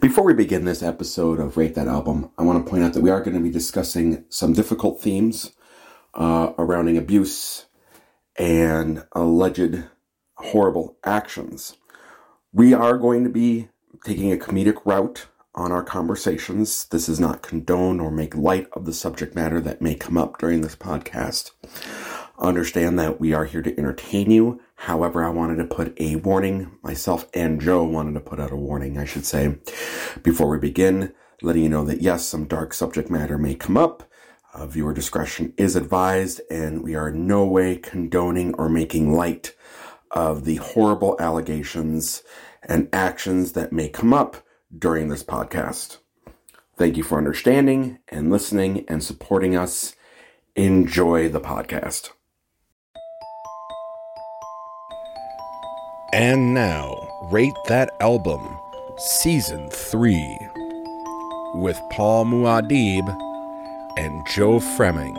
[0.00, 3.02] Before we begin this episode of Rate That Album, I want to point out that
[3.02, 5.52] we are going to be discussing some difficult themes
[6.14, 7.66] uh, surrounding abuse
[8.36, 9.84] and alleged
[10.36, 11.76] horrible actions.
[12.50, 13.68] We are going to be
[14.02, 16.86] taking a comedic route on our conversations.
[16.86, 20.38] This is not condone or make light of the subject matter that may come up
[20.38, 21.50] during this podcast.
[22.40, 24.62] Understand that we are here to entertain you.
[24.76, 26.72] However, I wanted to put a warning.
[26.82, 29.58] Myself and Joe wanted to put out a warning, I should say,
[30.22, 34.10] before we begin, letting you know that yes, some dark subject matter may come up.
[34.54, 39.54] Uh, viewer discretion is advised, and we are in no way condoning or making light
[40.10, 42.22] of the horrible allegations
[42.62, 44.38] and actions that may come up
[44.76, 45.98] during this podcast.
[46.76, 49.94] Thank you for understanding and listening and supporting us.
[50.56, 52.10] Enjoy the podcast.
[56.12, 58.58] And now, Rate That Album,
[58.98, 60.38] Season 3,
[61.54, 63.08] with Paul Muad'Dib
[63.96, 65.14] and Joe Fremming.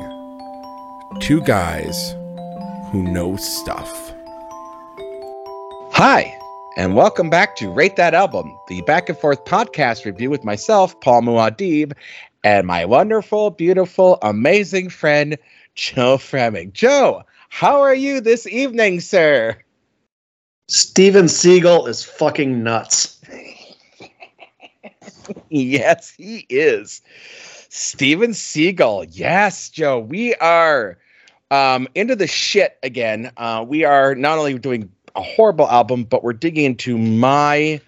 [1.21, 1.95] Two guys
[2.91, 4.13] who know stuff.
[5.93, 6.38] Hi,
[6.75, 10.99] and welcome back to Rate That Album, the back and forth podcast review with myself,
[10.99, 11.94] Paul Muad'Dib,
[12.44, 15.38] and my wonderful, beautiful, amazing friend,
[15.73, 16.73] Joe Fremming.
[16.73, 19.57] Joe, how are you this evening, sir?
[20.72, 23.19] Steven Seagal is fucking nuts.
[25.50, 27.02] yes, he is.
[27.67, 29.09] Steven Seagal.
[29.11, 30.00] Yes, Joe.
[30.00, 30.97] We are
[31.52, 33.33] um, into the shit again.
[33.36, 37.81] Uh, we are not only doing a horrible album, but we're digging into my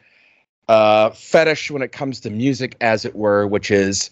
[0.67, 4.09] uh, fetish when it comes to music, as it were, which is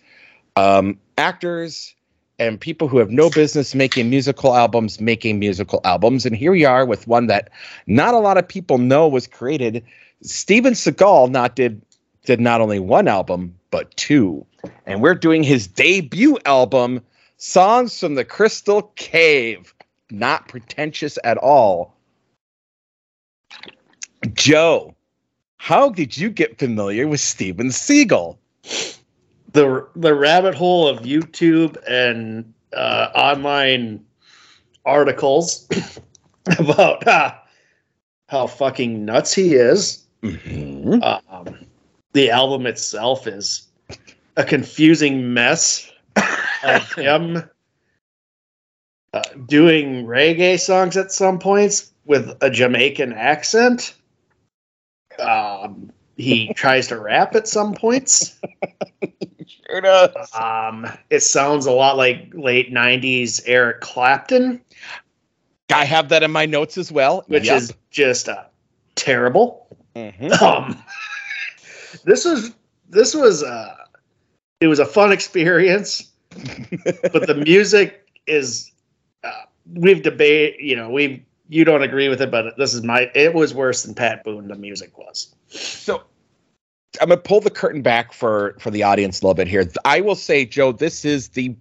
[0.56, 1.94] um, actors
[2.42, 6.26] and people who have no business making musical albums making musical albums.
[6.26, 7.52] And here we are with one that
[7.86, 9.84] not a lot of people know was created.
[10.24, 11.80] Steven Seagal not did
[12.26, 14.44] did not only one album but two,
[14.88, 17.02] and we're doing his debut album,
[17.38, 19.74] "Songs from the Crystal Cave."
[20.10, 21.96] Not pretentious at all.
[24.34, 24.96] Joe,
[25.58, 28.36] how did you get familiar with Steven Seagal?
[29.54, 34.06] The the rabbit hole of YouTube and uh, online
[34.86, 35.68] articles
[36.60, 37.34] about uh,
[38.30, 40.06] how fucking nuts he is.
[40.24, 41.02] Mm-hmm.
[41.04, 41.66] Um,
[42.14, 43.68] the album itself is
[44.38, 45.92] a confusing mess
[46.64, 47.44] of him
[49.14, 53.94] uh, doing reggae songs at some points with a Jamaican accent.
[55.20, 58.40] Um, he tries to rap at some points.
[59.68, 60.16] Sure does.
[60.34, 64.62] Um, it sounds a lot like late '90s Eric Clapton,
[65.74, 67.24] I have that in my notes as well.
[67.28, 67.58] which Yep.
[67.58, 68.44] is just uh,
[68.96, 69.68] terrible.
[69.96, 70.32] Mhm.
[70.42, 70.84] Um,
[72.06, 72.52] this was
[72.90, 73.76] this was uh,
[74.60, 76.12] it was a fun experience,
[77.12, 78.72] but the music is
[79.24, 79.32] uh,
[79.74, 80.60] we've debate.
[80.60, 83.10] You know, we you don't agree with it, but this is my.
[83.16, 84.48] It was worse than Pat Boone.
[84.48, 85.36] The music was.
[85.50, 86.04] So
[87.00, 89.66] I'm gonna pull the curtain back for for the audience a little bit here.
[89.86, 91.56] I will say, Joe, this is the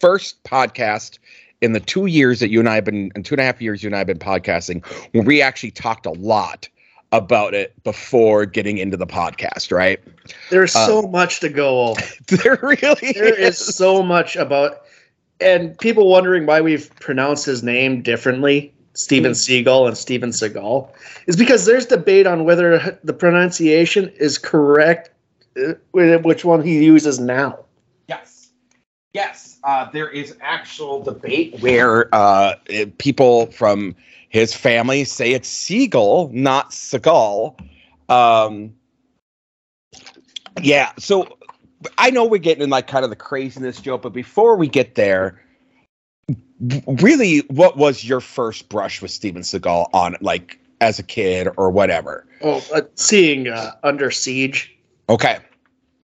[0.00, 1.18] first podcast
[1.60, 3.60] in the two years that you and I have been, in two and a half
[3.62, 6.68] years you and I have been podcasting, where we actually talked a lot
[7.10, 9.72] about it before getting into the podcast.
[9.72, 10.00] Right?
[10.50, 12.02] There's Uh, so much to go over.
[12.28, 13.74] There really there is is.
[13.74, 14.82] so much about
[15.40, 20.88] and people wondering why we've pronounced his name differently Steven Seagal and Steven Seagal
[21.26, 25.10] is because there's debate on whether the pronunciation is correct
[25.56, 27.58] uh, which one he uses now
[28.08, 28.50] Yes.
[29.12, 29.58] Yes.
[29.64, 32.54] Uh, there is actual debate where uh,
[32.98, 33.94] people from
[34.28, 37.58] his family say it's Siegel, not Seagal.
[38.08, 38.74] Um,
[40.60, 40.92] yeah.
[40.98, 41.38] So
[41.98, 44.96] I know we're getting in like kind of the craziness, Joe, but before we get
[44.96, 45.40] there,
[46.60, 51.70] really, what was your first brush with Steven Seagal on like as a kid or
[51.70, 52.26] whatever?
[52.42, 54.76] oh uh, seeing uh, Under Siege
[55.08, 55.38] Okay.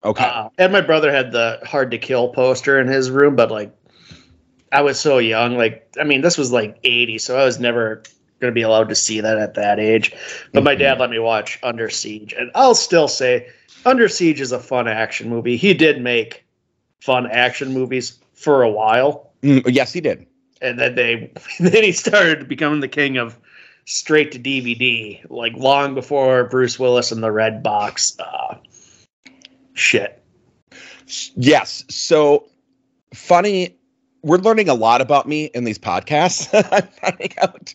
[0.05, 0.25] Okay.
[0.25, 3.75] uh, and my brother had the Hard to Kill poster in his room but like
[4.73, 8.03] I was so young like I mean this was like 80 so I was never
[8.41, 10.15] going to be allowed to see that at that age
[10.55, 13.49] but my dad let me watch Under Siege and I'll still say
[13.85, 16.45] Under Siege is a fun action movie he did make
[17.01, 20.27] fun action movies for a while Mm, yes, he did.
[20.61, 23.39] And then they then he started becoming the king of
[23.87, 28.57] straight to DVD like long before Bruce Willis and the Red Box uh
[29.75, 30.21] shit
[31.37, 31.85] Yes.
[31.89, 32.47] So
[33.15, 33.77] funny.
[34.23, 36.49] We're learning a lot about me in these podcasts.
[36.73, 37.75] I'm finding out.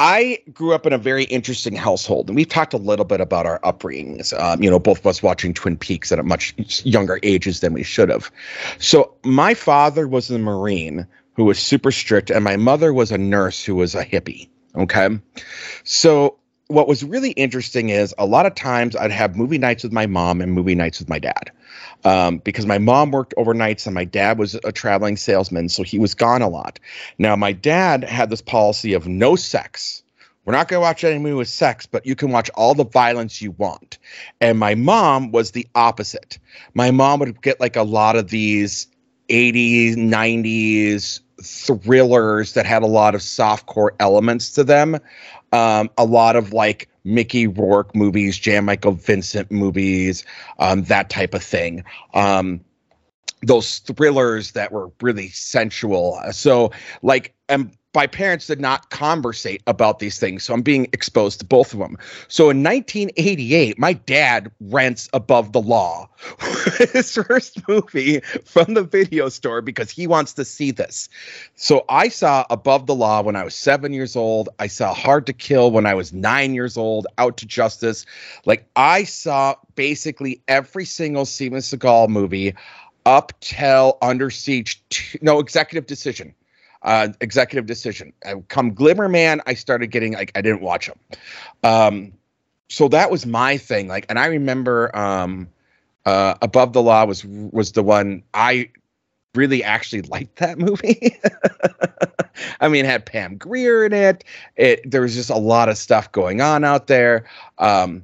[0.00, 3.46] I grew up in a very interesting household, and we've talked a little bit about
[3.46, 4.38] our upbringings.
[4.38, 6.54] Um, you know, both of us watching Twin Peaks at a much
[6.84, 8.30] younger ages than we should have.
[8.78, 11.04] So, my father was a Marine
[11.38, 14.48] who was super strict, and my mother was a nurse who was a hippie.
[14.74, 15.08] Okay.
[15.84, 16.36] So,
[16.66, 20.04] what was really interesting is a lot of times I'd have movie nights with my
[20.04, 21.52] mom and movie nights with my dad.
[22.02, 26.00] Um, because my mom worked overnights and my dad was a traveling salesman, so he
[26.00, 26.80] was gone a lot.
[27.18, 30.02] Now, my dad had this policy of no sex.
[30.44, 32.84] We're not going to watch any movie with sex, but you can watch all the
[32.84, 33.98] violence you want.
[34.40, 36.40] And my mom was the opposite.
[36.74, 38.88] My mom would get like a lot of these
[39.28, 44.98] 80s, 90s thrillers that had a lot of softcore elements to them
[45.52, 50.24] um, a lot of like Mickey Rourke movies, Jan Michael Vincent movies,
[50.58, 51.84] um, that type of thing.
[52.14, 52.60] Um,
[53.42, 56.20] those thrillers that were really sensual.
[56.32, 60.44] So, like, and my parents did not conversate about these things.
[60.44, 61.98] So I'm being exposed to both of them.
[62.28, 66.08] So in 1988, my dad rents Above the Law,
[66.92, 71.08] his first movie from the video store because he wants to see this.
[71.56, 74.48] So I saw Above the Law when I was seven years old.
[74.60, 78.06] I saw Hard to Kill when I was nine years old, Out to Justice.
[78.44, 82.54] Like I saw basically every single Steven Seagal movie
[83.06, 86.32] up till Under Siege, two, no, Executive Decision
[86.88, 88.14] uh, executive decision.
[88.24, 90.98] I, come Glimmerman, I started getting like I didn't watch them.
[91.62, 92.12] Um,
[92.70, 93.88] so that was my thing.
[93.88, 95.48] Like, and I remember um,
[96.06, 98.70] uh, Above the Law was was the one I
[99.34, 101.14] really actually liked that movie.
[102.60, 104.24] I mean, had Pam Grier in it.
[104.56, 107.28] It there was just a lot of stuff going on out there.
[107.58, 108.02] Um,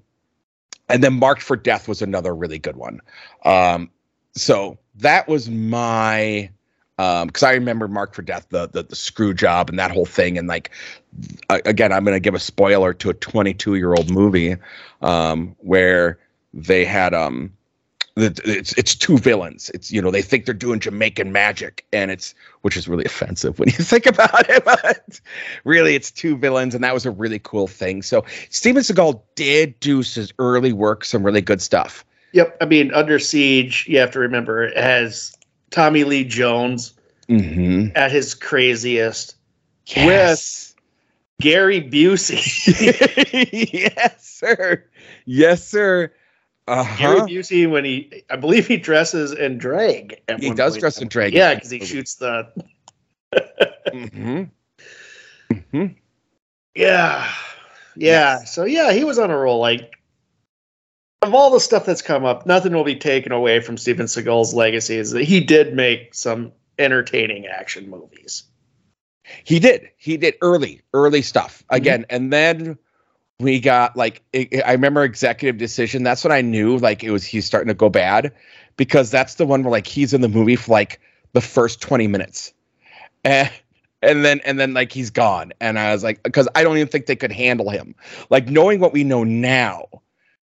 [0.91, 3.01] and then Marked for Death was another really good one.
[3.47, 3.91] Um,
[4.35, 6.51] so that was my
[6.99, 10.07] um because i remember Mark for death the, the the screw job and that whole
[10.07, 10.71] thing and like
[11.51, 14.57] again i'm going to give a spoiler to a 22 year old movie
[15.03, 16.19] um where
[16.53, 17.53] they had um
[18.17, 22.13] the, it's it's two villains it's you know they think they're doing jamaican magic and
[22.13, 22.33] it's
[22.63, 25.21] which is really offensive when you think about it but
[25.65, 29.79] really it's two villains and that was a really cool thing so steven seagal did
[29.81, 32.05] do his early work some really good stuff
[32.35, 32.57] Yep.
[32.61, 35.37] I mean, Under Siege, you have to remember, it has
[35.75, 36.93] Tommy Lee Jones
[37.29, 37.89] mm-hmm.
[37.97, 39.35] at his craziest
[39.87, 40.73] yes.
[41.41, 42.39] Gary Busey.
[43.73, 44.85] yes, sir.
[45.25, 46.13] Yes, sir.
[46.69, 46.97] Uh-huh.
[46.97, 50.23] Gary Busey, when he, I believe he dresses in drag.
[50.39, 51.35] He does dress in drag.
[51.35, 52.53] Yeah, because he shoots the.
[53.89, 54.45] Mm-hmm.
[55.53, 55.87] Mm-hmm.
[56.77, 57.33] Yeah.
[57.97, 58.45] Yeah.
[58.45, 59.59] So, yeah, he was on a roll.
[59.59, 59.93] Like,
[61.25, 64.55] of all the stuff that's come up, nothing will be taken away from Steven Seagal's
[64.55, 68.45] legacy is that he did make some entertaining action movies.
[69.45, 69.89] He did.
[69.97, 71.77] He did early, early stuff mm-hmm.
[71.77, 72.79] again, and then
[73.41, 76.03] we got like it, I remember Executive Decision.
[76.03, 78.33] That's when I knew like it was he's starting to go bad
[78.77, 81.01] because that's the one where like he's in the movie for like
[81.33, 82.53] the first twenty minutes,
[83.25, 83.51] and
[84.03, 86.89] and then and then like he's gone, and I was like because I don't even
[86.89, 87.95] think they could handle him.
[88.29, 89.89] Like knowing what we know now,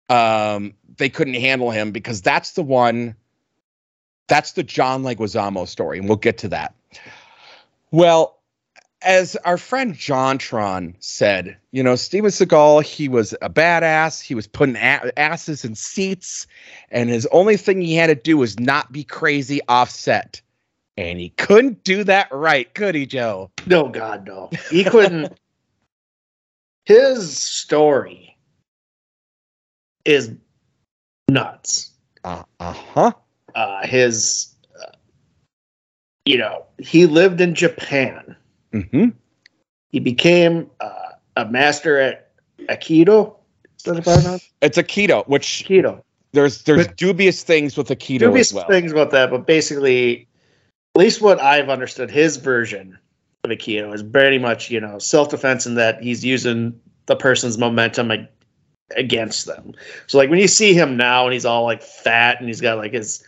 [0.10, 3.16] um, they couldn't handle him because that's the one.
[4.28, 6.76] That's the John Leguizamo story, and we'll get to that.
[7.92, 8.38] Well,
[9.02, 14.22] as our friend Jontron said, you know, Steven Seagal, he was a badass.
[14.22, 16.48] He was putting a- asses in seats,
[16.90, 20.42] and his only thing he had to do was not be crazy offset.
[20.98, 23.52] And he couldn't do that right, could he, Joe?
[23.68, 24.50] No, God, no.
[24.72, 25.38] He couldn't.
[26.86, 28.37] His story
[30.08, 30.32] is
[31.30, 31.92] nuts.
[32.24, 33.12] Uh huh.
[33.56, 34.92] Uh, his, uh,
[36.26, 38.36] you know, he lived in Japan.
[38.74, 39.10] Mm-hmm.
[39.92, 40.90] He became uh,
[41.36, 42.32] a master at
[42.70, 43.36] Aikido.
[43.78, 44.42] Is that about?
[44.62, 46.02] It's Aikido, which Aikido.
[46.34, 48.20] there's there's But- dubious things with Aikido.
[48.20, 48.68] Dubious as well.
[48.68, 50.28] things about that, but basically,
[50.96, 52.98] at least what I've understood, his version
[53.44, 57.58] of Aikido is very much, you know, self defense in that he's using the person's
[57.58, 58.12] momentum
[58.96, 59.74] against them.
[60.08, 62.78] So, like when you see him now and he's all like fat and he's got
[62.78, 63.24] like his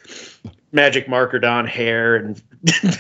[0.72, 2.42] magic marker down hair and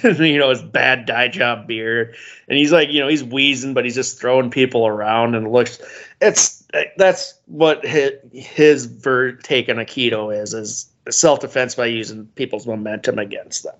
[0.19, 2.15] you know his bad dye job beard
[2.47, 5.49] and he's like you know he's wheezing but he's just throwing people around and it
[5.51, 5.79] looks
[6.19, 12.25] it's uh, that's what his, his ver- take on aikido is is self-defense by using
[12.35, 13.75] people's momentum against them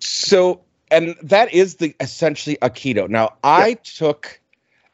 [0.00, 3.08] So, and that is the essentially aikido.
[3.08, 4.40] Now, I took,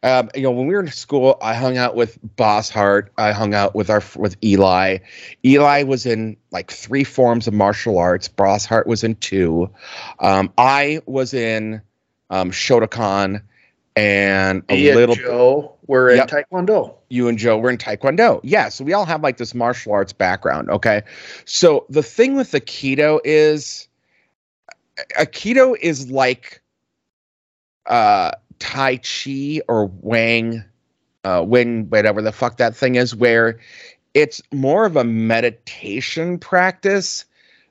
[0.05, 3.11] um, you know, when we were in school, I hung out with Boss Hart.
[3.19, 4.99] I hung out with our with Eli.
[5.45, 8.29] Eli was in like three forms of martial arts.
[8.29, 9.71] Boss Hart was in two.
[10.21, 11.81] Um, I was in
[12.31, 13.43] um, Shotokan,
[13.97, 16.29] and a Me and little Joe were in Yep.
[16.29, 16.95] Taekwondo.
[17.09, 18.41] you and Joe were in Taekwondo.
[18.43, 20.69] Yeah, so we all have like this martial arts background.
[20.71, 21.03] Okay.
[21.47, 23.89] So the thing with Aikido is
[25.19, 26.61] Aikido is like
[27.87, 30.65] uh Tai Chi or Wang,
[31.25, 33.59] uh Wing, whatever the fuck that thing is, where
[34.15, 37.25] it's more of a meditation practice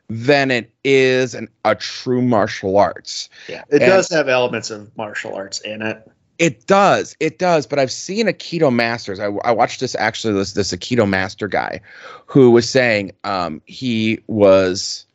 [0.10, 3.30] than it is an, a true martial arts.
[3.48, 6.06] Yeah, it And- does have elements of martial arts in it.
[6.40, 7.68] It does, it does.
[7.68, 9.20] But I've seen Aikido masters.
[9.20, 11.80] I, I watched this actually this this Aikido master guy,
[12.26, 15.06] who was saying um, he was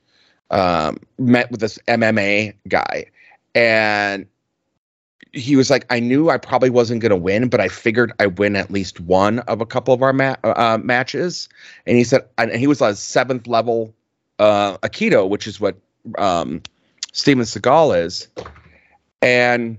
[0.51, 3.07] um, met with this MMA guy,
[3.55, 4.27] and
[5.33, 8.27] he was like, I knew I probably wasn't going to win, but I figured I
[8.27, 11.49] win at least one of a couple of our ma- uh, matches.
[11.87, 13.95] And he said, and he was a seventh level
[14.39, 15.77] uh, Aikido, which is what
[16.17, 16.63] um,
[17.13, 18.29] Steven Seagal is,
[19.21, 19.79] and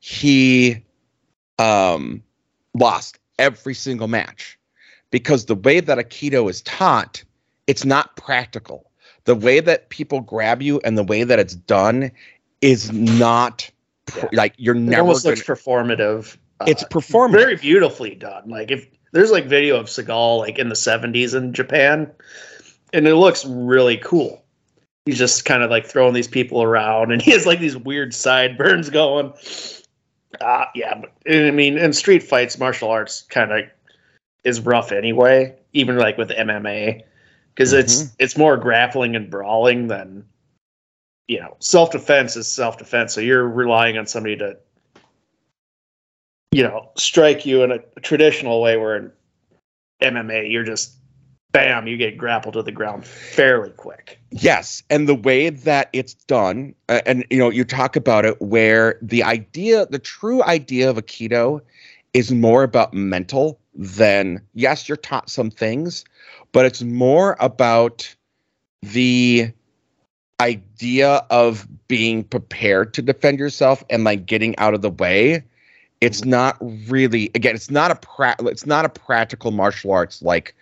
[0.00, 0.82] he
[1.58, 2.22] um,
[2.74, 4.58] lost every single match
[5.10, 7.22] because the way that Aikido is taught,
[7.66, 8.90] it's not practical.
[9.24, 12.10] The way that people grab you and the way that it's done
[12.60, 13.70] is not
[14.06, 15.02] pr- like you're It never.
[15.02, 16.36] almost Gonna, looks performative.
[16.60, 17.32] Uh, it's performative.
[17.32, 18.48] very beautifully done.
[18.48, 22.10] Like if there's like video of Seagal like in the 70s in Japan,
[22.92, 24.42] and it looks really cool.
[25.04, 28.12] He's just kind of like throwing these people around, and he has like these weird
[28.12, 29.32] sideburns going.
[30.40, 33.64] Uh, yeah, but I mean, in street fights, martial arts kind of
[34.44, 37.02] is rough anyway, even like with MMA,
[37.54, 40.24] because it's it's more grappling and brawling than
[41.28, 43.14] you know self defense is self defense.
[43.14, 44.56] So you're relying on somebody to
[46.52, 49.12] you know strike you in a, traditional way, where in
[50.02, 50.96] MMA you're just
[51.52, 54.20] bam, you get grappled to the ground fairly quick.
[54.30, 58.40] Yes, and the way that it's done, uh, and you know, you talk about it
[58.42, 61.62] where the idea, the true idea of Aikido
[62.12, 66.04] is more about mental than yes, you're taught some things,
[66.52, 68.14] but it's more about
[68.82, 69.50] the
[70.40, 75.42] idea of being prepared to defend yourself and like getting out of the way.
[76.00, 76.56] It's not
[76.88, 80.54] really again, it's not a pra- it's not a practical martial arts like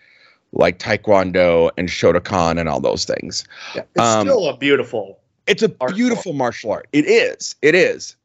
[0.52, 3.44] like Taekwondo and Shotokan and all those things.
[3.74, 5.18] Yeah, it's Um, still a beautiful.
[5.46, 6.86] It's a Art beautiful martial art.
[6.92, 7.54] It is.
[7.60, 8.16] It is.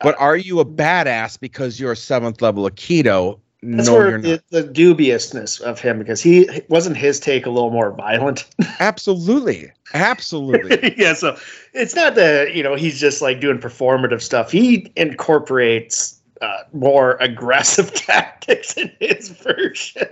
[0.00, 3.38] But are you a badass because you're a seventh level Aikido?
[3.64, 7.70] That's no, where the, the dubiousness of him because he wasn't his take a little
[7.70, 8.44] more violent.
[8.80, 9.70] Absolutely.
[9.94, 10.94] Absolutely.
[10.98, 11.36] yeah, so
[11.72, 14.50] it's not that you know he's just like doing performative stuff.
[14.50, 20.08] He incorporates uh, more aggressive tactics in his version.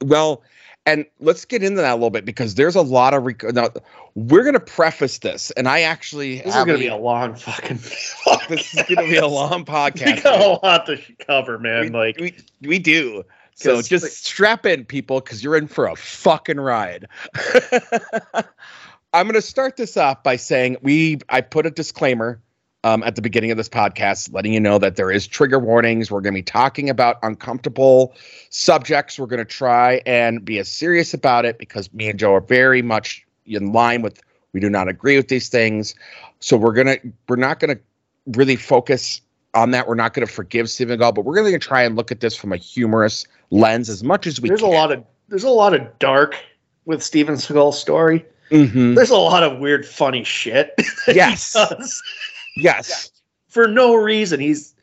[0.00, 0.42] well,
[0.88, 3.68] and let's get into that a little bit because there's a lot of rec- now
[4.14, 7.34] we're going to preface this and I actually This is going to be a long
[7.34, 7.76] fucking.
[8.48, 11.84] this is going to be a long podcast we got a lot to cover, man.
[11.84, 13.22] we, like we, we do.
[13.54, 17.06] so just like- strap in, people, because you're in for a fucking ride.
[19.12, 22.40] I'm going to start this off by saying we I put a disclaimer
[22.84, 26.10] um, at the beginning of this podcast, letting you know that there is trigger warnings.
[26.10, 28.14] We're going to be talking about uncomfortable
[28.50, 29.18] subjects.
[29.18, 32.40] We're going to try and be as serious about it because me and Joe are
[32.40, 34.22] very much in line with.
[34.52, 35.94] We do not agree with these things,
[36.40, 36.96] so we're gonna
[37.28, 37.82] we're not going to
[38.38, 39.20] really focus
[39.54, 39.86] on that.
[39.86, 42.20] We're not going to forgive Steven Seagal, but we're going to try and look at
[42.20, 44.70] this from a humorous lens as much as we there's can.
[44.70, 46.34] a lot of there's a lot of dark
[46.86, 48.24] with Steven Seagal's story.
[48.50, 48.94] Mhm.
[48.94, 50.74] There's a lot of weird, funny shit.
[51.08, 51.54] Yes.
[52.58, 53.10] Yes.
[53.48, 54.40] for no reason.
[54.40, 54.74] He's,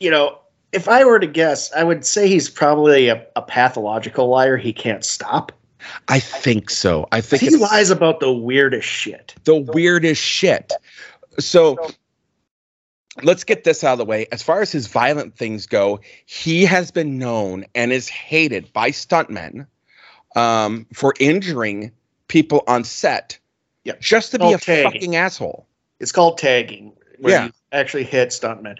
[0.00, 0.38] you know,
[0.72, 4.56] if I were to guess, I would say he's probably a, a pathological liar.
[4.56, 5.52] He can't stop.
[6.08, 7.06] I think so.
[7.12, 9.34] I think He lies about the weirdest shit.
[9.44, 10.72] the weirdest shit.
[11.38, 11.76] So
[13.22, 14.26] let's get this out of the way.
[14.30, 18.90] As far as his violent things go, he has been known and is hated by
[18.90, 19.66] stuntmen
[20.36, 21.90] um, for injuring
[22.28, 23.38] people on set
[23.84, 24.00] Yep.
[24.02, 25.66] just to be Oh, a fucking asshole.
[26.00, 27.44] It's called tagging, where Yeah.
[27.46, 28.76] you actually hit stuntmen.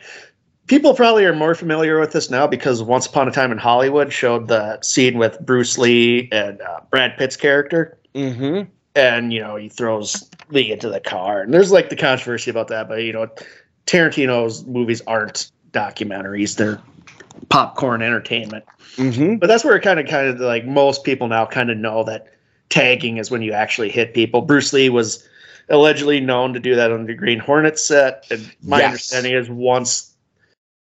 [0.67, 4.13] People probably are more familiar with this now because Once Upon a Time in Hollywood
[4.13, 7.97] showed the scene with Bruce Lee and uh, Brad Pitt's character.
[8.15, 8.69] Mm-hmm.
[8.97, 12.67] and you know he throws Lee into the car, and there's like the controversy about
[12.69, 12.89] that.
[12.89, 13.29] But you know,
[13.87, 16.81] Tarantino's movies aren't documentaries; they're
[17.51, 18.65] popcorn entertainment.
[18.97, 19.37] Mm-hmm.
[19.37, 22.03] But that's where it kind of, kind of like most people now kind of know
[22.05, 22.27] that
[22.69, 24.43] tagging is when you actually hit people.
[24.43, 25.25] Bruce Lee was
[25.71, 28.87] allegedly known to do that on the Green Hornet set, and my Yes.
[28.87, 30.15] understanding is once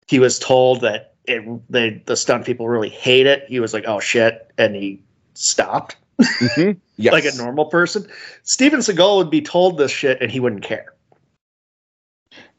[0.08, 3.84] he was told that it they the stunt people really hate it, he was like,
[3.88, 5.02] "Oh shit," and he
[5.34, 6.72] stopped Mm-hmm.
[7.00, 7.14] Yes.
[7.14, 8.08] like a normal person.
[8.42, 10.94] Steven Seagal would be told this shit and he wouldn't care.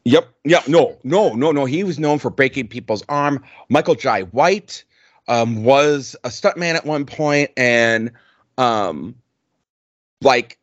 [0.05, 0.29] Yep.
[0.45, 0.63] Yeah.
[0.69, 0.97] No.
[1.03, 1.35] No.
[1.35, 1.51] No.
[1.51, 1.65] No.
[1.65, 3.45] He was known for breaking people's arm.
[3.69, 4.85] Michael Jai White
[5.27, 8.13] um, was a stuntman at one point, and
[8.59, 9.15] um,
[10.23, 10.58] like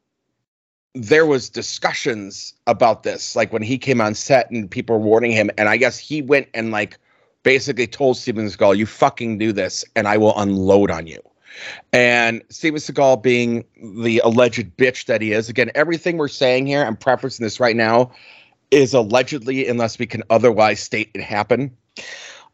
[0.96, 5.32] there was discussions about this, like when he came on set and people were warning
[5.32, 6.98] him, and I guess he went and like
[7.44, 11.20] basically told Steven Seagal, "You fucking do this, and I will unload on you."
[11.92, 13.66] And Steven Seagal, being
[14.02, 17.76] the alleged bitch that he is, again, everything we're saying here, I'm prefacing this right
[17.76, 18.12] now,
[18.72, 21.72] is allegedly, unless we can otherwise state it happened.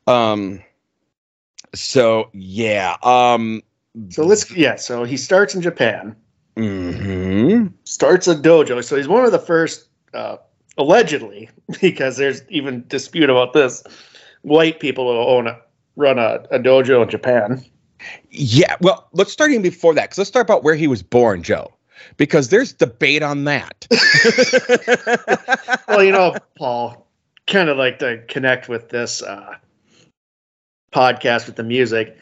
[0.07, 0.61] Um.
[1.75, 2.97] So yeah.
[3.03, 3.61] Um.
[4.09, 4.77] So let's yeah.
[4.77, 6.15] So he starts in Japan,
[6.55, 8.83] hmm starts a dojo.
[8.83, 10.37] So he's one of the first, uh,
[10.77, 11.49] allegedly,
[11.81, 13.83] because there's even dispute about this.
[14.43, 15.59] White people who own a
[15.95, 17.63] run a, a dojo in Japan.
[18.31, 18.75] Yeah.
[18.81, 21.71] Well, let's start even before that, because let's start about where he was born, Joe,
[22.17, 23.87] because there's debate on that.
[25.87, 27.07] well, you know, Paul,
[27.47, 29.55] kind of like to connect with this uh,
[30.91, 32.17] podcast with the music.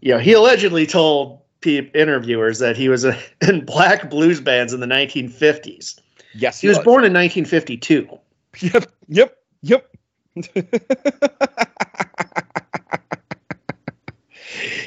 [0.00, 4.72] You know, he allegedly told pe- interviewers that he was uh in black blues bands
[4.72, 5.98] in the 1950s.
[6.34, 8.08] yes, He was born in 1952.
[8.62, 8.86] Yep.
[9.08, 9.36] Yep.
[9.62, 9.96] Yep.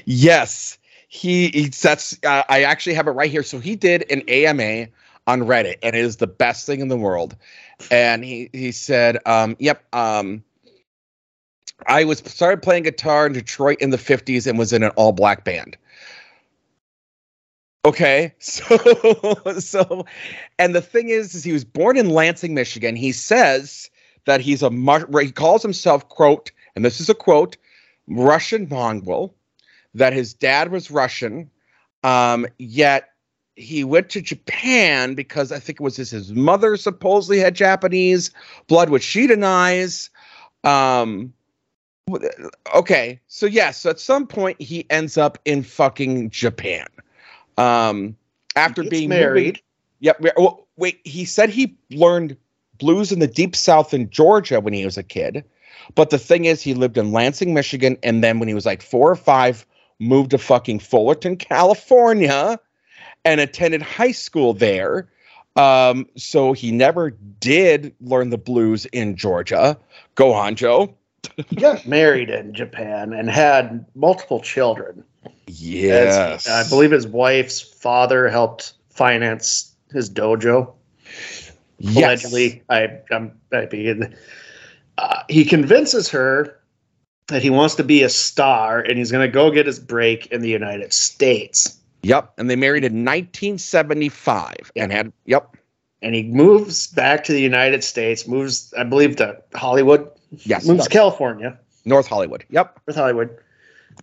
[0.05, 1.49] yes, he.
[1.49, 2.17] he that's.
[2.23, 3.43] Uh, I actually have it right here.
[3.43, 4.87] So he did an AMA
[5.27, 7.35] on Reddit, and it is the best thing in the world.
[7.91, 10.43] And he he said, um, "Yep." Um,
[11.87, 15.11] I was started playing guitar in Detroit in the '50s and was in an all
[15.11, 15.77] black band.
[17.85, 18.77] Okay, so
[19.59, 20.05] so,
[20.57, 22.95] and the thing is, is he was born in Lansing, Michigan.
[22.95, 23.89] He says
[24.25, 24.69] that he's a
[25.21, 27.57] he calls himself quote, and this is a quote,
[28.07, 29.33] Russian mongrel.
[29.95, 31.49] That his dad was Russian,
[32.03, 33.09] um, yet
[33.55, 38.29] he went to Japan because I think it was his, his mother supposedly had Japanese
[38.67, 40.11] blood, which she denies.
[40.63, 41.33] Um,
[42.75, 46.85] okay, so yes, so at some point he ends up in fucking Japan.
[47.59, 48.15] Um,
[48.55, 49.61] after Gets being married.
[49.99, 50.17] Yep.
[50.21, 52.37] yeah, well, wait, he said he learned
[52.77, 55.43] blues in the deep south in Georgia when he was a kid.
[55.95, 58.81] But the thing is, he lived in Lansing, Michigan, and then when he was like
[58.81, 59.65] four or five,
[59.99, 62.57] moved to fucking Fullerton, California,
[63.25, 65.09] and attended high school there.
[65.55, 69.77] Um, so he never did learn the blues in Georgia.
[70.15, 70.95] Go on, Joe.
[71.49, 75.03] He got married in Japan and had multiple children.
[75.47, 76.47] Yes.
[76.47, 80.73] As- I believe his wife's father helped finance his dojo.
[81.81, 82.23] Yes.
[82.25, 84.13] allegedly i i'm I begin,
[84.97, 86.59] uh, he convinces her
[87.27, 90.25] that he wants to be a star and he's going to go get his break
[90.27, 92.31] in the united states Yep.
[92.37, 95.55] And they married in 1975 and had, yep.
[96.01, 100.09] and he moves back to the united states moves i believe to hollywood
[100.43, 100.67] Yes.
[100.67, 102.43] moves to california North Hollywood.
[102.49, 102.79] Yep.
[102.87, 103.29] north hollywood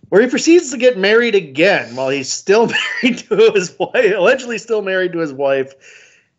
[0.09, 2.67] where he proceeds to get married again while he's still
[3.03, 5.73] married to his wife allegedly still married to his wife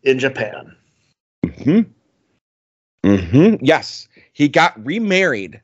[0.03, 0.75] in japan
[1.63, 1.81] Hmm.
[3.05, 3.55] Hmm.
[3.61, 5.61] Yes, he got remarried,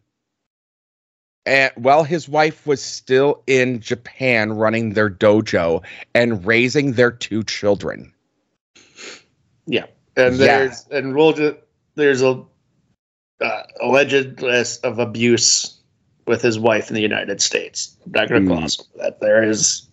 [1.45, 7.43] and while his wife was still in Japan, running their dojo and raising their two
[7.43, 8.13] children.
[9.67, 10.59] Yeah, and Yeah.
[10.59, 11.57] there's and we'll ju-
[11.95, 12.43] there's a
[13.41, 15.74] uh, alleged list of abuse
[16.25, 17.95] with his wife in the United States.
[18.05, 18.57] I'm not going to Mm.
[18.59, 19.19] gloss over that.
[19.19, 19.87] There is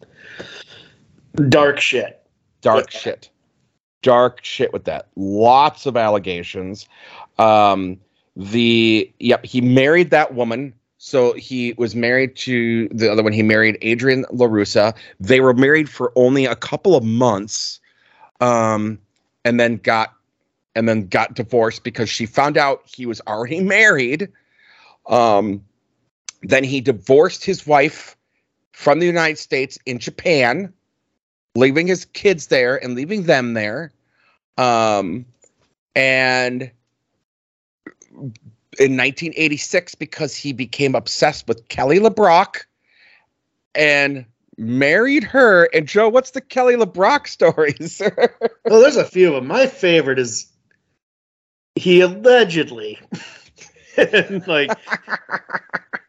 [1.48, 2.20] dark shit.
[2.60, 3.00] Dark With that.
[3.00, 3.30] shit.
[4.02, 5.08] Dark shit with that.
[5.16, 6.88] Lots of allegations.
[7.38, 7.98] Um,
[8.36, 10.74] the yep, he married that woman.
[10.98, 13.32] So he was married to the other one.
[13.32, 14.94] He married Adrienne La Russa.
[15.18, 17.80] They were married for only a couple of months.
[18.40, 18.98] Um,
[19.44, 20.14] and then got
[20.74, 24.28] and then got divorced because she found out he was already married.
[25.08, 25.64] Um,
[26.42, 28.16] then he divorced his wife
[28.72, 30.72] from the United States in Japan,
[31.54, 33.92] leaving his kids there and leaving them there.
[34.58, 35.26] Um,
[35.94, 36.70] and
[38.78, 42.64] in 1986, because he became obsessed with Kelly LeBrock
[43.74, 44.24] and
[44.56, 45.68] married her.
[45.74, 48.34] And Joe, what's the Kelly LeBrock story, sir?
[48.64, 49.46] Well, there's a few of them.
[49.46, 50.50] My favorite is
[51.74, 52.98] he allegedly,
[54.46, 54.70] like,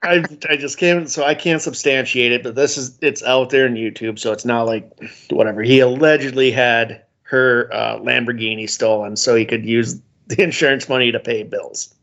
[0.04, 1.10] I I just can't.
[1.10, 4.46] So I can't substantiate it, but this is it's out there in YouTube, so it's
[4.46, 4.92] not like
[5.30, 5.62] whatever.
[5.62, 11.20] He allegedly had her uh, Lamborghini stolen so he could use the insurance money to
[11.20, 11.94] pay bills.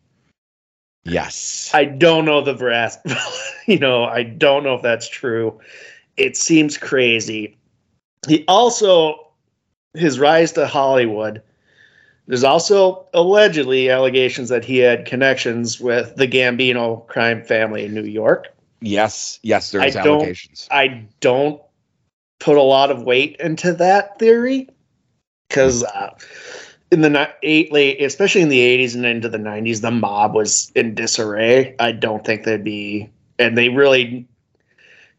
[1.04, 1.70] yes.
[1.72, 3.14] I don't know the veracity.
[3.66, 5.58] you know, I don't know if that's true.
[6.16, 7.56] It seems crazy.
[8.26, 9.30] He also
[9.94, 11.42] his rise to Hollywood.
[12.30, 18.04] There's also allegedly allegations that he had connections with the Gambino crime family in New
[18.04, 18.54] York.
[18.80, 20.68] Yes, yes, there's I don't- allegations.
[20.70, 21.60] I don't
[22.38, 24.68] put a lot of weight into that theory
[25.48, 26.10] because uh,
[26.92, 30.70] in the eight late, especially in the '80s and into the '90s, the mob was
[30.76, 31.74] in disarray.
[31.80, 34.24] I don't think they'd be, and they really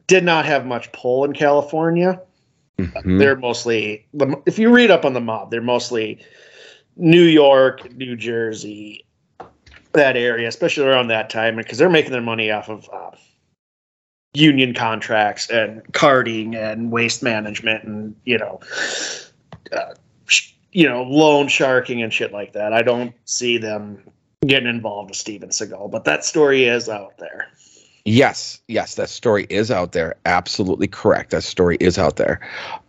[0.08, 2.22] did not have much pull in California.
[2.80, 3.20] Mhm.
[3.20, 4.06] They're mostly,
[4.46, 6.24] if you read up on the mob, they're mostly
[7.02, 9.06] New York, New Jersey,
[9.94, 13.10] that area, especially around that time, because they're making their money off of uh,
[14.36, 18.60] union contracts and carding and waste management and you know,
[19.72, 19.96] uh,
[20.28, 22.72] sh- you know, loan sharking and shit like that.
[22.72, 24.04] I don't see them
[24.46, 27.48] getting involved with Steven Seagal, but that story is out there.
[28.06, 30.16] Yes, yes, that story is out there.
[30.26, 31.32] Absolutely correct.
[31.32, 32.40] That story is out there.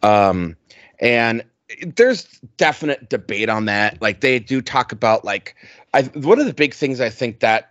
[0.03, 0.55] Um,
[1.01, 1.43] and
[1.81, 2.25] there's
[2.57, 4.01] definite debate on that.
[4.01, 5.55] Like they do talk about like
[5.95, 7.69] I one of the big things I think that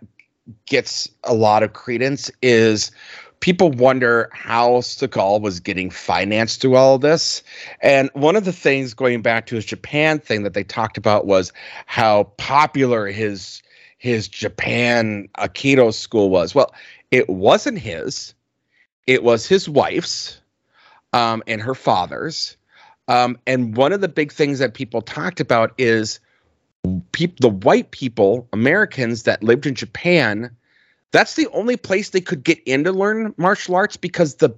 [0.66, 2.90] gets a lot of credence is
[3.40, 7.42] people wonder how Seagal was getting financed through all this.
[7.80, 11.26] And one of the things going back to his Japan thing that they talked about
[11.26, 11.52] was
[11.86, 13.62] how popular his
[13.98, 16.54] his Japan Aikido school was.
[16.54, 16.72] Well,
[17.10, 18.34] it wasn't his
[19.06, 20.40] it was his wife's
[21.12, 22.56] um, and her father's
[23.08, 26.20] um, and one of the big things that people talked about is
[27.12, 30.50] peop- the white people americans that lived in japan
[31.10, 34.50] that's the only place they could get in to learn martial arts because the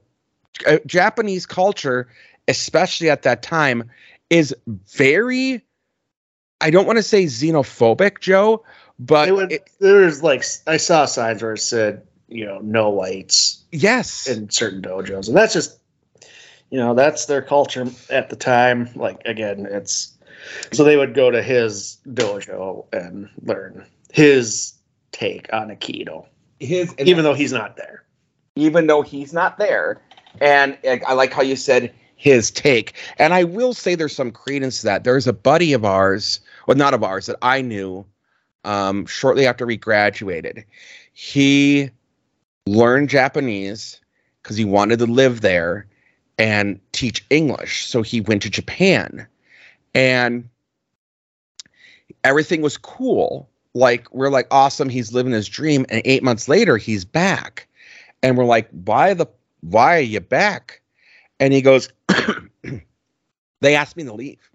[0.66, 2.08] uh, japanese culture
[2.48, 3.88] especially at that time
[4.30, 4.54] is
[4.94, 5.62] very
[6.60, 8.64] i don't want to say xenophobic joe
[8.98, 13.64] but would, it- there's like I saw signs where it said, you know, no whites
[13.72, 14.26] yes.
[14.26, 15.78] in certain dojos, and that's just,
[16.74, 18.90] you know, that's their culture at the time.
[18.96, 20.12] Like again, it's
[20.72, 24.72] so they would go to his dojo and learn his
[25.12, 26.26] take on aikido,
[26.58, 28.02] his even though he's not there.
[28.56, 30.02] even though he's not there.
[30.40, 32.94] And I like how you said his take.
[33.18, 35.04] And I will say there's some credence to that.
[35.04, 38.04] There's a buddy of ours, well, not of ours, that I knew
[38.64, 40.64] um, shortly after we graduated.
[41.12, 41.90] He
[42.66, 44.00] learned Japanese
[44.42, 45.86] because he wanted to live there
[46.38, 47.86] and teach English.
[47.86, 49.26] So he went to Japan.
[49.94, 50.48] And
[52.24, 53.48] everything was cool.
[53.74, 55.86] Like, we're like, awesome, he's living his dream.
[55.88, 57.68] And eight months later, he's back
[58.24, 59.26] and we're like why the
[59.60, 60.80] why are you back
[61.38, 61.90] and he goes
[63.60, 64.50] they asked me to leave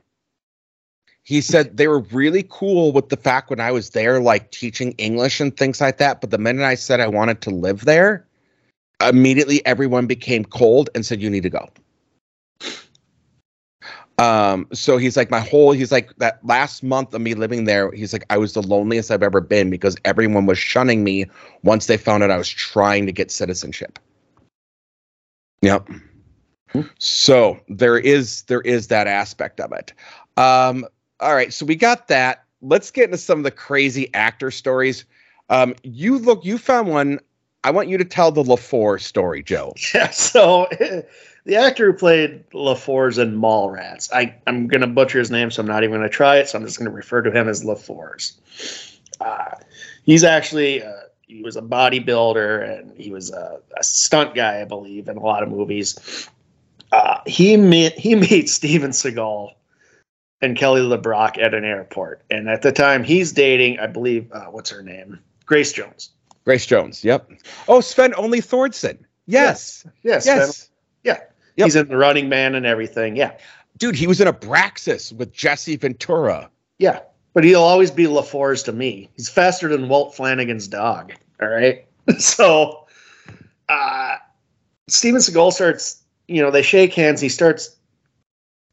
[1.24, 4.92] he said they were really cool with the fact when i was there like teaching
[4.94, 8.26] english and things like that but the minute i said i wanted to live there
[9.02, 11.68] immediately everyone became cold and said you need to go
[14.18, 17.92] um so he's like my whole he's like that last month of me living there
[17.94, 21.26] he's like i was the loneliest i've ever been because everyone was shunning me
[21.64, 24.00] once they found out I was trying to get citizenship.
[25.62, 25.90] Yep.
[27.00, 29.94] So there is there is that aspect of it.
[30.38, 30.86] Um,
[31.20, 32.46] all right, so we got that.
[32.62, 35.06] Let's get into some of the crazy actor stories.
[35.50, 37.20] Um, you look, you found one.
[37.64, 39.74] I want you to tell the LaFour story, Joe.
[39.94, 40.10] Yeah.
[40.12, 40.68] So
[41.46, 45.68] the actor who played LaFours in Mallrats, I I'm gonna butcher his name, so I'm
[45.68, 46.48] not even gonna try it.
[46.48, 48.38] So I'm just gonna refer to him as LaFours.
[49.20, 49.56] Uh,
[50.04, 50.92] he's actually uh,
[51.22, 55.22] he was a bodybuilder and he was a, a stunt guy, I believe, in a
[55.22, 56.30] lot of movies.
[56.92, 59.54] Uh, he met he meets Steven Seagal
[60.42, 64.46] and Kelly LeBrock at an airport, and at the time he's dating, I believe, uh,
[64.46, 66.12] what's her name, Grace Jones.
[66.50, 67.04] Grace Jones.
[67.04, 67.30] Yep.
[67.68, 68.98] Oh, Sven-Ole Thorsen.
[69.28, 69.86] Yes.
[70.02, 70.72] Yes, Yes.
[71.04, 71.20] yeah.
[71.58, 71.66] Yep.
[71.68, 73.16] He's in the Running Man and everything.
[73.16, 73.38] Yeah,
[73.78, 76.50] Dude, he was in Abraxas with Jesse Ventura.
[76.80, 77.02] yeah.
[77.36, 79.12] But he'll always be LaFours to me.
[79.16, 81.14] He's faster than Walt Flanagan's dog.
[81.40, 81.86] All right.
[82.18, 82.88] So,
[83.70, 84.16] uh,
[84.88, 86.02] Steven Seagal starts.
[86.28, 87.22] You know, they shake hands.
[87.22, 87.76] He starts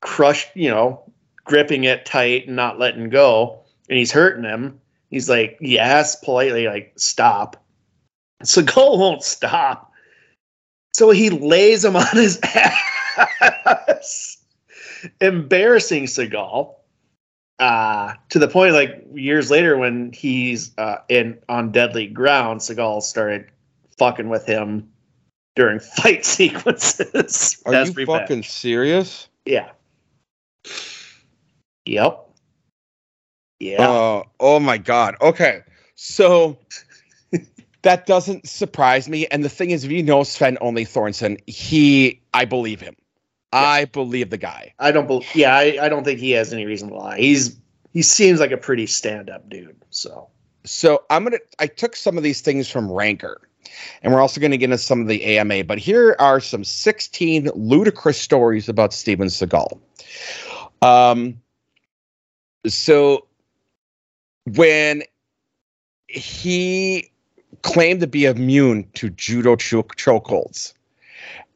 [0.01, 0.49] crushed.
[0.57, 1.03] You know,
[1.45, 3.61] gripping it tight and not letting go,
[3.91, 4.81] and he's hurting him.
[5.11, 7.63] He's like, yes, politely, like, stop.
[8.43, 9.93] Seagal won't stop.
[10.95, 14.39] So he lays him on his ass,
[15.21, 16.75] embarrassing Seagal.
[17.59, 23.03] Uh, to the point, like years later, when he's uh, in on deadly ground, Seagal
[23.03, 23.47] started
[23.99, 24.91] fucking with him
[25.55, 27.63] during fight sequences.
[27.67, 28.07] Are you revenge.
[28.07, 29.29] fucking serious?
[29.45, 29.71] Yeah.
[31.87, 32.27] Yep.
[33.61, 33.89] Yeah.
[33.89, 35.17] Uh, oh my god.
[35.21, 35.63] Okay.
[35.95, 36.59] So
[37.87, 39.29] that doesn't surprise me.
[39.29, 42.97] And the thing is, if you know Sven-Ole Thorsen, he I believe him.
[43.53, 44.75] I believe the guy.
[44.81, 45.33] I don't believe.
[45.37, 47.19] Yeah, I, I don't think he has any reason to lie.
[47.19, 47.57] He's
[47.93, 49.77] he seems like a pretty stand-up dude.
[49.91, 50.29] So
[50.65, 51.39] So I'm gonna.
[51.61, 53.49] I took some of these things from Ranker,
[54.03, 55.63] and we're also gonna get into some of the AMA.
[55.63, 59.79] But here are some 16 ludicrous stories about Steven Seagal.
[60.83, 61.41] Um.
[62.67, 63.29] So
[64.45, 65.05] when
[66.09, 67.13] he
[67.63, 70.73] claimed to be immune to judo choke chokeholds.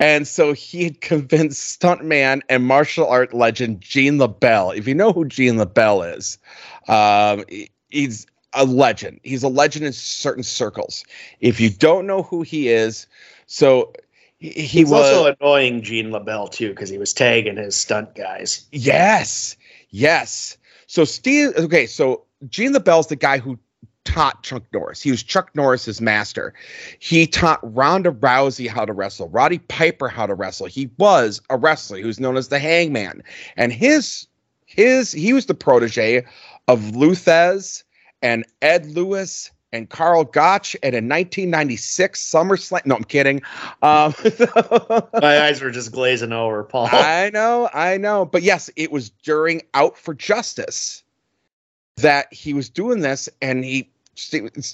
[0.01, 4.77] And so he had convinced stuntman and martial art legend Gene LeBell.
[4.77, 6.39] If you know who Gene LeBell is,
[6.89, 7.45] um,
[7.91, 9.21] he's a legend.
[9.23, 11.05] He's a legend in certain circles.
[11.41, 13.07] If you don't know who he is,
[13.47, 13.93] so
[14.39, 18.67] he, he was also annoying Gene LeBell too because he was tagging his stunt guys.
[18.73, 19.57] Yes,
[19.91, 20.57] yes.
[20.87, 23.59] So Steve, okay, so Gene LeBell's the guy who
[24.05, 25.03] taught Chuck Norris.
[25.03, 26.55] He was Chuck Norris's master.
[26.99, 30.67] He taught Ronda Rousey how to wrestle, Roddy Piper how to wrestle.
[30.67, 32.05] He was a wrestler.
[32.05, 33.23] Was known as the Hangman,
[33.57, 34.27] and his
[34.67, 36.25] his he was the protege
[36.69, 37.85] of Lou Thesz
[38.23, 39.51] and Ed Lewis.
[39.73, 42.85] And Karl Gotch, and in 1996 SummerSlam.
[42.87, 43.41] No, I'm kidding.
[43.83, 44.13] Um,
[45.23, 46.89] My eyes were just glazing over, Paul.
[46.91, 48.25] I know, I know.
[48.25, 51.05] But yes, it was during Out for Justice
[52.03, 53.91] that he was doing this and he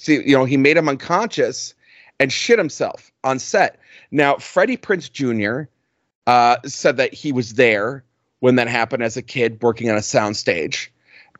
[0.07, 1.73] you know, he made him unconscious
[2.19, 3.79] and shit himself on set.
[4.11, 5.69] Now, Freddie Prinze Jr.
[6.25, 8.03] Uh, said that he was there
[8.39, 10.89] when that happened as a kid working on a soundstage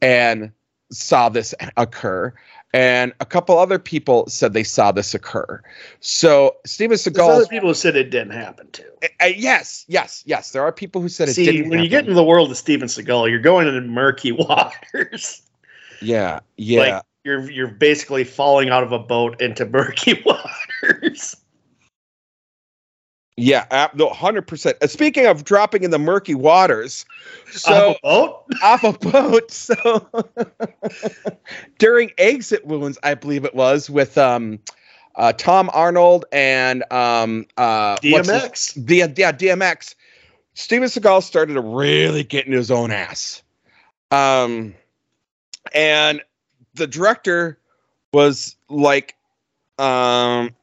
[0.01, 0.51] and
[0.91, 2.33] saw this occur.
[2.73, 5.61] And a couple other people said they saw this occur.
[5.99, 8.89] So Steven Seagal, other people said it didn't happen too.
[9.21, 10.51] uh, yes, yes, yes.
[10.51, 11.63] There are people who said it See, didn't.
[11.63, 15.41] See, when you get into the world of Steven Seagal, you're going into murky waters.
[16.01, 16.79] Yeah, yeah.
[16.79, 21.35] Like you're you're basically falling out of a boat into murky waters.
[23.35, 24.73] yeah, no, 100%.
[24.81, 27.05] Uh, speaking of dropping in the murky waters,
[27.51, 28.45] so Off a boat?
[28.63, 30.09] off a boat, so
[31.77, 34.59] during exit wounds, I believe it was with um
[35.15, 38.73] uh Tom Arnold and um uh DMX.
[38.85, 39.95] the yeah, DMX.
[40.53, 43.43] Steven Seagal started to really get into his own ass.
[44.11, 44.73] Um
[45.73, 46.21] and
[46.73, 47.59] the director
[48.13, 49.15] was like
[49.77, 50.55] um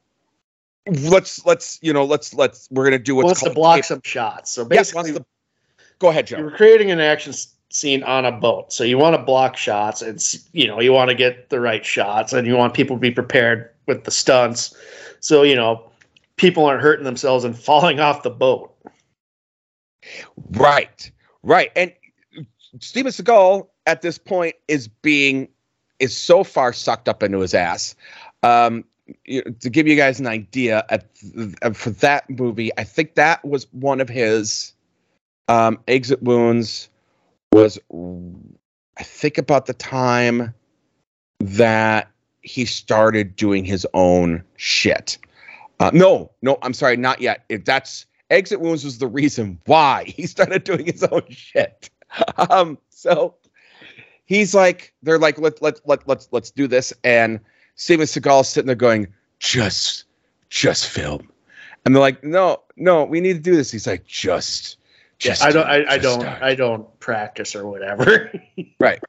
[0.87, 4.01] let's let's you know let's let's we're gonna do what's wants to block tape- some
[4.05, 4.51] shots.
[4.51, 5.27] So basically, wants to-
[5.99, 7.33] go ahead you joe were creating an action
[7.71, 8.73] scene on a boat.
[8.73, 10.03] So you want to block shots.
[10.03, 13.01] It's you know you want to get the right shots, and you want people to
[13.01, 14.75] be prepared with the stunts.
[15.21, 15.90] So you know
[16.37, 18.71] people aren't hurting themselves and falling off the boat.
[20.51, 21.11] Right,
[21.43, 21.71] right.
[21.75, 21.93] And
[22.81, 25.49] Steven Seagal at this point is being
[26.01, 27.94] is so far sucked up into his ass.
[28.42, 28.85] Um,
[29.27, 31.07] to give you guys an idea, at
[31.62, 34.73] uh, for that movie, I think that was one of his
[35.49, 36.88] um, exit wounds.
[37.53, 40.55] Was I think about the time
[41.40, 42.11] that
[42.42, 45.18] he started doing his own shit.
[45.81, 47.44] Uh, no, no, I'm sorry, not yet.
[47.49, 51.90] If that's exit wounds was the reason why he started doing his own shit.
[52.49, 53.35] Um, so
[54.25, 57.41] he's like, they're like, let let let let's let's do this, and
[57.77, 59.07] Steven Seagal's sitting there going,
[59.39, 60.05] just
[60.51, 61.31] just film,
[61.85, 63.71] and they're like, no, no, we need to do this.
[63.71, 64.79] He's like, just.
[65.19, 65.67] Just I do don't.
[65.69, 66.21] I, I don't.
[66.21, 68.33] start." I don't practice or whatever.
[68.81, 69.01] Right.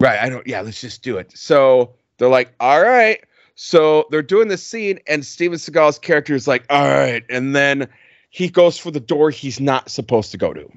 [0.00, 0.18] Right.
[0.18, 0.44] I don't.
[0.46, 0.62] Yeah.
[0.62, 1.36] Let's just do it.
[1.36, 3.22] So they're like, all right.
[3.54, 7.22] So they're doing this scene, and Steven Seagal's character is like, all right.
[7.28, 7.88] And then
[8.30, 10.68] he goes for the door he's not supposed to go to.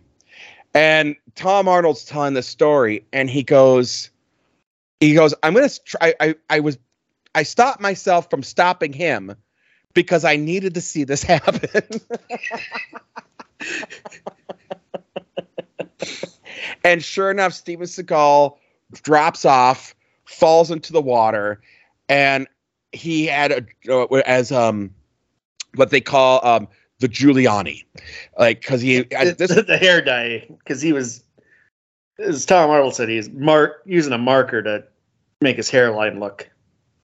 [0.78, 4.12] And Tom Arnold's telling the story, and he goes,
[5.00, 6.13] he goes, I'm gonna try.
[6.20, 6.78] I, I was,
[7.34, 9.36] I stopped myself from stopping him
[9.96, 11.82] because I needed to see this happen.
[16.84, 18.56] and sure enough, Steven Seagal
[19.02, 21.60] drops off, falls into the water,
[22.08, 22.48] and
[22.92, 24.94] he had a uh, as um
[25.74, 26.68] what they call um
[27.00, 27.86] the Giuliani,
[28.38, 31.24] like because he this the hair dye because he was,
[32.20, 34.84] as Tom Arnold said, he's mark using a marker to
[35.42, 36.50] make his hairline look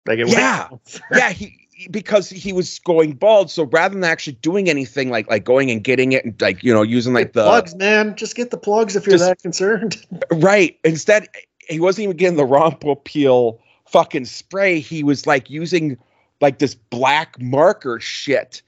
[0.05, 0.29] like it.
[0.29, 0.69] Yeah.
[1.15, 1.59] yeah he
[1.91, 5.83] because he was going bald so rather than actually doing anything like like going and
[5.83, 8.15] getting it and like you know using like the plugs, man.
[8.15, 10.05] Just get the plugs if you're Just- that concerned.
[10.31, 10.77] Right.
[10.83, 11.27] Instead,
[11.69, 14.79] he wasn't even getting the Ron Popeil fucking spray.
[14.79, 15.97] He was like using
[16.41, 18.61] like this black marker shit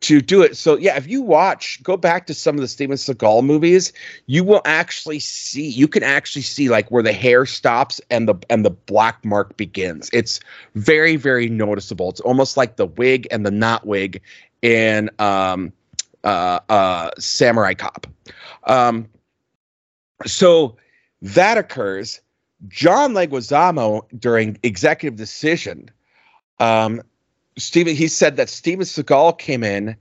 [0.00, 0.56] to do it.
[0.56, 3.92] So yeah, if you watch, go back to some of the Steven Seagal movies,
[4.26, 5.68] you will actually see.
[5.68, 9.56] You can actually see like where the hair stops and the and the black mark
[9.56, 10.08] begins.
[10.12, 10.40] It's
[10.74, 12.08] very very noticeable.
[12.08, 14.22] It's almost like the wig and the not wig
[14.62, 15.72] in um
[16.24, 18.06] uh uh Samurai Cop.
[18.64, 19.06] Um
[20.26, 20.76] so
[21.22, 22.20] that occurs.
[22.68, 25.90] John Leguizamo during executive decision,
[26.58, 27.00] um,
[27.58, 29.96] Steven he said that Steven Seagal came in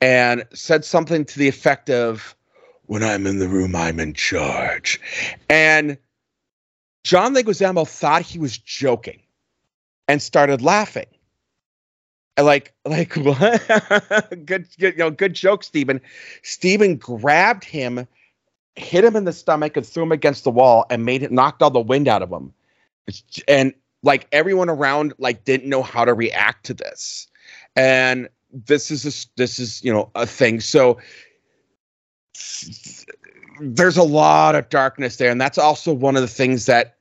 [0.00, 2.34] and said something to the effect of,
[2.86, 5.00] "When I'm in the room, I'm in charge,"
[5.48, 5.98] and
[7.04, 9.20] John Leguizamo thought he was joking
[10.08, 11.06] and started laughing.
[12.36, 13.62] And like, like what?
[14.44, 16.00] good, good, you know, good joke, Stephen.
[16.42, 18.06] Stephen grabbed him,
[18.74, 21.62] hit him in the stomach, and threw him against the wall, and made it knocked
[21.62, 22.52] all the wind out of him.
[23.46, 23.72] And
[24.02, 27.26] like everyone around, like didn't know how to react to this.
[27.74, 30.60] And this is a, this is you know a thing.
[30.60, 30.98] So
[33.60, 36.96] there's a lot of darkness there, and that's also one of the things that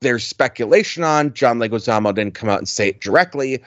[0.00, 1.32] there's speculation on.
[1.32, 3.62] John Leguizamo didn't come out and say it directly,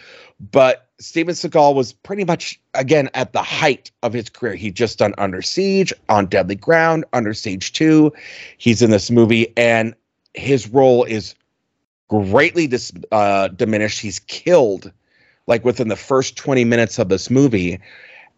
[0.51, 4.55] but Steven Seagal was pretty much again at the height of his career.
[4.55, 8.12] He just done Under Siege, On Deadly Ground, Under Siege 2.
[8.58, 9.95] He's in this movie, and
[10.34, 11.34] his role is
[12.09, 13.99] greatly dis- uh, diminished.
[14.01, 14.91] He's killed
[15.47, 17.79] like within the first 20 minutes of this movie.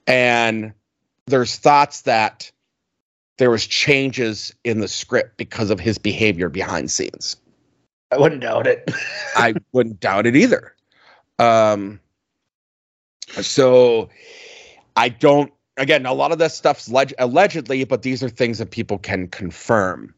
[0.07, 0.73] And
[1.25, 2.51] there's thoughts that
[3.37, 7.37] there was changes in the script because of his behavior behind scenes.
[8.11, 8.91] I wouldn't doubt it.
[9.35, 10.75] I wouldn't doubt it either.
[11.39, 11.99] Um,
[13.29, 14.09] so
[14.95, 15.51] I don't.
[15.77, 19.27] Again, a lot of this stuff's leg- allegedly, but these are things that people can
[19.29, 20.13] confirm.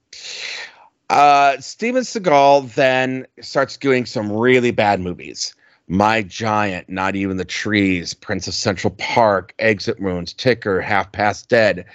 [1.09, 5.53] Uh, Steven Seagal then starts doing some really bad movies.
[5.87, 11.49] My Giant, Not Even the Trees, Prince of Central Park, Exit Wounds, Ticker, Half Past
[11.49, 11.85] Dead.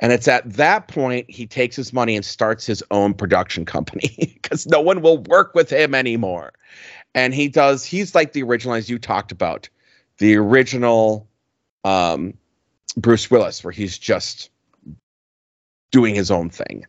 [0.00, 4.14] And it's at that point he takes his money and starts his own production company
[4.18, 6.52] because no one will work with him anymore.
[7.14, 9.68] And he does, he's like the original, as you talked about,
[10.18, 11.26] the original
[11.84, 12.34] um,
[12.96, 14.50] Bruce Willis, where he's just
[15.90, 16.86] doing his own thing.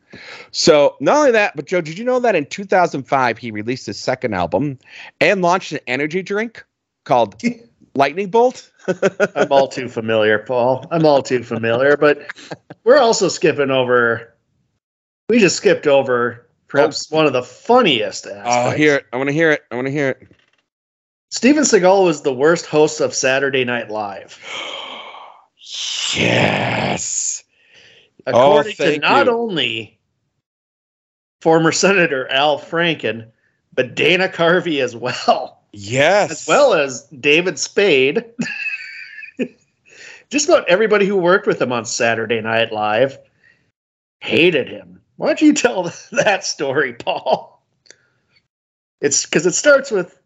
[0.51, 3.99] So not only that, but Joe, did you know that in 2005 he released his
[3.99, 4.77] second album
[5.21, 6.63] and launched an energy drink
[7.05, 7.41] called
[7.95, 8.71] Lightning Bolt?
[9.35, 10.85] I'm all too familiar, Paul.
[10.91, 12.19] I'm all too familiar, but
[12.83, 14.33] we're also skipping over.
[15.29, 17.15] We just skipped over perhaps oh.
[17.15, 18.49] one of the funniest oh, aspects.
[18.51, 19.05] Oh, hear it.
[19.13, 19.63] I want to hear it.
[19.71, 20.27] I want to hear it.
[21.31, 24.39] Steven Seagal was the worst host of Saturday Night Live.
[26.15, 27.43] yes.
[28.33, 29.31] Oh, According to thank not you.
[29.33, 29.99] only
[31.41, 33.27] former Senator Al Franken,
[33.73, 36.31] but Dana Carvey as well, Yes.
[36.31, 38.25] as well as David Spade.
[40.29, 43.17] Just about everybody who worked with him on Saturday Night Live
[44.19, 45.01] hated him.
[45.15, 47.63] Why don't you tell that story, Paul?
[49.01, 50.19] It's because it starts with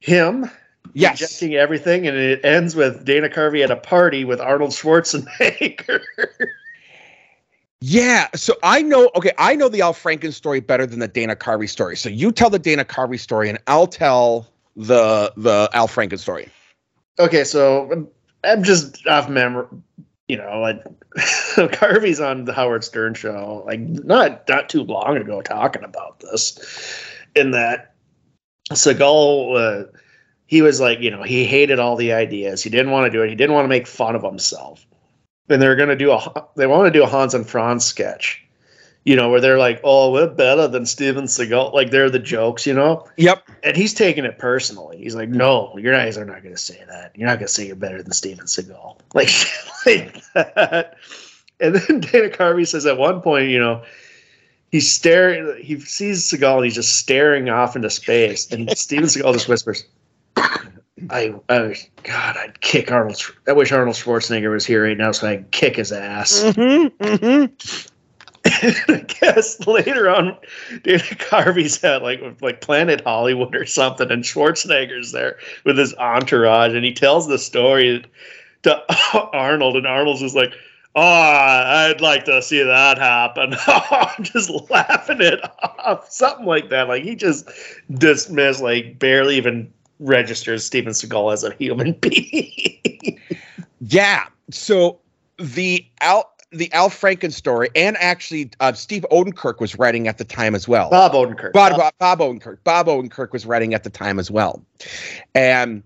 [0.00, 0.50] him
[0.92, 1.20] Yes.
[1.20, 6.02] rejecting everything, and it ends with Dana Carvey at a party with Arnold Schwarzenegger.
[7.80, 9.10] Yeah, so I know.
[9.16, 11.96] Okay, I know the Al Franken story better than the Dana Carvey story.
[11.96, 16.48] So you tell the Dana Carvey story, and I'll tell the the Al Franken story.
[17.18, 18.08] okay, so
[18.44, 19.66] I'm just off memory.
[20.28, 20.84] You know, like
[21.72, 26.58] Carvey's on the Howard Stern show, like not not too long ago, talking about this.
[27.34, 27.94] In that
[28.70, 29.86] Seagal, uh,
[30.46, 32.62] he was like, you know, he hated all the ideas.
[32.62, 33.30] He didn't want to do it.
[33.30, 34.86] He didn't want to make fun of himself.
[35.50, 38.42] And they're going to do a they want to do a Hans and Franz sketch,
[39.04, 41.72] you know, where they're like, oh, we're better than Steven Seagal.
[41.74, 43.48] Like they're the jokes, you know Yep.
[43.64, 44.98] and he's taking it personally.
[44.98, 47.12] He's like, "No, your guys are not going to say that.
[47.16, 49.28] You're not going to say you're better than Steven Seagal." Like,
[49.86, 50.94] like that.
[51.58, 53.82] And then Dana Carvey says at one point, you know,
[54.70, 55.60] he's staring.
[55.62, 59.84] He sees Seagal and he's just staring off into space, and Steven Seagal just whispers,
[61.08, 63.22] "I, I, God, I'd kick Arnold.
[63.46, 67.02] I wish Arnold Schwarzenegger was here right now so I could kick his ass." Mm-hmm,
[67.02, 67.86] mm-hmm.
[68.46, 70.36] I guess later on,
[70.82, 76.74] Dana Carvey's at like like Planet Hollywood or something, and Schwarzenegger's there with his entourage,
[76.74, 78.04] and he tells the story
[78.62, 78.82] to
[79.32, 80.52] Arnold, and Arnold's just like,
[80.94, 86.88] "Oh, I'd like to see that happen." I'm just laughing it off, something like that.
[86.88, 87.48] Like he just
[87.90, 93.20] dismissed, like barely even registers Steven Seagal as a human being.
[93.80, 94.26] Yeah.
[94.50, 94.98] So
[95.38, 100.24] the Al the Al Franken story, and actually uh, Steve Odenkirk was writing at the
[100.24, 100.90] time as well.
[100.90, 101.52] Bob Odenkirk.
[101.52, 102.58] Bob, Bob, Bob Odenkirk.
[102.64, 104.64] Bob Odenkirk was writing at the time as well.
[105.34, 105.84] And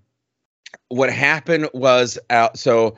[0.88, 2.96] what happened was, uh, so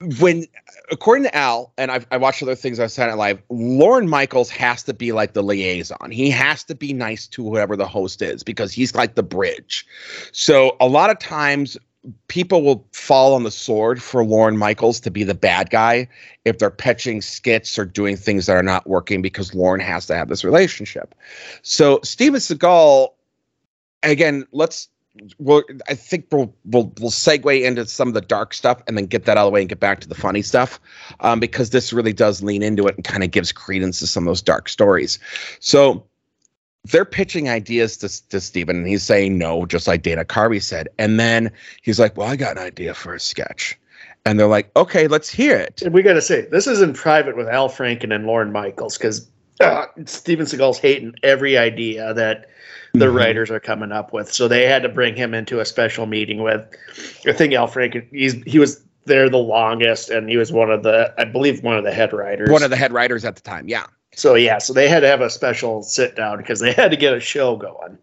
[0.00, 0.46] when,
[0.90, 4.48] according to Al, and I've, I watched other things on Saturday Night Live, Lorne Michaels
[4.50, 6.10] has to be like the liaison.
[6.10, 9.86] He has to be nice to whoever the host is because he's like the bridge.
[10.32, 11.76] So a lot of times
[12.28, 16.08] people will fall on the sword for Lorne Michaels to be the bad guy
[16.46, 20.16] if they're pitching skits or doing things that are not working because Lorne has to
[20.16, 21.14] have this relationship.
[21.60, 23.08] So Steven Seagal,
[24.02, 24.88] again, let's.
[25.38, 29.06] Well, I think we'll, we'll we'll segue into some of the dark stuff and then
[29.06, 30.80] get that out of the way and get back to the funny stuff,
[31.20, 34.24] um, because this really does lean into it and kind of gives credence to some
[34.24, 35.18] of those dark stories.
[35.60, 36.06] So
[36.84, 40.88] they're pitching ideas to, to Steven and he's saying no, just like Dana Carvey said.
[40.98, 41.50] And then
[41.82, 43.78] he's like, Well, I got an idea for a sketch.
[44.24, 45.82] And they're like, Okay, let's hear it.
[45.82, 48.96] And we got to say, this is in private with Al Franken and Lorne Michaels
[48.96, 49.28] because
[49.60, 52.46] uh, Steven Seagal's hating every idea that
[52.94, 53.14] the Mhm.
[53.14, 54.32] writers are coming up with.
[54.32, 56.62] So they had to bring him into a special meeting with,
[57.26, 60.82] I think Al Franken, he's, he was there the longest and he was one of
[60.82, 62.50] the, I believe, one of the head writers.
[62.50, 63.84] One of the head writers at the time, yeah.
[64.14, 66.96] so yeah, so they had to have a special sit down because they had to
[66.96, 67.96] get a show going.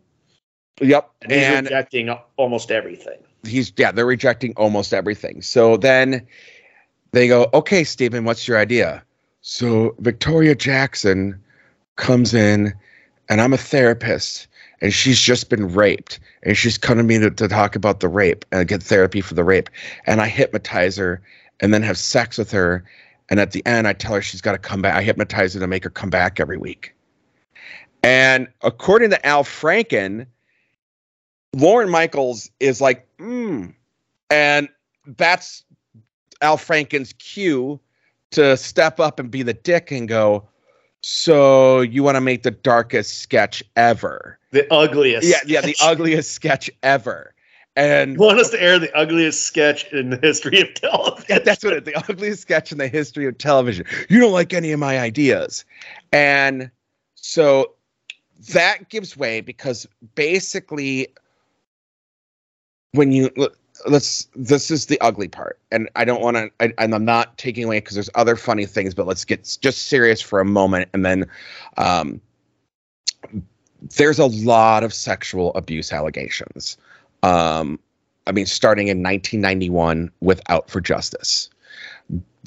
[0.79, 1.09] Yep.
[1.23, 3.17] And he's And rejecting almost everything.
[3.45, 5.41] he's yeah, they're rejecting almost everything.
[5.41, 6.25] So then
[7.11, 9.03] they go, Okay, Steven, what's your idea?
[9.41, 11.41] So Victoria Jackson
[11.97, 12.73] comes in
[13.29, 14.47] and I'm a therapist
[14.81, 18.07] and she's just been raped and she's coming to me to, to talk about the
[18.07, 19.69] rape and get therapy for the rape
[20.05, 21.21] and i hypnotize her
[21.59, 22.83] and then have sex with her
[23.29, 25.59] and at the end i tell her she's got to come back i hypnotize her
[25.59, 26.93] to make her come back every week
[28.03, 30.25] and according to al franken
[31.53, 33.73] lorne michaels is like mm.
[34.29, 34.69] and
[35.17, 35.63] that's
[36.41, 37.79] al franken's cue
[38.29, 40.47] to step up and be the dick and go
[41.09, 45.25] so you want to make the darkest sketch ever The ugliest.
[45.25, 47.33] yeah, yeah, the ugliest sketch ever.
[47.77, 51.25] And You want us to air the ugliest sketch in the history of television.
[51.29, 53.85] yeah, that's what it, the ugliest sketch in the history of television.
[54.09, 55.63] You don't like any of my ideas.
[56.11, 56.69] And
[57.15, 57.71] so
[58.49, 61.07] that gives way because basically
[62.91, 63.31] when you
[63.85, 65.59] let's this is the ugly part.
[65.71, 68.93] And i don't want to and i'm not taking away because there's other funny things
[68.93, 71.25] but let's get just serious for a moment and then
[71.77, 72.21] um
[73.97, 76.77] there's a lot of sexual abuse allegations
[77.23, 77.79] um
[78.25, 81.49] i mean starting in 1991 with out for justice.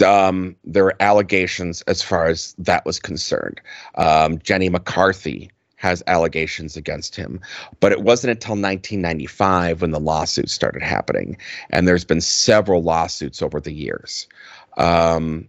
[0.05, 3.61] Um there were allegations as far as that was concerned.
[3.97, 5.51] Um jenny mccarthy
[5.81, 7.41] has allegations against him
[7.81, 11.37] but it wasn't until 1995 when the lawsuits started happening
[11.71, 14.29] and there's been several lawsuits over the years
[14.77, 15.49] um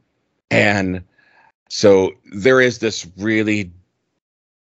[0.50, 1.04] and
[1.72, 3.72] so there is this really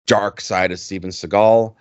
[0.07, 1.75] dark side of Steven Seagal.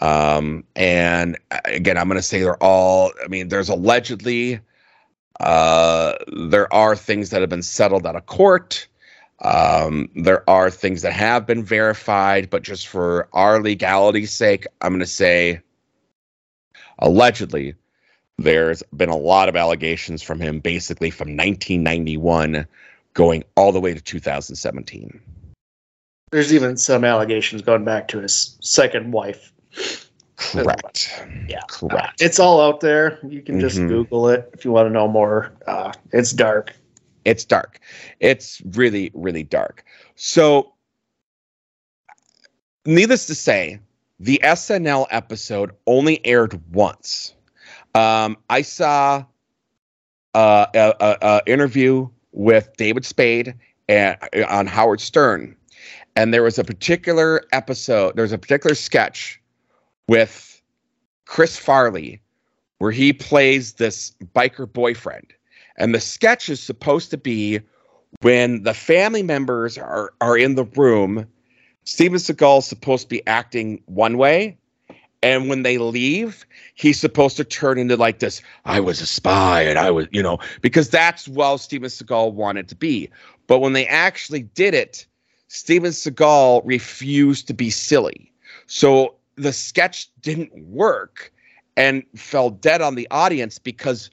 [0.00, 4.60] Um, and again, I'm going to say they're all, I mean, there's allegedly,
[5.38, 6.14] uh,
[6.48, 8.86] there are things that have been settled out of court.
[9.42, 14.90] Um, there are things that have been verified, but just for our legality's sake, I'm
[14.90, 15.60] going to say
[16.98, 17.74] allegedly
[18.38, 22.66] there's been a lot of allegations from him basically from 1991
[23.14, 25.20] going all the way to 2017.
[26.30, 29.52] There's even some allegations going back to his second wife.
[30.36, 31.24] Correct.
[31.48, 31.60] Yeah.
[31.68, 32.22] Correct.
[32.22, 33.18] It's all out there.
[33.28, 33.88] You can just Mhm.
[33.88, 35.52] Google it if you want to know more.
[35.66, 36.74] Uh, it's dark.
[37.24, 37.80] It's dark.
[38.20, 39.84] It's really, really dark.
[40.14, 40.72] So,
[42.86, 43.80] needless to say,
[44.18, 47.34] the SNL episode only aired once.
[47.94, 49.24] Um, I saw
[50.34, 53.54] uh, a, interview with David Spade
[53.88, 54.16] and,
[54.48, 55.56] on Howard Stern,
[56.16, 58.14] and there was a particular episode.
[58.14, 59.40] There was a particular sketch
[60.06, 60.62] with
[61.24, 62.20] Chris Farley
[62.78, 65.32] where he plays this biker boyfriend
[65.80, 67.58] and the sketch is supposed to be
[68.20, 71.26] when the family members are are in the room.
[71.84, 74.58] Steven Seagal is supposed to be acting one way,
[75.22, 78.42] and when they leave, he's supposed to turn into like this.
[78.66, 82.68] I was a spy, and I was, you know, because that's what Steven Seagal wanted
[82.68, 83.08] to be.
[83.46, 85.06] But when they actually did it,
[85.48, 88.30] Steven Seagal refused to be silly.
[88.66, 91.32] So the sketch didn't work
[91.76, 94.10] and fell dead on the audience because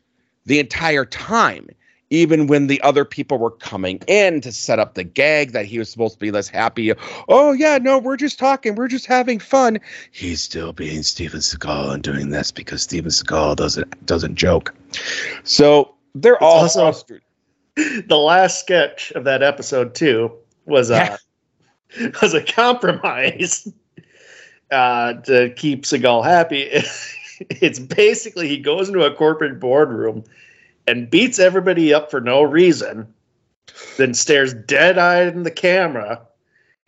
[0.48, 1.68] the entire time,
[2.10, 5.78] even when the other people were coming in to set up the gag that he
[5.78, 6.94] was supposed to be less happy.
[7.28, 9.78] Oh yeah, no, we're just talking, we're just having fun.
[10.12, 14.74] He's still being Steven Seagal and doing this because Steven Seagal doesn't doesn't joke.
[15.44, 16.94] So they're all also-
[17.76, 20.32] The last sketch of that episode too
[20.66, 21.18] was uh,
[22.22, 23.68] was a compromise
[24.72, 26.72] uh, to keep Seagal happy.
[27.50, 30.24] it's basically he goes into a corporate boardroom
[30.88, 33.12] and beats everybody up for no reason,
[33.98, 36.22] then stares dead eyed in the camera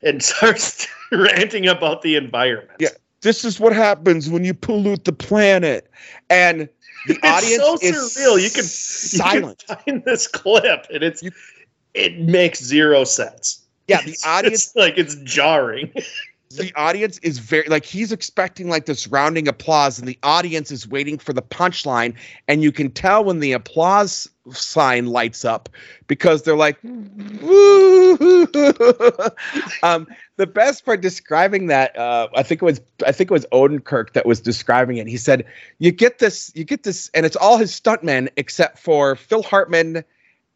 [0.02, 2.78] and starts ranting about the environment.
[2.80, 2.90] Yeah.
[3.22, 5.90] this is what happens when you pollute the planet.
[6.30, 6.70] And
[7.08, 8.42] The It's audience so is surreal.
[8.42, 9.64] You can silent.
[9.70, 11.32] You can find this clip, and it's You-
[11.94, 13.66] it makes zero sense.
[13.88, 15.92] Yeah, the audience it's like it's jarring.
[16.52, 20.88] The audience is very like he's expecting like this rounding applause and the audience is
[20.88, 22.16] waiting for the punchline
[22.48, 25.70] and you can tell when the applause sign lights up
[26.08, 26.84] because they're like
[29.84, 33.46] um the best part describing that uh i think it was i think it was
[33.52, 35.06] odenkirk that was describing it.
[35.06, 35.46] He said
[35.78, 40.04] you get this you get this and it's all his stuntmen except for phil hartman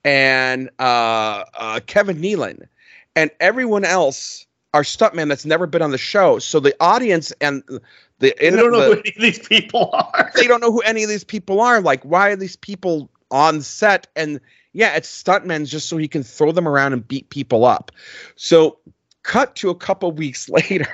[0.03, 2.65] and uh, uh kevin nealon.
[3.15, 6.39] And everyone else are stuntmen that's never been on the show.
[6.39, 7.63] So the audience and
[8.19, 10.32] the, I don't know the- who any of these people are.
[10.36, 11.80] they don't know who any of these people are.
[11.82, 14.07] Like, why are these people on set?
[14.15, 14.39] And
[14.74, 17.91] yeah, it's stuntmen just so he can throw them around and beat people up.
[18.36, 18.78] So
[19.21, 20.88] cut to a couple weeks later.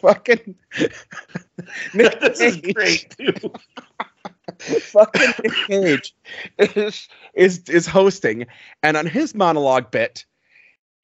[0.00, 0.56] fucking
[1.94, 3.52] Nick this is Cage- great too.
[4.80, 6.14] fucking Nick Cage
[6.58, 8.46] is, is is hosting,
[8.82, 10.24] and on his monologue bit,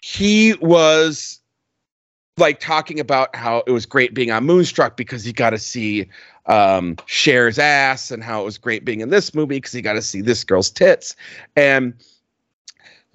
[0.01, 1.41] he was
[2.37, 6.09] like talking about how it was great being on Moonstruck because he got to see
[6.47, 9.95] um, Cher's ass, and how it was great being in this movie because he got
[9.95, 11.17] to see this girl's tits,
[11.57, 11.95] and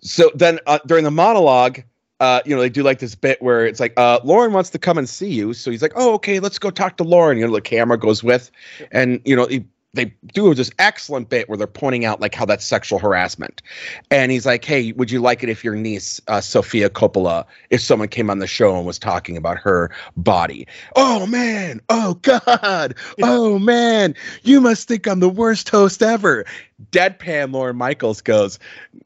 [0.01, 1.81] so then uh, during the monologue.
[2.19, 4.79] Uh, you know, they do like this bit where it's like, uh, Lorne wants to
[4.79, 5.51] come and see you.
[5.51, 7.37] So he's like, oh, okay, let's go talk to Lorne.
[7.37, 8.49] You know, the camera goes with,
[8.93, 12.45] and, you know, he they do this excellent bit where they're pointing out like how
[12.45, 13.61] that's sexual harassment.
[14.09, 17.81] And he's like hey would you like it if your niece uh, sofia coppola if
[17.81, 20.67] someone came on the show and was talking about her body?
[20.95, 21.79] Oh man.
[21.89, 22.95] Oh god.
[23.21, 24.15] Oh man.
[24.41, 26.45] You must think i'm the worst host ever.
[26.91, 28.59] Deadpan lorne michaels goes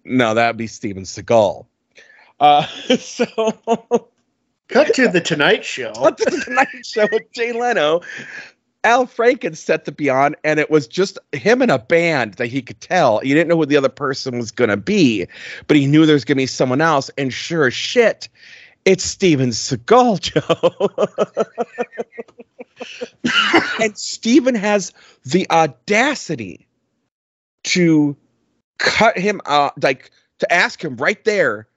[0.05, 1.65] no that'd be steven seagal.
[2.39, 2.65] Uh,
[2.99, 4.09] so
[4.67, 5.93] Cut to the Tonight Show.
[5.97, 8.01] What the Tonight Show with Jay Leno.
[8.87, 12.47] Al Franken set to be on, and it was just him and a band that
[12.47, 13.19] he could tell.
[13.19, 15.27] He didn't know who the other person was going to be,
[15.67, 17.11] but he knew there was going to be someone else.
[17.17, 18.29] And sure as shit,
[18.85, 20.21] it's Steven Seagal,
[23.25, 23.83] Joe.
[23.83, 24.93] and Steven has
[25.25, 26.65] the audacity
[27.63, 28.15] to
[28.77, 31.67] cut him out, like to ask him right there,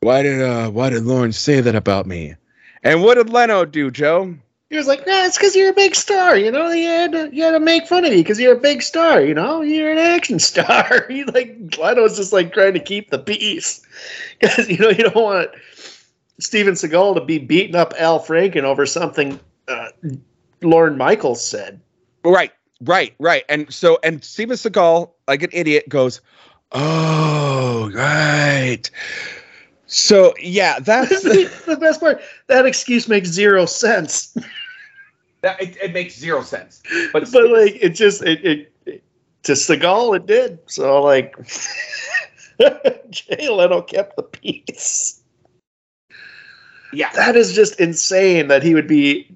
[0.00, 2.34] why did uh why did Lorne say that about me?
[2.82, 4.36] And what did Leno do, Joe?
[4.70, 6.36] He was like, "Nah, it's because you're a big star.
[6.36, 8.60] You know, you had to, you had to make fun of you because you're a
[8.60, 9.22] big star.
[9.22, 13.18] You know, you're an action star." he like Leno's just like trying to keep the
[13.18, 13.80] peace
[14.40, 15.50] because you know you don't want
[16.38, 19.88] Steven Seagal to be beating up Al Franken over something uh,
[20.62, 21.80] Lorne Michaels said.
[22.24, 22.52] Right,
[22.82, 23.44] right, right.
[23.48, 26.20] And so, and Steven Seagal, like an idiot, goes,
[26.72, 28.90] "Oh, right."
[29.86, 32.20] So yeah, that's the best part.
[32.46, 34.36] That excuse makes zero sense.
[35.42, 35.60] That.
[35.62, 36.82] It, it makes zero sense.
[37.12, 39.02] But but like it just it, it, it
[39.44, 40.58] to Seagal it did.
[40.66, 41.36] So like
[43.10, 45.22] Jay Leno kept the peace.
[46.92, 49.30] yeah, That is just insane that he would be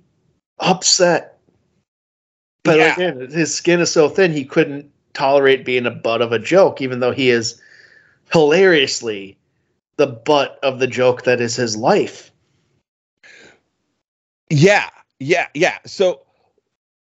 [0.59, 1.39] upset.
[2.65, 2.95] But Yeah.
[2.95, 6.81] again, his skin is so thin he couldn't tolerate being a butt of a joke,
[6.81, 7.61] even though he is
[8.33, 9.37] hilariously
[9.97, 12.31] the butt of the joke that is his life.
[14.51, 14.89] yeah,
[15.23, 15.79] yeah, yeah.
[15.87, 16.21] So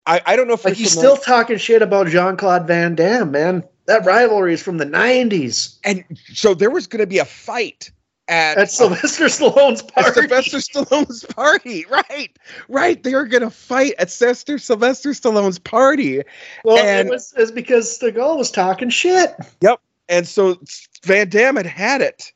[0.06, 2.96] I I don't know if Like he's familiar- still talking shit about Jean Claude Van
[2.96, 3.64] Damme, man.
[3.86, 5.78] That rivalry is from the '90s.
[5.84, 6.04] and
[6.34, 7.90] so there was going to be a fight
[8.28, 10.12] at At uh, Sylvester Stallone's at party.
[10.22, 11.86] Sylvester Stallone's party.
[11.90, 12.38] Right,
[12.68, 13.02] right.
[13.02, 16.22] They were going to fight at Sylvester Sylvester Stallone's party.
[16.66, 19.34] well, and- it was it's because Seagal was talking shit.
[19.62, 19.80] Yep.
[20.10, 20.58] And so
[21.04, 22.32] Van Damme had had it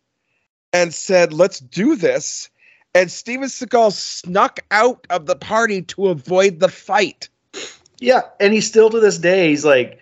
[0.74, 2.49] and said, let's do this.
[2.93, 7.29] And Steven Seagal snuck out of the party to avoid the fight.
[7.99, 9.49] Yeah, and he's still to this day.
[9.49, 9.99] He's like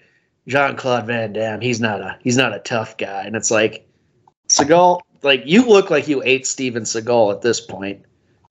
[0.48, 1.62] Jean Claude Van Damme.
[1.62, 3.88] He's not a he's not a tough guy, and it's like
[4.48, 5.02] Seagal.
[5.22, 8.04] Like you look like you ate Steven Seagal at this point.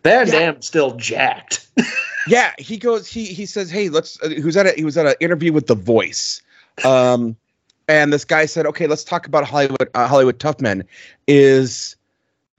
[0.04, 0.32] Van Yeah.
[0.32, 1.66] Damme's still jacked.
[2.28, 3.06] Yeah, he goes.
[3.06, 5.52] He he says, "Hey, let's." Uh, he was at a he was at an interview
[5.52, 6.42] with The Voice,
[6.84, 7.36] um,
[7.88, 10.84] and this guy said, "Okay, let's talk about Hollywood uh, Hollywood tough men.
[11.26, 11.96] Is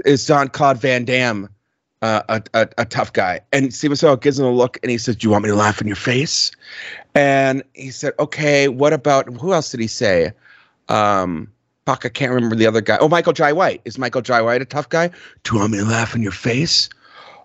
[0.06, 1.50] is Jean Claude Van Damme
[2.02, 4.98] uh, a, a a tough guy?" And Steven Seagal gives him a look, and he
[4.98, 6.52] says, "Do you want me to laugh in your face?"
[7.16, 10.32] And he said, "Okay, what about who else did he say?"
[10.90, 11.52] Um,
[11.86, 12.98] fuck, I can't remember the other guy.
[13.00, 13.82] Oh, Michael Jai White.
[13.86, 15.10] Is Michael Jai White a tough guy?
[15.44, 16.90] Do you want me to laugh in your face?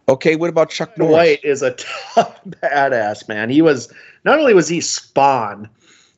[0.08, 1.12] Okay, what about Chuck Norris?
[1.12, 1.70] White is a
[2.14, 3.48] tough badass man.
[3.48, 3.92] He was
[4.24, 5.68] not only was he Spawn,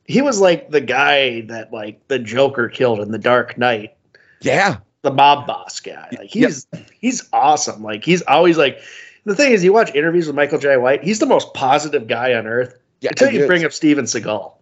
[0.07, 3.95] he was like the guy that like the Joker killed in the Dark Knight.
[4.41, 6.09] Yeah, the mob boss guy.
[6.18, 6.66] Like he's
[7.00, 7.82] he's awesome.
[7.82, 8.80] Like he's always like
[9.24, 12.34] the thing is you watch interviews with Michael Jai White, he's the most positive guy
[12.34, 12.76] on earth.
[13.00, 14.52] Yeah, Until you bring up Steven Seagal.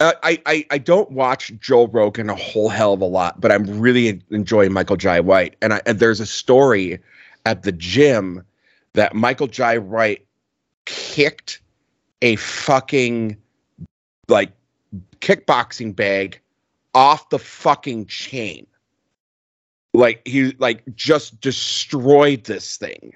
[0.00, 3.52] Uh, I, I I don't watch Joe Rogan a whole hell of a lot, but
[3.52, 5.56] I'm really enjoying Michael Jai White.
[5.62, 6.98] And, I, and there's a story
[7.46, 8.44] at the gym
[8.94, 10.26] that Michael Jai White
[10.84, 11.60] kicked
[12.22, 13.36] a fucking
[14.28, 14.50] like
[15.20, 16.40] kickboxing bag
[16.94, 18.66] off the fucking chain.
[19.94, 23.14] Like he like just destroyed this thing.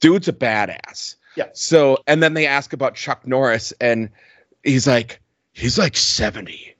[0.00, 1.14] Dude's a badass.
[1.36, 1.46] Yeah.
[1.54, 4.10] So and then they ask about Chuck Norris and
[4.64, 5.20] he's like
[5.52, 6.74] he's like 70.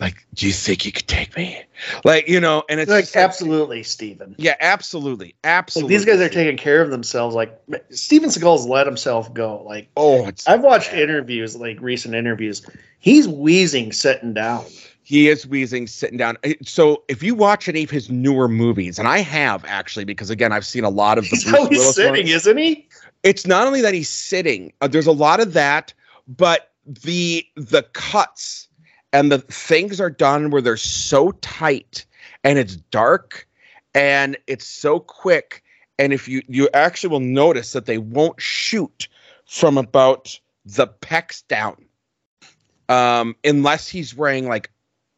[0.00, 1.62] Like, do you think you could take me?
[2.04, 4.34] Like, you know, and it's like like- absolutely, Steven.
[4.36, 5.26] yeah, absolutely.
[5.26, 5.94] Like Absolutely.
[5.96, 7.36] these guys are taking care of themselves.
[7.36, 9.62] Like Steven Seagal's let himself go.
[9.62, 12.66] Like Oh, it's I've watched interviews, like recent interviews.
[12.98, 14.64] He's wheezing sitting down.
[15.04, 16.36] He is wheezing, sitting down.
[16.44, 20.30] Uh, So if you watch any of his newer movies, and I have actually, because
[20.30, 22.30] again, I've seen a lot of the He's Bruce always Willis sitting, ones.
[22.30, 22.88] isn't he?
[23.22, 24.72] It's not only that he's sitting.
[24.80, 25.92] Uh, there's a lot of that,
[26.28, 28.68] but the the cuts
[29.12, 32.04] and the things are done where they're so tight
[32.44, 33.46] and it's dark
[33.94, 35.62] and it's so quick.
[35.98, 39.08] And if you you actually will notice that they won't shoot
[39.46, 41.76] from about the pecs down,
[42.88, 44.70] um, unless he's wearing like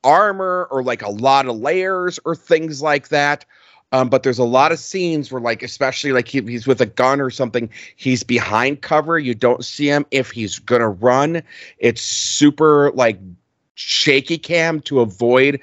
[0.05, 3.45] armor or like a lot of layers or things like that.
[3.93, 6.87] Um, but there's a lot of scenes where, like, especially like he, he's with a
[6.87, 9.19] gun or something, he's behind cover.
[9.21, 11.43] You don't see him if he's gonna run.
[11.79, 13.19] It's super like
[13.75, 15.61] shaky cam to avoid.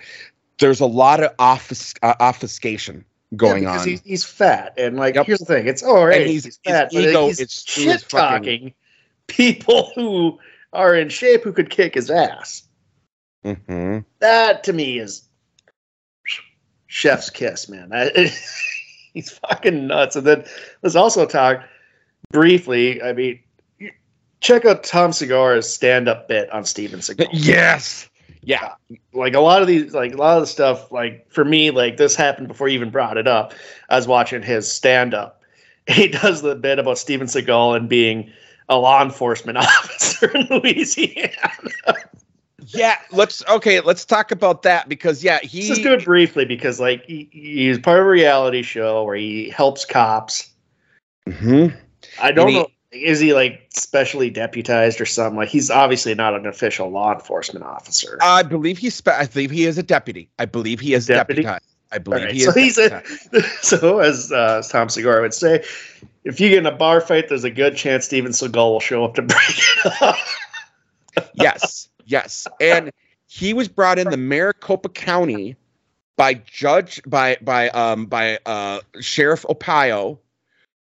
[0.59, 3.03] There's a lot of offus- uh, obfuscation
[3.35, 3.87] going Yeah, because on.
[3.89, 5.25] He's, he's fat, and like Yep.
[5.25, 6.21] here's the thing: it's all right.
[6.21, 8.73] And he's, he's- fat, his ego he's is shit talking
[9.27, 10.39] people who
[10.71, 12.63] are in shape who could kick his ass.
[13.43, 15.27] Hmm That to me is
[16.87, 17.89] chef's kiss, man.
[17.93, 18.31] I-
[19.13, 20.15] he's fucking nuts.
[20.15, 20.45] And then
[20.83, 21.63] let's also talk
[22.31, 23.01] briefly.
[23.01, 23.39] I mean,
[24.41, 27.27] check out Tom Segura's stand-up bit on Steven Seagal.
[27.33, 28.07] Yes.
[28.43, 28.73] Yeah.
[29.13, 31.97] like a lot of these like a lot of the stuff like for me like
[31.97, 33.53] this happened before you even brought it up
[33.89, 35.43] i was watching his stand-up
[35.87, 38.31] he does the bit about steven seagal and being
[38.67, 41.29] a law enforcement officer in louisiana
[42.73, 42.95] Yeah.
[43.11, 43.79] Let's okay.
[43.81, 47.27] Let's talk about that because yeah, he let's just do it briefly because like he,
[47.31, 50.49] he's part of a reality show where he helps cops
[51.27, 51.75] Mhm.
[52.19, 56.33] i don't he- know is he like specially deputized or something like he's obviously not
[56.33, 58.95] an official law enforcement officer I believe he's.
[58.95, 60.27] Spe- I believe he is a deputy.
[60.39, 61.43] I believe he is Deputy?
[61.43, 61.65] deputized.
[61.93, 62.55] I believe Alright, he so is.
[62.55, 63.03] he's a-
[63.61, 65.63] so as uh, Tom Segura would say,
[66.23, 69.05] if you get in a bar fight, there's a good chance Steven Seagal will show
[69.05, 69.39] up to break
[69.85, 70.15] it up.
[71.33, 72.91] yes, yes, and
[73.27, 75.55] he was brought in the Maricopa County
[76.17, 80.17] by judge by by um by uh Sheriff Arpaio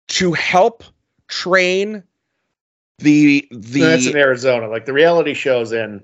[0.08, 0.82] to help
[1.28, 2.02] train
[2.98, 4.68] the the That's in Arizona.
[4.68, 6.02] Like the reality shows in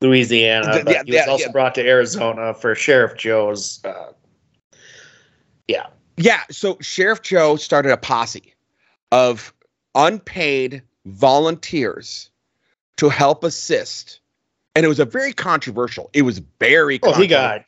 [0.00, 1.52] Louisiana, Th- but yeah, he was yeah, also yeah.
[1.52, 3.84] brought to Arizona for Sheriff Joe's.
[3.84, 4.12] Uh,
[6.16, 8.54] Yeah, so Sheriff Joe started a posse
[9.12, 9.54] of
[9.94, 12.30] unpaid volunteers
[12.96, 14.19] to help assist.
[14.74, 16.10] And it was a very controversial.
[16.12, 17.64] It was very well, he got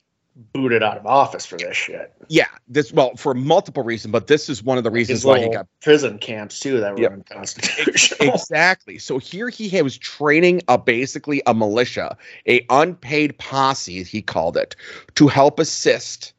[0.54, 2.14] booted out of office for this shit.
[2.28, 5.48] Yeah, this well for multiple reasons, but this is one of the reasons why he
[5.48, 7.12] got prison camps too that were Yep.
[7.12, 8.34] unconstitutional.
[8.34, 8.98] exactly.
[8.98, 12.16] So here he was training a basically a militia,
[12.48, 14.76] a unpaid posse he called it,
[15.16, 16.32] to help assist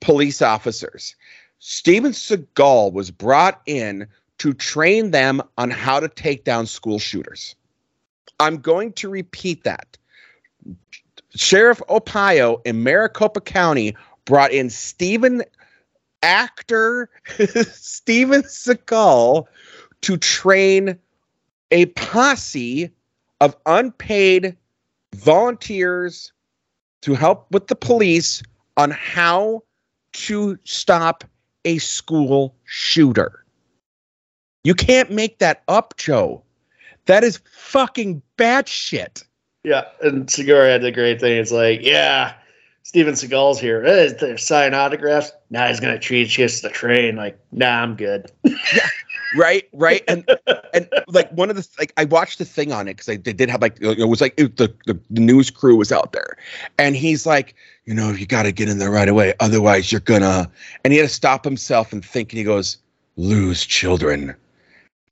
[0.00, 1.14] police officers.
[1.58, 4.06] Steven Seagal was brought in
[4.38, 7.54] to train them on how to take down school shooters.
[8.40, 9.96] I'm going to repeat that.
[11.36, 15.42] Sheriff Arpaio in Maricopa County brought in Stephen
[16.22, 17.10] actor
[17.72, 19.46] Steven Seagal
[20.00, 20.98] to train
[21.70, 22.90] a posse
[23.40, 24.56] of unpaid
[25.14, 26.32] volunteers
[27.02, 28.42] to help with the police
[28.76, 29.62] on how
[30.12, 31.24] to stop
[31.64, 33.44] a school shooter.
[34.62, 36.42] You can't make that up, Joe.
[37.06, 39.24] That is fucking bad shit.
[39.64, 41.38] Yeah, and Segura had the great thing.
[41.38, 42.34] It's like, yeah,
[42.82, 43.84] Steven Seagal's here.
[43.84, 45.32] Eh, they're signing autographs.
[45.50, 47.16] Now he's gonna treat you the train.
[47.16, 48.30] Like, nah, I'm good.
[48.44, 48.88] yeah,
[49.34, 50.28] right right and
[50.72, 53.48] and like one of the like i watched the thing on it because they did
[53.48, 56.36] have like it was like it, the, the the news crew was out there
[56.78, 57.54] and he's like
[57.84, 60.50] you know you got to get in there right away otherwise you're gonna
[60.84, 62.78] and he had to stop himself and think and he goes
[63.16, 64.34] lose children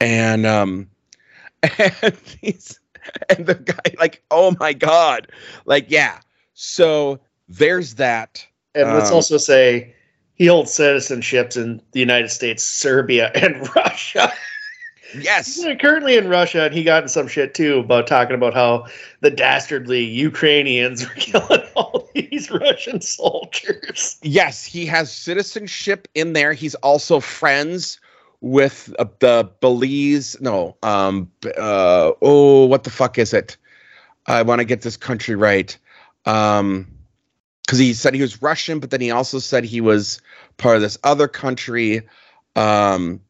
[0.00, 0.88] and um
[1.78, 2.78] and he's
[3.28, 5.28] and the guy like oh my god
[5.64, 6.18] like yeah
[6.54, 9.94] so there's that And let's Um, also say
[10.34, 14.32] he holds citizenships in the United States, Serbia, and Russia.
[15.18, 15.56] Yes.
[15.56, 18.86] He's currently in Russia, and he got in some shit too about talking about how
[19.20, 24.16] the dastardly Ukrainians were killing all these Russian soldiers.
[24.22, 26.54] Yes, he has citizenship in there.
[26.54, 28.00] He's also friends
[28.42, 30.38] with uh, the Belize.
[30.40, 33.56] No, um, uh, oh, what the fuck is it?
[34.26, 35.76] I want to get this country right.
[36.26, 36.88] Um,
[37.62, 40.20] because he said he was Russian, but then he also said he was
[40.58, 42.02] part of this other country.
[42.56, 43.20] Um,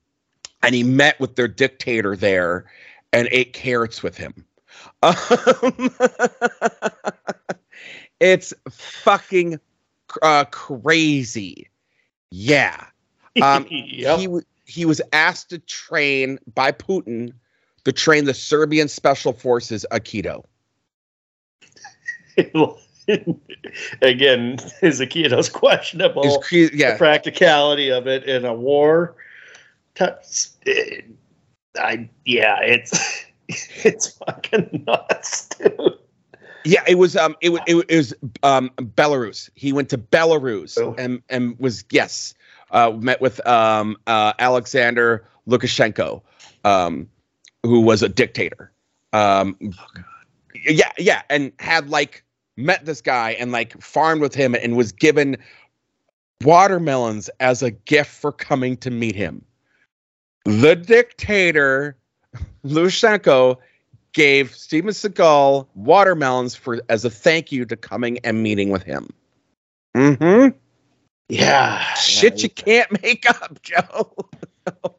[0.62, 2.64] and he met with their dictator there
[3.12, 4.44] and ate carrots with him.
[5.02, 5.14] Um,
[8.20, 9.60] it's fucking
[10.22, 11.68] uh, crazy.
[12.30, 12.86] Yeah.
[13.40, 14.18] Um, yep.
[14.18, 14.28] he
[14.64, 17.32] he was asked to train by Putin
[17.84, 20.44] to train the Serbian special forces Aikido.
[24.02, 26.22] Again, his Aikido's questionable.
[26.24, 29.16] Is cre- The yeah, practicality of it in a war.
[29.94, 30.06] T-
[31.78, 35.98] I yeah, it's it's fucking nuts, dude.
[36.64, 36.82] yeah.
[36.86, 39.50] It was um, it was it, it was um, Belarus.
[39.54, 40.94] He went to Belarus Oh.
[40.98, 42.34] and and was yes,
[42.72, 46.22] uh, met with um, uh, Alexander Lukashenko,
[46.64, 47.08] um,
[47.62, 48.72] who was a dictator.
[49.12, 49.56] Um,
[50.66, 52.24] yeah, yeah, and had like
[52.56, 55.36] met this guy and like farmed with him and was given
[56.42, 59.44] watermelons as a gift for coming to meet him.
[60.44, 61.96] The dictator
[62.64, 63.58] Lukashenko
[64.12, 69.08] gave Steven Seagal watermelons for as a thank you to coming and meeting with him.
[69.96, 70.56] Mm-hmm.
[71.28, 74.14] Yeah, Shit you can't make up, Joe.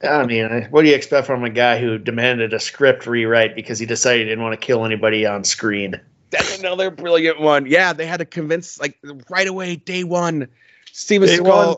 [0.04, 3.80] I mean, what do you expect from a guy who demanded a script rewrite because
[3.80, 6.00] he decided he didn't want to kill anybody on screen?
[6.32, 7.68] That's another brilliant one.
[7.68, 8.98] Yeah, they had to convince like
[9.30, 10.48] right away, day one.
[10.92, 11.68] Steven Day Seagal.
[11.68, 11.76] one.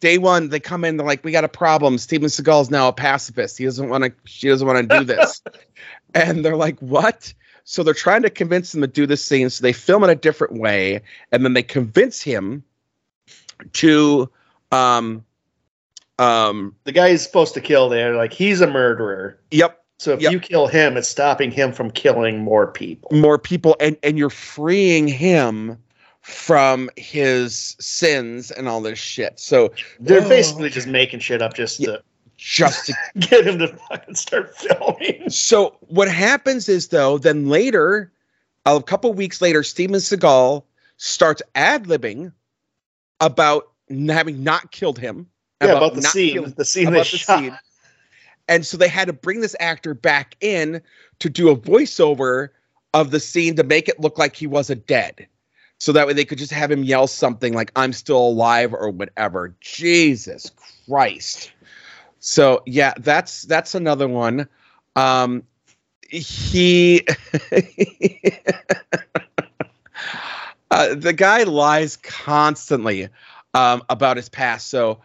[0.00, 0.96] Day one, they come in.
[0.96, 1.98] They're like, "We got a problem.
[1.98, 3.58] Steven Seagal's now a pacifist.
[3.58, 4.12] He doesn't want to.
[4.24, 5.42] She doesn't want to do this."
[6.14, 7.32] and they're like, "What?"
[7.64, 9.50] So they're trying to convince him to do this scene.
[9.50, 11.00] So they film it a different way,
[11.32, 12.62] and then they convince him
[13.74, 14.30] to,
[14.72, 15.24] um,
[16.18, 19.38] um, The guy he's supposed to kill there, like he's a murderer.
[19.50, 20.32] yep, So if Yep.
[20.32, 23.10] you kill him, it's stopping him from killing more people.
[23.12, 25.78] more people and and you're freeing him
[26.22, 30.28] from his sins and all this shit so They're Oh.
[30.28, 32.02] basically just making shit up just to
[32.36, 35.30] just to, get him to fucking start filming.
[35.30, 38.10] so what happens is though then later
[38.66, 40.64] a couple weeks later steven seagal
[40.96, 42.32] starts ad-libbing
[43.20, 43.70] about
[44.08, 45.26] having not killed him
[45.62, 46.32] Yeah, about, the scene.
[46.34, 47.38] killing- the scene about the shot.
[47.40, 47.58] scene.
[48.48, 50.80] And so they had to bring this actor back in
[51.18, 52.50] to do a voiceover
[52.94, 55.26] of the scene to make it look like he wasn't dead.
[55.78, 58.90] So that way they could just have him yell something like, I'm still alive or
[58.90, 59.54] whatever.
[59.60, 60.50] Jesus
[60.88, 61.52] Christ.
[62.20, 64.48] So yeah, that's that's another one.
[64.94, 65.42] Um
[66.08, 67.04] he
[70.70, 73.08] uh, the guy lies constantly
[73.54, 74.68] um, about his past.
[74.68, 75.00] So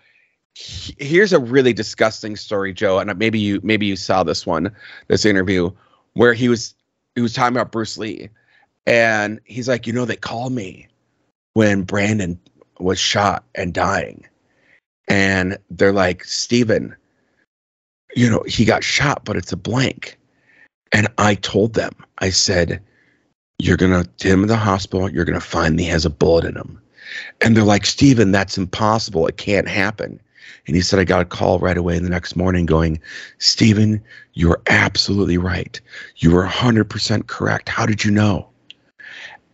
[0.53, 4.76] he- here's a really disgusting story, Joe, and maybe you maybe you saw this one,
[5.07, 5.72] this interview
[6.14, 6.76] where he was
[7.16, 8.30] he was talking about Bruce Lee,
[8.86, 10.88] and he's like, you know, they called me
[11.53, 12.39] when Brandon
[12.80, 14.26] was shot and dying,
[15.07, 16.95] and they're like, Steven,
[18.16, 20.18] you know, he got shot, but it's a blank,
[20.91, 22.82] and I told them, I said,
[23.62, 26.55] you're gonna take him to the hospital, you're gonna find he has a bullet in
[26.55, 26.82] him.
[27.41, 29.28] And they're like, Steven, that's impossible.
[29.28, 30.20] It can't happen.
[30.68, 32.99] And he said, I got a call right away the next morning going,
[33.39, 34.01] Steven,
[34.34, 35.80] you're absolutely right.
[36.18, 37.68] You were 100% correct.
[37.68, 38.47] How did you know?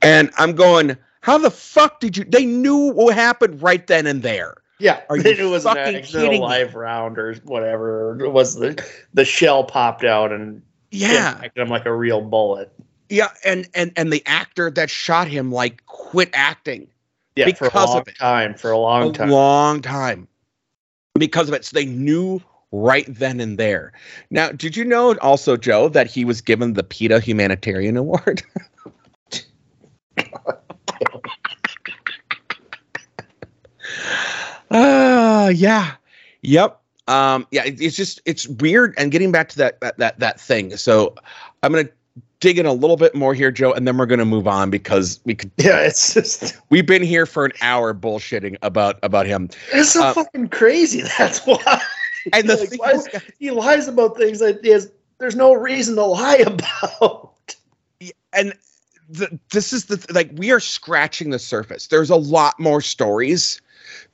[0.01, 2.25] And I'm going, how the fuck did you?
[2.25, 4.57] They knew what happened right then and there.
[4.79, 8.17] Yeah, Are they you knew it was an accidental live round or whatever.
[8.23, 8.79] It was the
[9.13, 11.41] the shell popped out and Yeah.
[11.55, 12.71] him like a real bullet.
[13.09, 13.29] Yeah.
[13.45, 16.87] And, and, and the actor that shot him, like, quit acting
[17.35, 18.17] Yeah, for a Because long of it.
[18.17, 18.53] time.
[18.55, 19.29] For a long a time.
[19.29, 20.27] long time
[21.17, 21.65] because of it.
[21.65, 22.41] So they knew
[22.71, 23.93] right then and there.
[24.29, 28.43] Now, did you know also, Joe, that he was given the PETA Humanitarian Award?
[34.71, 35.95] Ah, yeah,
[36.41, 37.63] yep, um, yeah.
[37.65, 38.93] it- it's just it's weird.
[38.97, 40.75] And getting back to that that that, that thing.
[40.77, 41.15] So
[41.63, 41.87] I'm gonna
[42.39, 45.19] dig in a little bit more here, Joe, and then we're gonna move on because
[45.25, 45.51] we could.
[45.57, 49.49] yeah, it's just We've been here for an hour bullshitting about about him.
[49.73, 51.03] it's so Uh, fucking crazy.
[51.17, 51.81] That's why.
[52.33, 53.07] And the Like, is,
[53.39, 57.55] he lies about things that he has, there's no reason to lie about.
[58.33, 58.53] and
[59.09, 61.87] the, this is the like we are scratching the surface.
[61.87, 63.61] There's a lot more stories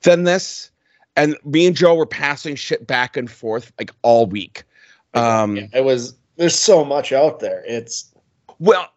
[0.02, 0.70] than this,
[1.16, 4.62] and me and Joe were passing shit back and forth like all week.
[5.14, 6.14] Um, Yeah, it was.
[6.36, 7.64] There's so much out there.
[7.66, 8.12] It's
[8.58, 8.88] Well,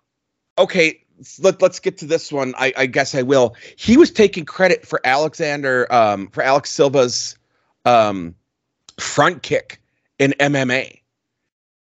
[0.58, 1.02] okay.
[1.40, 2.54] Let, let's get to this one.
[2.58, 3.56] I, I guess I will.
[3.76, 7.36] He was taking credit for Alexander, um, for Alex Silva's
[7.86, 8.36] um,
[9.00, 9.82] front kick
[10.20, 11.00] in MMA.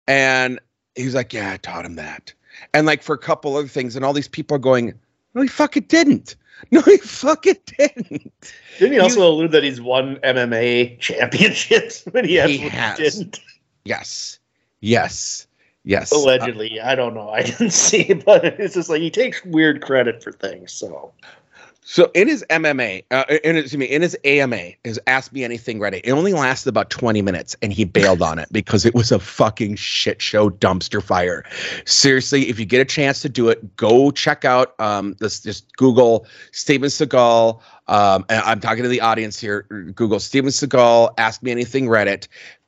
[0.08, 0.60] And
[0.96, 2.34] he was like, Yeah, I taught him that.
[2.74, 4.94] And like for a couple other things, and all these people are going,
[5.34, 6.36] No, he fucking didn't.
[6.72, 8.32] No, he fucking didn't.
[8.80, 12.98] didn't he also allude that he's won MMA championships, but he, He has.
[12.98, 13.40] didn't.
[13.86, 14.40] Yes.
[14.82, 15.47] Yes.
[15.88, 16.12] Yes.
[16.12, 17.30] Allegedly, I don't know.
[17.30, 20.74] I didn't see, but it's just like he takes weird credit for things.
[20.74, 21.14] So
[21.82, 25.46] So in his MMA, uh, in his, excuse me, in his AMA, his Ask Me
[25.46, 28.94] Anything Reddit, it only lasted about 20 minutes and he bailed on it because it
[28.94, 31.46] was a fucking shit show dumpster fire.
[31.86, 35.74] Seriously, if you get a chance to do it, go check out um this just
[35.78, 37.62] Google Steven Seagal.
[37.88, 39.62] Um, I'm talking to the audience here.
[39.96, 42.28] Google Steven Seagal, Ask Me Anything Reddit.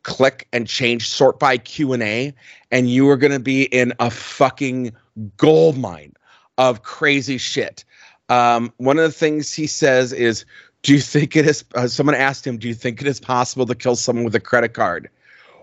[0.10, 2.34] Click and change sort by Q and A,
[2.72, 4.91] and you are going to be in a fucking
[5.38, 6.14] gold mine
[6.57, 7.86] of crazy shit.
[8.28, 10.45] Um, one of the things he says is,
[10.82, 13.68] "Do you think it is?" Uh, someone asked him, "Do you think it is possible
[13.68, 15.10] to kill someone with a credit card?"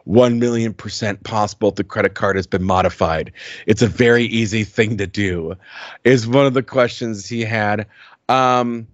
[0.04, 3.32] One million percent possible if the credit card has been modified.
[3.66, 5.56] It's a very easy thing to do.
[6.04, 7.84] Is one of the questions he had.
[8.28, 8.86] Um,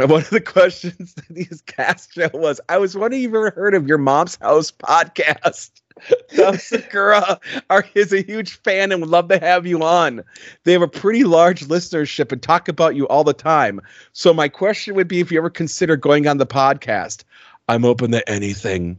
[0.08, 3.50] one of the questions that his cast show was, I was wondering if you've ever
[3.50, 5.70] heard of your mom's house podcast.
[6.36, 7.38] Tom
[7.68, 10.22] are is a huge fan and would love to have you on.
[10.64, 13.80] They have a pretty large listenership and talk about you all the time.
[14.12, 17.24] So my question would be if you ever consider going on the podcast.
[17.68, 18.98] I'm open to anything.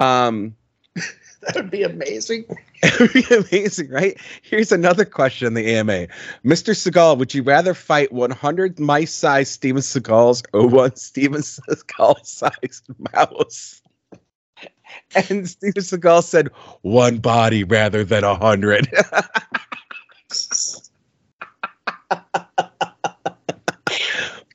[0.00, 0.54] Um
[1.54, 2.44] that would be amazing.
[2.82, 4.18] it would be amazing, right?
[4.42, 6.08] Here's another question in the AMA.
[6.44, 6.74] Mr.
[6.74, 12.86] Seagal, would you rather fight 100 mice sized Steven Seagals or one Steven Seagal sized
[13.14, 13.82] mouse?
[15.14, 16.48] And Steven Seagal said,
[16.82, 18.88] one body rather than a hundred.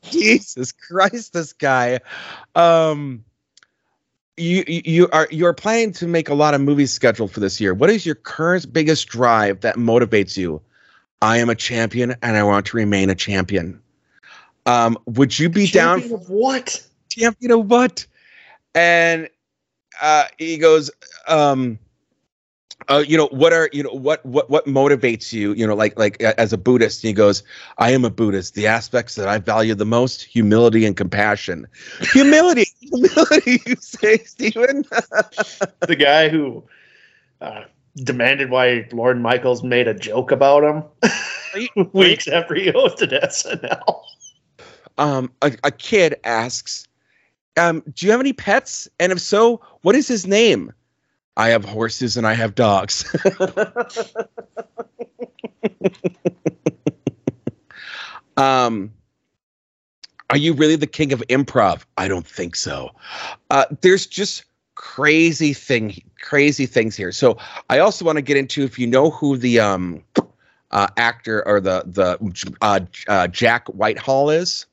[0.10, 2.00] Jesus Christ, this guy.
[2.56, 3.26] Um,
[4.42, 7.62] you you- are you are planning to make a lot of movies scheduled for this
[7.62, 7.74] year.
[7.74, 10.62] What is your current biggest drive that motivates you?
[11.22, 13.80] I am a champion and I want to remain a champion.
[14.66, 16.88] Um, would you be down Champion of what?
[17.10, 18.06] champion of what?
[18.74, 19.30] And
[20.02, 20.90] uh, he goes,
[21.28, 21.78] um,
[22.90, 25.54] uh, you know, what are you know what what what motivates you?
[25.54, 27.44] You know, like like as a Buddhist, he goes,
[27.78, 28.56] I am a Buddhist.
[28.56, 31.68] The aspects that I value the most: humility and compassion.
[32.14, 33.62] Humility, humility.
[33.66, 34.86] You say, Stephen?
[35.88, 36.64] The guy who
[37.42, 37.64] uh,
[37.96, 44.04] demanded why Lorne Michaels made a joke about him weeks after he hosted SNL.
[44.98, 46.88] um, a, a kid asks,
[47.58, 48.88] um, "Do you have any pets?
[49.00, 50.72] And if so, what is his name?"
[51.38, 53.06] I have horses and I have dogs.
[58.38, 58.92] um,
[60.30, 61.84] are you really the king of improv?
[61.98, 62.92] I don't think so.
[63.50, 67.12] Uh, there's just crazy thing, crazy things here.
[67.12, 67.38] So
[67.70, 70.04] I also want to get into if you know who the um,
[70.72, 74.66] uh, actor or the the uh, uh, Jack Whitehall is.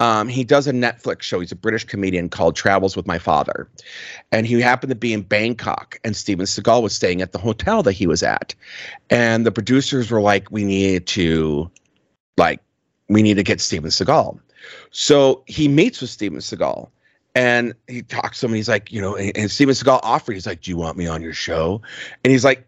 [0.00, 1.38] Um, he does a Netflix show.
[1.40, 3.68] He's a British comedian called Travels with My Father.
[4.32, 7.82] And he happened to be in Bangkok, and Steven Seagal was staying at the hotel
[7.84, 8.54] that he was at.
[9.10, 11.70] And the producers were like, we need to,
[12.36, 12.60] like,
[13.08, 14.40] we need to get Steven Seagal.
[14.90, 16.88] So he meets with Steven Seagal
[17.34, 20.34] and he talks to him and he's like, you know, and, and Steven Seagal offered,
[20.34, 21.80] he's like, do you want me on your show?
[22.24, 22.66] And he's like,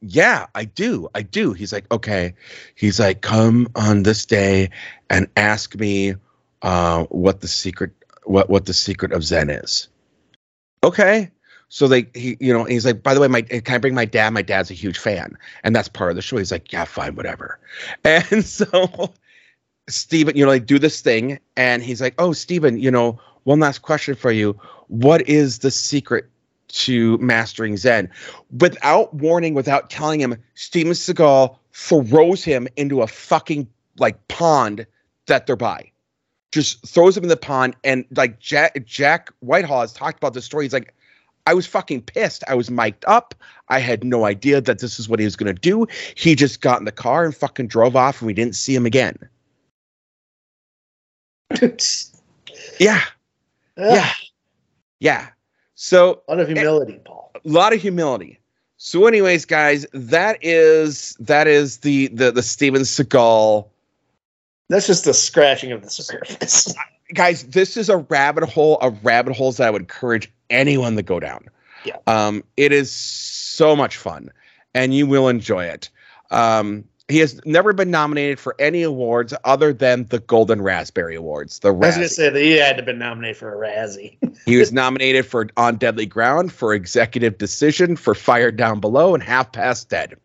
[0.00, 1.08] yeah, I do.
[1.14, 1.52] I do.
[1.52, 2.34] He's like, okay.
[2.74, 4.70] He's like, come on this day
[5.10, 6.14] and ask me
[6.62, 7.92] uh, what the secret
[8.24, 9.88] what what the secret of Zen is.
[10.84, 11.30] Okay.
[11.70, 14.04] So they he you know he's like by the way my can I bring my
[14.04, 14.32] dad?
[14.32, 15.36] My dad's a huge fan.
[15.64, 16.36] And that's part of the show.
[16.36, 17.58] He's like yeah fine whatever.
[18.04, 19.12] And so
[19.88, 23.60] Steven you know like do this thing and he's like oh Steven you know one
[23.60, 24.58] last question for you.
[24.88, 26.28] What is the secret
[26.68, 28.10] to mastering Zen?
[28.58, 34.86] Without warning without telling him Steven Seagal throws him into a fucking like pond
[35.26, 35.90] that they're by
[36.52, 40.44] just throws him in the pond and like Jack Jack Whitehall has talked about this
[40.44, 40.64] story.
[40.64, 40.94] He's like,
[41.46, 42.42] I was fucking pissed.
[42.48, 43.34] I was mic'd up.
[43.68, 45.86] I had no idea that this is what he was gonna do.
[46.14, 48.86] He just got in the car and fucking drove off and we didn't see him
[48.86, 49.16] again.
[52.80, 53.02] Yeah.
[53.76, 54.10] Yeah.
[55.00, 55.28] Yeah.
[55.74, 57.30] So A lot of eh, humility, Paul.
[57.34, 58.40] a lot of humility.
[58.76, 63.66] So, anyways, guys, that is that is the the the Steven Seagal
[64.68, 66.74] That's just the scratching of the surface.
[67.14, 71.02] guys, this is a rabbit hole of rabbit holes that I would encourage anyone to
[71.02, 71.48] go down.
[71.84, 71.96] Yeah.
[72.06, 74.30] Um, it is so much fun,
[74.74, 75.88] and you will enjoy it.
[76.30, 81.60] Um, he has never been nominated for any awards other than the Golden Raspberry Awards.
[81.60, 84.18] The I was gonna say that he had to been nominated for a Razzie.
[84.44, 89.22] He was nominated for On Deadly Ground, for Executive Decision, for Fire Down Below, and
[89.22, 90.16] Half Past Dead.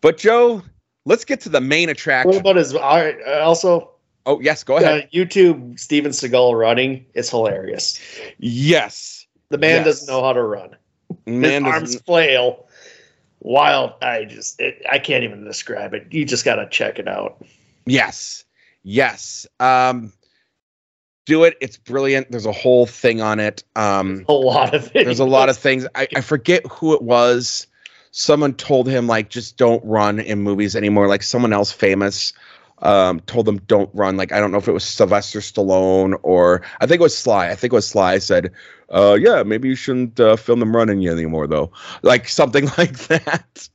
[0.00, 0.62] But Joe,
[1.04, 2.30] let's get to the main attraction.
[2.30, 3.90] what about his uh, also
[4.26, 5.08] Oh yes, go uh, ahead.
[5.12, 7.06] YouTube Steven Seagal running?
[7.14, 7.98] It's hilarious.
[8.38, 9.84] Yes, The man Yes.
[9.86, 10.76] doesn't know how to run.
[11.26, 11.64] man.
[11.64, 12.66] His arms flail.
[13.40, 13.94] Wild.
[14.02, 16.06] I just it, I can't even describe it.
[16.10, 17.42] You just gotta check it out.
[17.86, 18.44] Yes,
[18.82, 19.46] yes.
[19.58, 20.12] Um,
[21.24, 21.56] do it.
[21.62, 22.30] It's brilliant.
[22.30, 23.64] There's a whole thing on it.
[23.76, 25.04] Um, A lot of it.
[25.04, 25.86] there's a lot of things.
[25.94, 27.66] I, I forget who it was.
[28.10, 31.08] Someone told him like just don't run in movies anymore.
[31.08, 32.32] Like someone else famous
[32.82, 34.16] um, told them don't run.
[34.16, 37.48] Like I don't know if it was Sylvester Stallone or I think it was Sly.
[37.50, 38.52] I think it was Sly said,
[38.88, 42.98] uh, "Yeah, maybe you shouldn't uh, film them running you anymore, though." Like something like
[43.08, 43.68] that.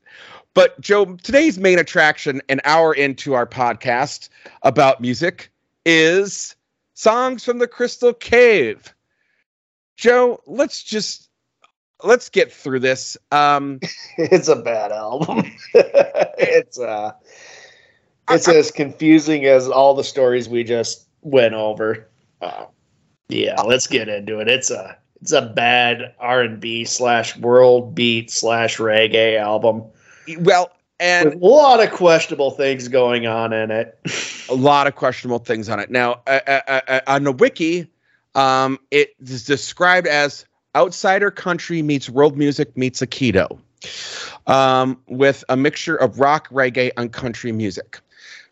[0.53, 4.29] But Joe, today's main attraction, an hour into our podcast
[4.63, 5.51] about music,
[5.85, 6.55] is
[6.93, 8.93] songs from the Crystal Cave.
[9.97, 11.29] Joe, let's just
[12.05, 13.17] let's get through this.
[13.31, 13.79] Um,
[14.17, 15.51] it's a bad album.
[15.73, 17.11] it's uh
[18.29, 22.07] it's as confusing as all the stories we just went over.
[22.41, 22.65] Uh,
[23.27, 24.47] yeah, let's get into it.
[24.47, 29.83] It's a it's a bad R and B slash world beat slash reggae album
[30.39, 33.99] well, and with a lot of questionable things going on in it.
[34.49, 35.89] a lot of questionable things on it.
[35.89, 37.87] Now, uh, uh, uh, on the wiki,
[38.33, 40.45] um, it is described as
[40.75, 43.57] outsider country meets world music meets Aikido,
[44.47, 47.99] um, with a mixture of rock, reggae, and country music.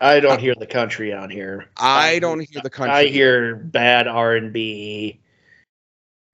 [0.00, 1.66] I don't hear the country on here.
[1.78, 2.94] I don't hear the country.
[2.94, 5.20] I hear bad R and B,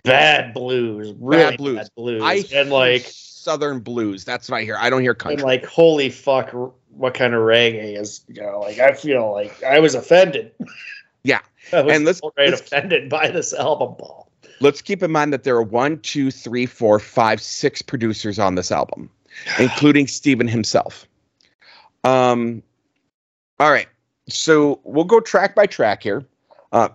[0.03, 1.91] bad blues, really bad blues.
[1.91, 4.25] blues, I and like Southern blues.
[4.25, 4.77] That's what I hear.
[4.79, 5.43] I don't hear and country.
[5.45, 6.51] like holy fuck,
[6.91, 8.61] what kind of reggae is you know?
[8.61, 10.53] Like I feel like I was offended.
[11.23, 11.41] Yeah.
[11.73, 14.30] I was And let's- outright let's- offended by this album, Paul.
[14.61, 18.55] Let's keep in mind that there are one, two, three, four, five, six producers on
[18.55, 19.11] this album,
[19.59, 21.07] including Steven himself.
[22.05, 22.63] Um,
[23.59, 23.89] all right,
[24.29, 26.25] so we'll go track by track here.
[26.73, 26.89] Uh,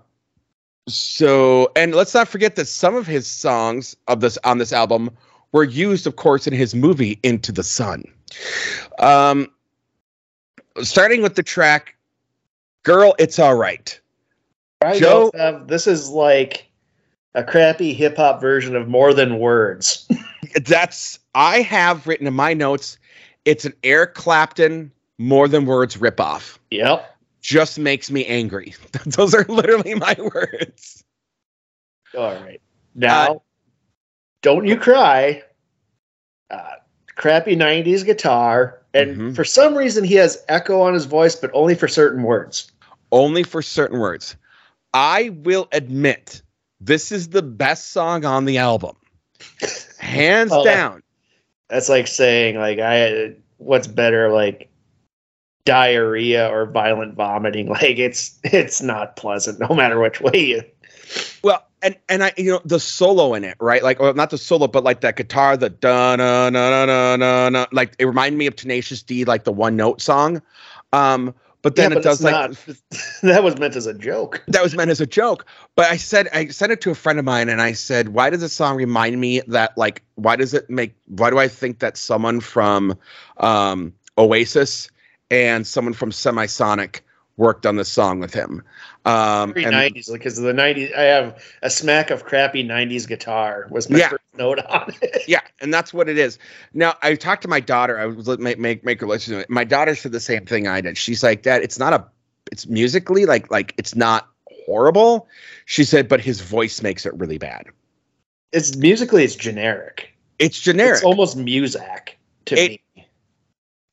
[0.88, 5.10] so, and let's not forget that some of his songs of this on this album
[5.52, 8.04] were used, of course, in his movie Into the Sun.
[9.00, 9.48] Um,
[10.82, 11.96] starting with the track
[12.84, 14.00] "Girl, It's All Right."
[14.82, 16.70] I Joe- have, this is like
[17.36, 20.08] a crappy hip hop version of More Than Words.
[20.66, 22.98] that's I have written in my notes.
[23.46, 26.58] It's an Eric Clapton more than words ripoff.
[26.72, 27.12] yep.
[27.42, 28.74] Just makes me angry.
[29.06, 31.04] Those are literally my words.
[32.18, 32.60] All right.
[32.96, 33.44] Now,
[34.42, 35.44] don't you cry.
[36.50, 36.72] Uh,
[37.16, 38.82] crappy 90s guitar.
[38.96, 39.36] And Mhm.
[39.36, 42.72] for some reason, he has echo on his voice, but only for certain words.
[43.12, 44.36] Only for certain words.
[44.94, 46.42] I will admit
[46.80, 48.96] this is the best song on the album.
[50.00, 51.04] Hands Oh, down.
[51.70, 54.70] That's like saying, like, I, what's better, like,
[55.66, 57.68] diarrhea or violent vomiting.
[57.70, 60.64] Like, it's, it's not pleasant no matter which way you.
[61.44, 63.84] Well, and and I you know the solo in it, right?
[63.84, 67.50] Like, well, not the solo, but like that guitar, the da na na na na
[67.50, 67.66] na.
[67.72, 70.42] Like it reminded me of Tenacious D, like the one note song.
[70.94, 71.36] Um,
[71.66, 72.52] but then Yeah, it does like not,
[73.24, 74.44] that was meant as a joke.
[74.50, 75.48] that was meant as a joke.
[75.76, 78.30] But I said I sent it to a friend of mine and I said, why
[78.30, 81.80] does this song remind me that like why does it make why do I think
[81.80, 82.96] that someone from
[83.38, 84.92] um Oasis
[85.32, 87.00] and someone from Semisonic
[87.38, 88.62] worked on this song with him?
[89.06, 93.90] Um and 90s because the 90s, I have a smack of crappy 90s guitar was
[93.90, 94.12] my Yeah.
[94.38, 95.24] Note on it.
[95.28, 96.38] yeah, and that's what it is.
[96.74, 98.00] Now I talked to my daughter.
[98.00, 99.50] I was make make make her listen to it.
[99.50, 100.98] My daughter said the same thing I did.
[100.98, 102.06] She's like, Dad, it's not a
[102.52, 104.28] it's musically like like it's not
[104.66, 105.28] horrible.
[105.66, 107.68] She said, but his voice makes it really bad.
[108.52, 110.14] It's musically, it's generic.
[110.40, 110.96] It's generic.
[110.98, 112.10] It's almost Muzak
[112.46, 113.08] to It- me.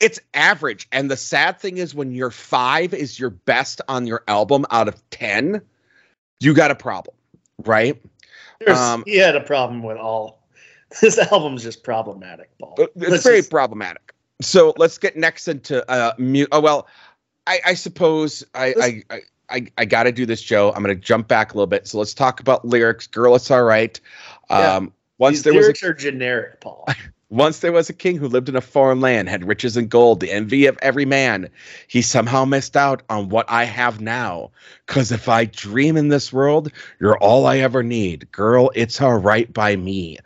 [0.01, 0.89] it's average.
[0.93, 4.89] And the sad thing is, when your five is your best on your album out
[4.89, 5.63] of 10,
[6.41, 7.17] you got a problem,
[7.65, 8.01] right?
[8.69, 10.41] Um, he had a problem with all.
[11.01, 12.75] This album's just problematic, Paul.
[12.79, 14.13] It's Let's very just- problematic.
[14.43, 16.87] So let's get next into uh, mu- Oh, well,
[17.47, 20.71] I, I suppose I, I, I, I, I got to do this, Joe.
[20.77, 21.87] I'm going to jump back a little bit.
[21.87, 23.07] So let's talk about lyrics.
[23.07, 23.99] Girl, it's all right.
[24.51, 24.75] Yeah.
[24.77, 26.87] Um, once These there was a are generic, Paul.
[27.33, 30.21] Once there was a king who lived in a foreign land, had riches and gold,
[30.21, 31.49] the envy of every man.
[31.89, 34.51] He somehow missed out on what I have now.
[34.87, 36.71] Cause if I dream in this world,
[37.01, 38.31] you're all I ever need.
[38.33, 40.19] Girl, it's all right by me.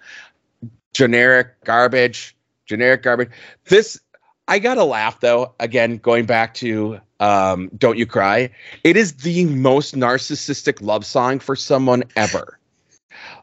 [0.94, 2.34] generic garbage,
[2.66, 3.30] generic garbage.
[3.66, 4.00] This
[4.48, 5.54] I gotta laugh though.
[5.61, 8.50] Again, going back to um, "Don't You Cry,"
[8.84, 12.59] it is the most narcissistic love song for someone ever.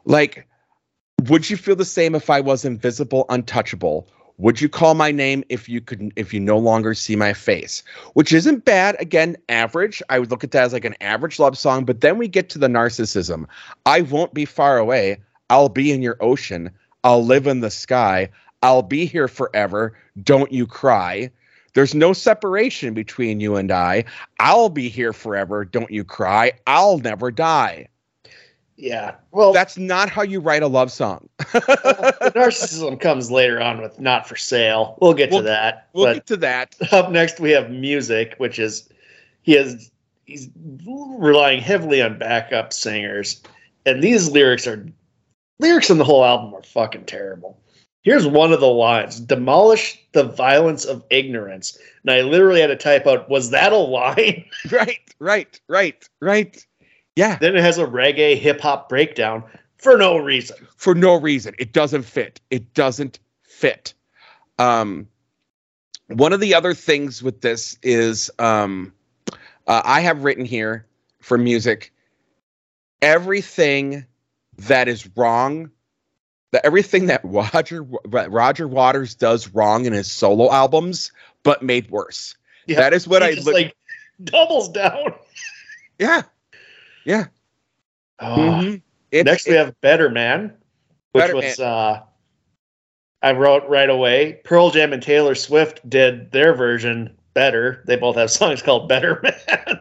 [0.04, 0.46] Like,
[1.28, 4.08] would you feel the same if I was invisible, untouchable?
[4.38, 7.84] Would you call my name if you could if you no longer see my face?
[8.14, 8.96] Which isn't bad.
[8.98, 10.02] Again, average.
[10.08, 12.48] I would look at that as like an average love song, but then we get
[12.50, 13.46] to the narcissism.
[13.86, 15.18] I won't be far away.
[15.50, 16.70] I'll be in your ocean.
[17.04, 18.30] I'll live in the sky.
[18.60, 19.96] I'll be here forever.
[20.20, 21.30] Don't you cry.
[21.74, 24.04] There's no separation between you and I.
[24.40, 25.64] I'll be here forever.
[25.64, 26.52] Don't you cry.
[26.66, 27.88] I'll never die.
[28.76, 29.14] Yeah.
[29.30, 31.28] Well, That's not how you write a love song.
[31.38, 35.88] the narcissism comes later on with "Not for Sale." We'll get We'll- to that.
[35.92, 36.74] We'll but get to that.
[36.92, 38.88] up next we have music, which is
[39.42, 39.90] he has
[40.24, 40.48] he's
[40.86, 43.42] relying heavily on backup singers,
[43.86, 44.86] and these lyrics are
[45.60, 47.60] lyrics in the whole album are fucking terrible.
[48.02, 52.76] Here's one of the lines: "Demolish the violence of ignorance." And I literally had to
[52.76, 56.66] type out, "Was that a line?" Right, right, right, right.
[57.16, 59.44] Yeah, then it has a reggae hip hop breakdown
[59.78, 60.56] for no reason.
[60.76, 61.54] for no reason.
[61.58, 62.40] It doesn't fit.
[62.50, 63.94] It doesn't fit.
[64.58, 65.08] Um,
[66.08, 68.92] one of the other things with this is um,
[69.66, 70.86] uh, I have written here
[71.20, 71.92] for music
[73.04, 74.06] everything
[74.58, 75.70] that is wrong,
[76.52, 81.12] that everything that Roger Roger Waters does wrong in his solo albums,
[81.42, 82.34] but made worse.
[82.66, 83.54] Yeah, that is what I look.
[83.54, 83.76] like
[84.22, 85.14] doubles down.
[85.98, 86.22] yeah,
[87.04, 87.26] yeah.
[88.20, 88.36] Oh.
[88.36, 88.82] mhm.
[89.10, 90.52] It's- Next, we have Better Man,
[91.12, 92.00] which Better was uh,
[93.22, 94.40] I wrote right away.
[94.44, 97.82] Pearl Jam and Taylor Swift did their version better.
[97.86, 99.80] They both have songs called Better Man.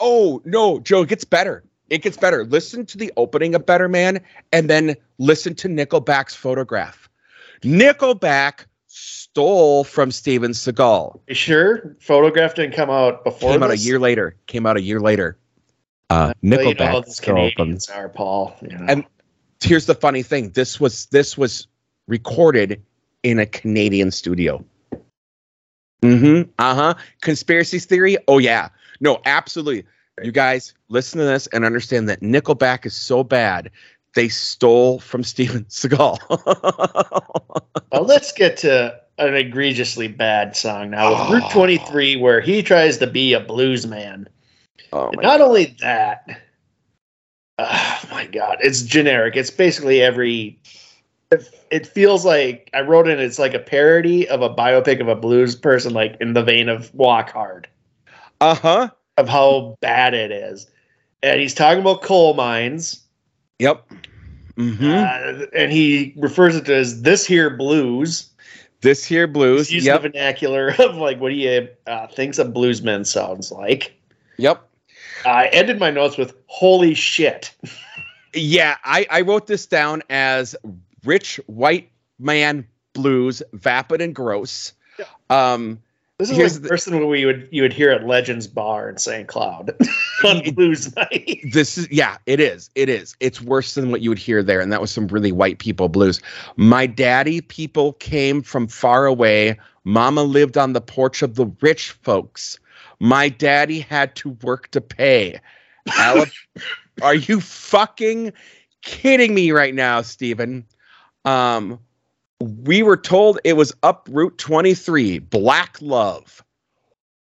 [0.00, 1.64] Oh no, Joe, it gets better.
[1.88, 2.44] It gets better.
[2.44, 4.20] Listen to the opening of Better Man
[4.52, 7.08] and then listen to Nickelback's photograph.
[7.62, 11.20] Nickelback stole from Steven Seagal.
[11.28, 11.96] you sure?
[12.00, 13.52] Photograph didn't come out before.
[13.52, 14.36] Came out a year later.
[14.46, 15.36] Came out a year later.
[16.12, 17.22] Uh, Well, you know Nickelback.
[17.22, 18.54] Canadians are, Paul.
[18.60, 18.84] you know.
[18.88, 19.04] And
[19.62, 21.66] here's the funny thing: this was this was
[22.06, 22.82] recorded
[23.22, 24.64] in a Canadian studio.
[26.02, 26.50] Mm-hmm.
[26.58, 26.94] Uh-huh.
[27.20, 28.16] Conspiracy theory?
[28.28, 28.68] Oh yeah.
[29.00, 29.84] No, absolutely.
[30.22, 33.70] You guys listen to this and understand that Nickelback is so bad
[34.14, 36.18] they stole from Steven Seagal.
[37.92, 41.32] Well, let's get to an egregiously bad song now with Oh.
[41.34, 44.28] Route 23, where he tries to be a blues man.
[44.92, 46.40] Oh not only that,
[47.58, 49.36] oh my god, it's generic.
[49.36, 50.58] It's basically every.
[51.30, 53.18] It, it feels like I wrote in.
[53.18, 56.68] It's like a parody of a biopic of a blues person, like in the vein
[56.68, 57.68] of Walk Hard,
[58.40, 58.90] Uh-huh.
[59.16, 60.68] of how bad it is.
[61.22, 63.00] And he's talking about coal mines,
[63.60, 63.86] Yep.
[64.56, 64.84] Mm-hmm.
[64.90, 68.28] uh, and he refers it to as this here blues.
[68.82, 69.68] this here blues.
[69.68, 70.02] He's using Yep.
[70.02, 73.94] the vernacular of like what he uh, thinks a bluesman sounds like.
[74.36, 74.68] Yep.
[75.24, 77.54] I ended my notes with "Holy shit."
[78.34, 80.56] Yeah, I, I wrote this down as
[81.04, 84.72] rich white man blues, vapid and gross.
[85.30, 85.78] Um,
[86.18, 88.96] This is Here's like the- person we would you would hear at Legends Bar in
[88.98, 89.26] St.
[89.28, 89.74] Cloud
[90.24, 91.40] on blues night.
[91.52, 92.70] this is yeah, it is.
[92.74, 93.16] It is.
[93.20, 95.88] It's worse than what you would hear there, and that was some really white people
[95.88, 96.20] blues.
[96.56, 99.58] My daddy people came from far away.
[99.84, 102.58] Mama lived on the porch of the rich folks.
[103.02, 105.40] My daddy had to work to pay.
[107.02, 108.32] Are you fucking
[108.82, 110.64] kidding me right now, Steven?
[111.24, 111.80] Um,
[112.38, 116.44] we were told it was up Route 23, Black Love.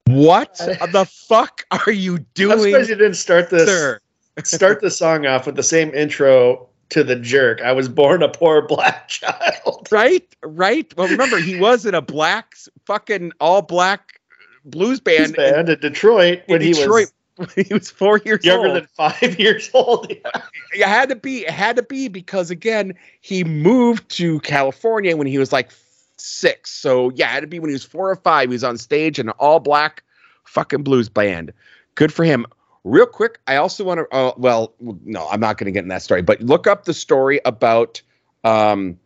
[0.07, 0.57] What
[0.91, 2.51] the fuck are you doing?
[2.51, 3.99] I'm surprised you didn't start this sir?
[4.43, 7.61] start the song off with the same intro to the jerk.
[7.61, 9.87] I was born a poor black child.
[9.89, 10.93] Right, right.
[10.97, 12.55] Well, remember he was in a black,
[12.85, 14.20] fucking all black
[14.65, 17.13] blues Band, band, band in Detroit in when he was
[17.55, 18.77] he was four years younger old.
[18.77, 20.09] than five years old.
[20.09, 20.41] Yeah.
[20.73, 21.45] it had to be.
[21.45, 25.71] It had to be because again, he moved to California when he was like
[26.17, 26.71] six.
[26.71, 28.49] So yeah, it had to be when he was four or five.
[28.49, 30.03] He was on stage in an all black
[30.45, 31.53] fucking blues band.
[31.95, 32.45] Good for him.
[32.83, 34.15] Real quick, I also want to.
[34.15, 36.21] Uh, well, no, I'm not going to get in that story.
[36.21, 38.01] But look up the story about
[38.43, 38.99] um,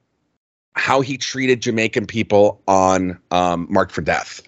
[0.73, 4.41] how he treated Jamaican people on um, Marked for Death.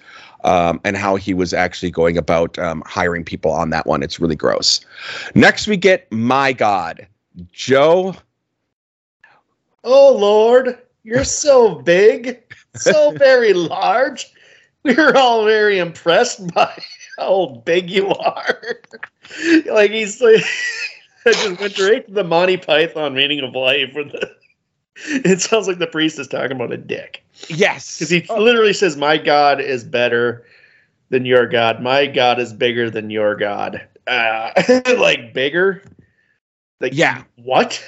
[0.44, 4.04] Um, and how he was actually going about um, hiring people on that one.
[4.04, 4.82] It's really gross.
[5.34, 7.08] Next, we get My God.
[7.52, 8.16] Joe,
[9.90, 12.44] Oh Lord, you're so big,
[12.76, 14.34] so very large.
[14.84, 16.78] We were all very impressed by
[17.18, 18.62] how big you are.
[19.68, 20.44] like he's like,
[21.26, 24.30] I just went straight to the Monty Python meaning of life with the
[25.07, 27.98] It sounds like the priest is talking about a dick Yes.
[27.98, 30.44] because he literally says, "My God is better
[31.10, 31.82] than your God.
[31.82, 34.52] My God is bigger than your God." Uh,
[34.98, 35.84] like bigger?
[36.80, 37.24] Like Yeah.
[37.36, 37.84] What?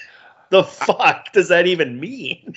[0.50, 2.54] the fuck does that even mean?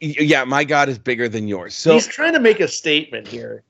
[0.00, 1.74] Yeah, my God is bigger than yours.
[1.74, 3.62] So He's trying to make a statement here.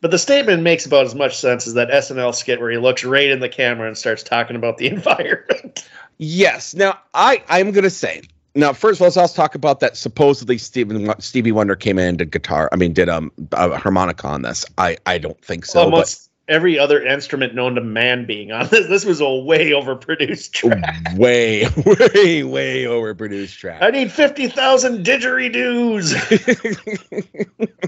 [0.00, 3.04] But the statement makes about as much sense as that SNL skit where he looks
[3.04, 5.88] right in the camera and starts talking about the environment.
[6.18, 6.74] Yes.
[6.74, 8.22] Now I I'm gonna say
[8.54, 9.96] now first of all, let's talk about that.
[9.96, 12.68] Supposedly Steven Stevie Wonder came in and did guitar.
[12.72, 14.64] I mean, did um a harmonica on this.
[14.78, 15.80] I I don't think so.
[15.80, 18.86] but- Almost every other instrument known to man being on this.
[18.88, 21.00] This was a way overproduced track.
[21.16, 23.80] way, way, way overproduced track.
[23.80, 26.12] I need 50,000 didgeridoos.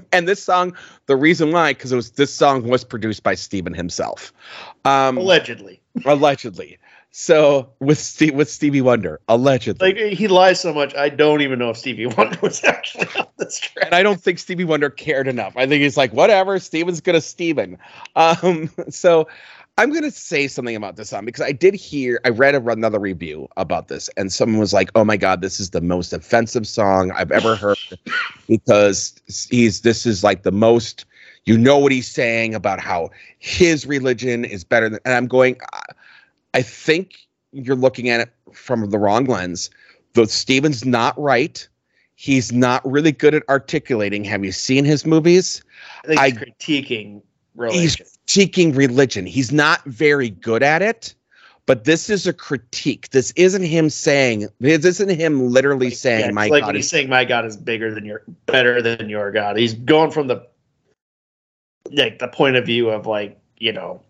[0.13, 0.75] and this song,
[1.07, 4.33] the reason why, because it was this song was produced by Steven himself,
[4.85, 5.81] um, Allegedly.
[6.07, 6.79] allegedly.
[7.17, 9.95] So with Steve, with Stevie Wonder, allegedly.
[9.95, 13.29] Like he lies so much, I don't even know if Stevie Wonder was actually on
[13.37, 13.87] this track.
[13.87, 15.57] and I don't think Stevie Wonder cared enough.
[15.57, 17.79] I think he's like, whatever, Steven's gonna Steven.
[18.17, 19.29] Um, so
[19.79, 22.99] I'm gonna say something about this song because I did hear, I read a, another
[22.99, 26.67] review about this, and someone was like, "Oh my god, this is the most offensive
[26.67, 27.79] song I've ever heard,"
[28.49, 29.15] because
[29.51, 31.05] he's this is like the most.
[31.45, 35.59] You know what he's saying about how his religion is better than, and I'm going.
[35.73, 35.93] I-
[36.55, 37.17] I think
[37.53, 39.71] you're looking at it from the wrong lens.
[40.15, 41.67] Though Steven's not right
[42.15, 44.25] he's not really good at articulating.
[44.25, 45.63] Have you seen his movies?
[46.05, 47.23] I think he's I- critiquing
[47.55, 47.81] religion.
[47.81, 49.27] He's critiquing religion.
[49.27, 51.15] He's not very good at it.
[51.67, 53.09] But this is a critique.
[53.09, 54.49] This isn't him saying.
[54.61, 57.57] This isn't him literally Like, saying, yeah, "My like God he's saying my God is
[57.57, 59.57] bigger than your better than your God.
[59.57, 60.47] He's going from the
[61.91, 64.03] like the point of view of like, you know,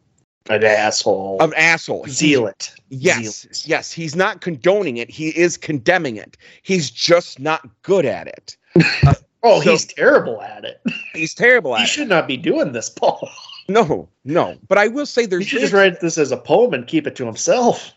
[0.49, 1.39] an asshole.
[1.41, 2.73] an asshole." Zealot.
[2.91, 3.63] Yes, Zealot.
[3.67, 3.93] yes.
[3.93, 5.11] He's not condoning it.
[5.11, 6.37] He is condemning it.
[6.63, 8.57] He's just not good at it.
[9.47, 10.81] Oh, So- he's terrible at it.
[11.13, 11.91] He's terrible He at it.
[11.91, 13.29] should not be doing this, Paul.
[13.69, 14.57] No, no.
[14.69, 17.07] But I will say He there's should just write this as a poem and keep
[17.07, 17.93] it to himself.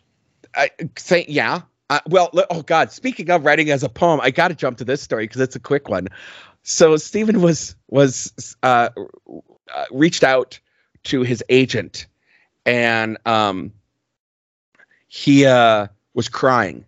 [0.56, 1.62] I say yeah.
[1.90, 2.92] Uh, well, oh God.
[2.92, 5.56] Speaking of writing as a poem, I got to jump to this story because it's
[5.56, 6.10] a quick one.
[6.64, 8.90] So Steven was was uh,
[9.74, 10.60] uh, reached out
[11.06, 12.08] to his agent,
[12.68, 13.72] and um,
[15.08, 16.86] he uh, was crying,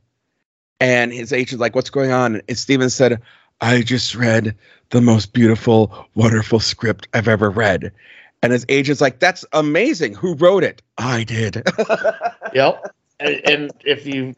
[0.80, 3.20] and his agent's like, "What's going on?" And Steven said,
[3.62, 4.56] "I just read
[4.90, 7.92] the most beautiful, wonderful script I've ever read."
[8.44, 10.14] And his agent's like, "That's amazing.
[10.14, 10.84] Who wrote it?
[11.00, 11.64] I did."
[12.52, 12.96] Yep.
[13.20, 14.34] and, and if you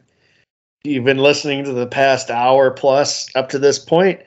[0.84, 4.20] you've been listening to the past hour plus up to this point,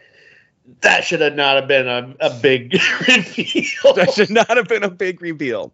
[0.82, 2.74] that should have not have been a, a big
[3.08, 3.94] reveal.
[3.94, 5.72] that should not have been a big reveal.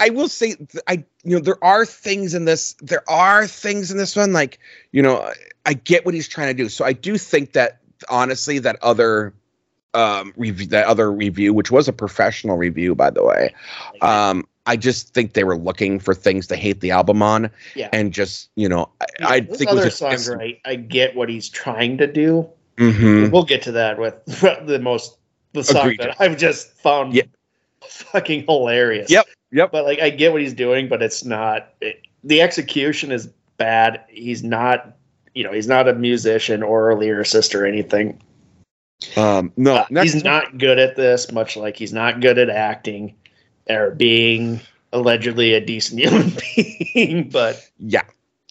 [0.00, 0.56] I will say,
[0.88, 2.74] I you know there are things in this.
[2.80, 4.58] There are things in this one, like
[4.92, 5.30] you know,
[5.66, 6.68] I- get what he's trying to do.
[6.68, 7.78] So I do think that
[8.08, 9.34] honestly, that other
[9.94, 13.54] um review, that other review, which was a professional review, by the way,
[14.02, 17.88] um, I just think they were looking for things to hate the album on, Yeah.
[17.92, 20.76] and just you know, I, Yeah, I think it was other songs are I, I
[20.76, 22.48] get what he's trying to do.
[22.76, 23.30] Mhm.
[23.32, 24.14] We'll get to that with
[24.66, 25.18] the most
[25.52, 26.00] the song Agreed.
[26.00, 27.24] that I've just found Yeah.
[27.82, 29.10] fucking hilarious.
[29.10, 29.72] Yep, yep.
[29.72, 34.04] But like I get what he's doing, but it's not it, the execution is bad.
[34.08, 34.96] He's not
[35.34, 38.20] you know, he's not a musician or a lyricist or anything.
[39.16, 42.50] Um, no, Uh, next he's not good at this, much like he's not good at
[42.50, 43.14] acting
[43.68, 44.60] or being
[44.92, 47.28] allegedly a decent human being.
[47.28, 48.02] But Yeah.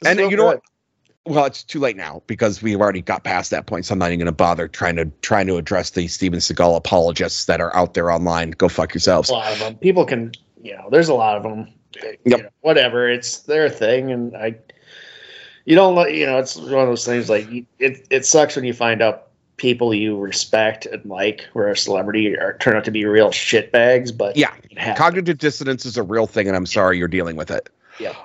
[0.05, 0.61] And is you know what?
[1.25, 3.85] Well, it's too late now because we've already got past that point.
[3.85, 6.75] So I'm not even going to bother trying to trying to address the Steven Seagal
[6.75, 8.51] apologists that are out there online.
[8.51, 9.29] Go fuck yourselves.
[9.29, 9.75] a lot of them.
[9.75, 11.67] People can, you know, there's a lot of them.
[12.25, 12.53] Yep.
[12.61, 14.55] whatever, it's their thing, and I,
[15.65, 17.29] you don't, let- you know, it's one of those things.
[17.29, 17.47] Like
[17.79, 19.27] it, it sucks when you find out
[19.57, 23.29] people you respect and like, who are a celebrity, are turn out to be real
[23.29, 24.15] shitbags.
[24.15, 24.53] But Yeah,
[24.95, 27.69] cognitive dissonance is a real thing, and I'm sorry you're dealing with it.
[27.99, 28.15] Yeah.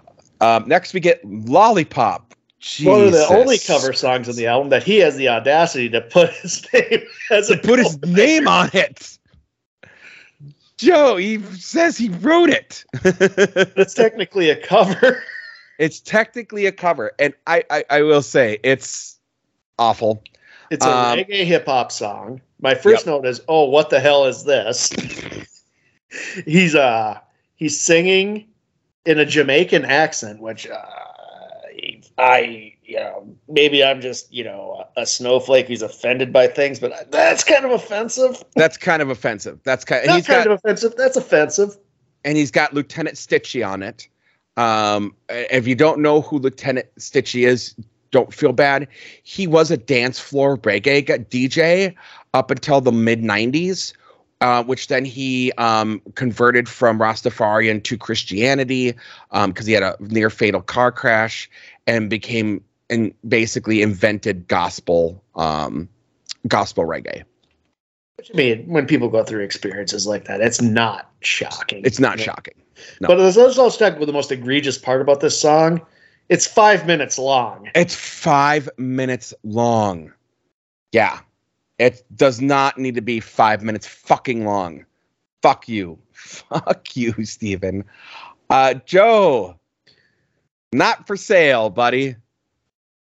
[0.41, 2.35] Um, next, we get Lollipop.
[2.83, 6.01] one of the only cover songs in the album that he has the audacity to
[6.03, 9.19] put his name as a to put his name on it.
[10.77, 12.85] Joe, he says he wrote it.
[13.77, 15.23] It's technically a cover.
[15.79, 19.19] it's technically a cover, and I, I, I will say it's
[19.79, 20.23] awful.
[20.71, 22.41] It's a Um, reggae hip hop song.
[22.61, 24.91] My first note is, "Oh, what the hell is this?"
[26.47, 27.19] he's uh
[27.57, 28.47] he's singing
[29.05, 30.77] in a Jamaican accent, which uh,
[32.19, 37.11] I you know maybe I'm just you know a snowflake who's offended by things, but
[37.11, 38.43] that's kind of offensive.
[38.55, 39.61] That's kind of offensive.
[39.65, 40.03] That's kind.
[40.05, 40.95] That's he's kind got of offensive.
[40.97, 41.77] That's offensive.
[42.25, 44.09] and he's got Lieutenant Stitchie on it.
[44.57, 47.75] Um, if you don't know who Lieutenant Stitchie is,
[48.11, 48.87] don't feel bad.
[49.25, 51.95] He was a dance floor reggae DJ
[52.33, 53.93] up until the mid 90s,
[54.41, 58.93] uh, which then he um, converted from Rastafarian to Christianity
[59.33, 61.51] because um, he had a near fatal car crash
[61.87, 62.63] and became
[62.95, 65.89] and basically invented gospel um,
[66.49, 67.25] gospel reggae.
[68.19, 71.83] I mean, when people go through experiences like that, it's not shocking.
[71.85, 72.55] It's not shocking.
[73.01, 73.09] No.
[73.09, 75.81] But let's also talk with the most egregious part about this song.
[76.29, 77.69] It's five minutes long.
[77.75, 80.13] It's five minutes long.
[80.93, 81.21] Yeah.
[81.79, 84.87] It does not need to be five minutes fucking long.
[85.43, 85.99] Fuck you.
[86.13, 87.85] Fuck you, Steven.
[88.49, 89.59] Uh, Joe,
[90.73, 92.17] not for sale, buddy.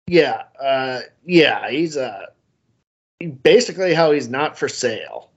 [0.08, 0.44] Yeah.
[0.60, 1.70] Uh, yeah.
[1.70, 2.28] He's uh,
[3.44, 5.30] basically how he's not for sale.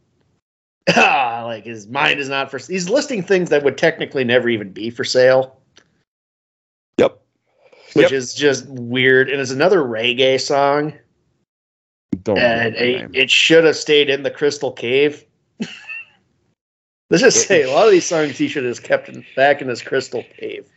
[0.97, 2.59] like his mind is not for.
[2.59, 5.59] He's listing things that would technically never even be for sale.
[6.99, 7.21] Yep.
[7.95, 8.13] Which Yep.
[8.13, 10.95] is just weird, and it's another reggae song,
[12.23, 15.25] Don't and it, it should have stayed in the Crystal Cave.
[17.11, 19.69] Let's just say a lot of these songs he should have kept in, back in
[19.69, 20.69] his Crystal Cave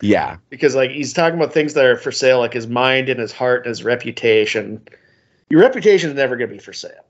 [0.00, 0.36] yeah.
[0.50, 3.32] because, like, he's talking about things that are for sale, like his mind and his
[3.32, 4.86] heart and his reputation.
[5.50, 7.04] Your reputation is never going to be for sale.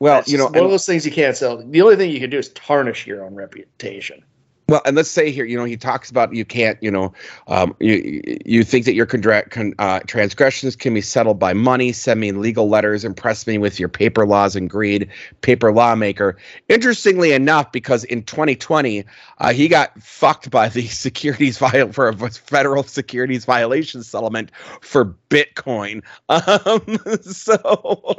[0.00, 1.56] Well, It's you know, one of those things you can't sell.
[1.56, 4.22] The only thing you can do is tarnish your own reputation.
[4.66, 7.12] Well, and let's say here, you know, he talks about you can't, you know,
[7.48, 11.92] um, you you think that your con, uh, transgressions can be settled by money.
[11.92, 13.04] Send me legal letters.
[13.04, 15.10] Impress me with your paper laws and greed,
[15.42, 16.38] paper lawmaker.
[16.70, 19.04] Interestingly enough, because in 2020,
[19.38, 24.50] uh, he got fucked by the securities viol for a federal securities violation settlement
[24.80, 26.02] for Bitcoin.
[26.30, 28.14] Um, so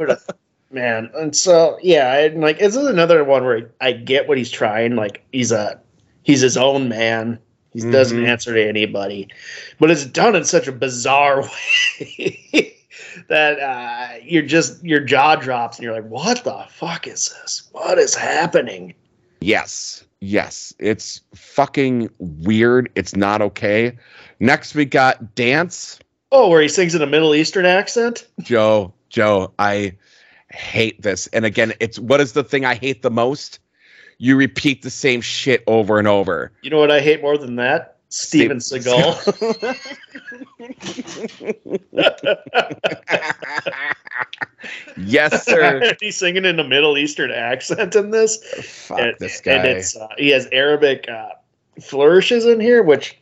[0.71, 4.49] man and so yeah and like this is another one where i get what he's
[4.49, 5.79] trying like he's a
[6.25, 7.39] he's his own man
[7.73, 8.27] he doesn't Mhm.
[8.27, 9.27] answer to anybody
[9.79, 11.41] but it's done in such a bizarre
[11.99, 12.75] way
[13.29, 17.63] that uh you're just your jaw drops and you're like what the fuck is this
[17.71, 18.93] what is happening
[19.41, 20.03] Yes.
[20.21, 20.73] Yes.
[20.79, 22.89] It's fucking weird.
[22.95, 23.95] It's not okay.
[24.39, 25.99] Next we got dance.
[26.31, 29.93] oh where he sings in a middle eastern accent Joe, Joe, I
[30.49, 31.27] hate this.
[31.27, 33.59] And again, it's what is the thing I hate the most?
[34.17, 36.51] You repeat the same shit over and over.
[36.61, 39.15] you know what i hate more than that steven seagal
[44.97, 45.95] yes, sir.
[45.99, 48.43] he's singing in a middle eastern accent in this
[48.87, 49.53] Fuck and, this guy.
[49.53, 51.29] and it's uh, he has Arabic uh,
[51.81, 53.17] flourishes in here, which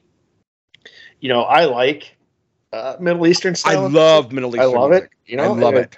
[1.19, 2.15] you know I like
[2.71, 3.85] uh, Middle Eastern style.
[3.85, 4.75] I love Middle Eastern.
[4.75, 5.97] I love it, you know, I love it.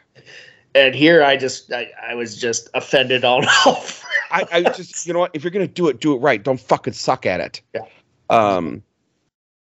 [0.75, 3.93] And here I just I, I was just offended all over.
[4.31, 5.31] I, I just, you know what?
[5.33, 6.43] If you're gonna do it, do it right.
[6.43, 7.61] Don't fucking suck at it.
[7.73, 7.81] Yeah.
[8.29, 8.83] Um.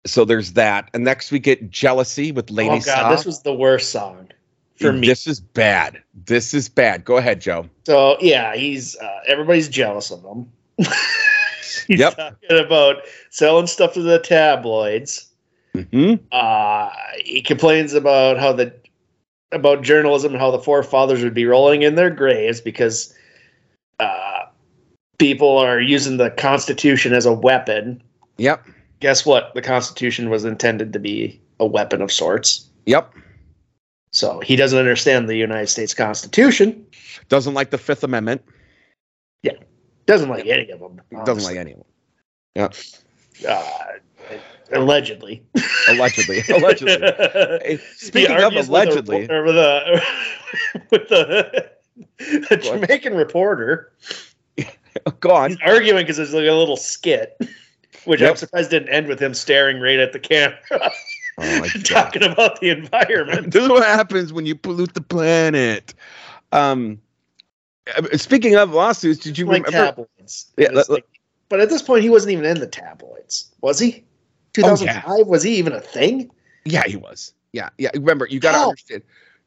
[0.06, 3.54] So there's that, and next we get jealousy with Lady oh god, this was the
[3.54, 4.28] worst song
[4.76, 5.06] for me.
[5.06, 6.02] This is bad.
[6.26, 7.04] This is bad.
[7.04, 7.68] Go ahead, Joe.
[7.86, 10.50] So yeah, he's uh, everybody's jealous of him.
[10.78, 12.16] he's Yep.
[12.16, 15.26] talking about selling stuff to the tabloids.
[15.74, 16.90] hmm uh,
[17.22, 18.72] he complains about how the
[19.52, 23.14] about journalism and how the forefathers would be rolling in their graves because
[23.98, 24.44] uh,
[25.18, 28.02] people are using the Constitution as a weapon.
[28.36, 28.66] Yep.
[29.00, 29.52] Guess what?
[29.54, 32.68] The Constitution was intended to be a weapon of sorts.
[32.86, 33.12] Yep.
[34.12, 36.86] So he doesn't understand the United States Constitution.
[37.28, 38.42] Doesn't like the Fifth Amendment.
[39.42, 39.52] Yeah.
[40.06, 41.00] Doesn't like any of them.
[41.24, 42.70] Doesn't like any of them.
[43.48, 43.84] Uh,
[44.72, 45.42] allegedly.
[45.88, 46.42] Allegedly.
[46.48, 46.98] Allegedly.
[47.00, 50.02] Hey, Speaking of argues with a allegedly, with a
[50.90, 51.70] with a,
[52.50, 53.92] a Jamaican reporter.
[55.20, 55.50] go on.
[55.50, 57.38] He's arguing because there's like a little skit,
[58.04, 60.58] which I'm surprised didn't end with him staring right at the camera,
[61.38, 63.52] Oh talking about the environment.
[63.52, 65.94] This is what happens when you pollute the planet.
[66.52, 67.00] Um,
[68.14, 69.86] speaking of lawsuits, did you like remember?
[69.86, 70.46] tabloids.
[70.56, 71.06] Yeah, let- like-
[71.48, 74.04] but at this point, he wasn't even in the tabloids, was he?
[74.64, 76.30] Oh, 2005 was he even a thing?
[76.64, 77.32] Yeah, he was.
[77.52, 77.90] Yeah, yeah.
[77.94, 79.02] Remember, you got to understand.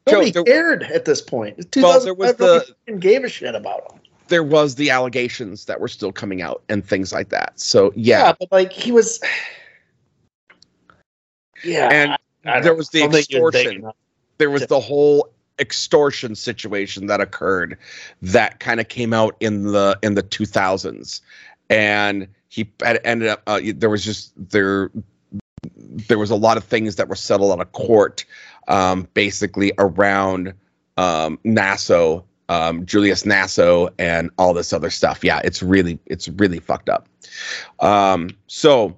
[0.08, 1.64] Joe, Nobody there- cared at this point.
[1.76, 4.00] Well, there was the- gave a shit about him.
[4.28, 7.58] There was the allegations that were still coming out and things like that.
[7.60, 9.20] So yeah, Yeah, but like he was.
[11.64, 12.12] Yeah, and
[12.44, 13.90] I don't there was the I don't think he was big extortion.
[14.38, 15.28] there was the whole
[15.60, 17.78] extortion situation that occurred
[18.22, 21.20] that kind of came out in the in the 2000s
[21.70, 24.90] and he ended up uh, there was just there
[25.74, 28.26] there was a lot of things that were settled out of court
[28.68, 30.52] um, basically around
[30.98, 35.24] um, nasso um, julius nasso and all this other stuff.
[35.24, 37.08] Yeah it's really it's really fucked up.
[37.80, 38.94] Um, so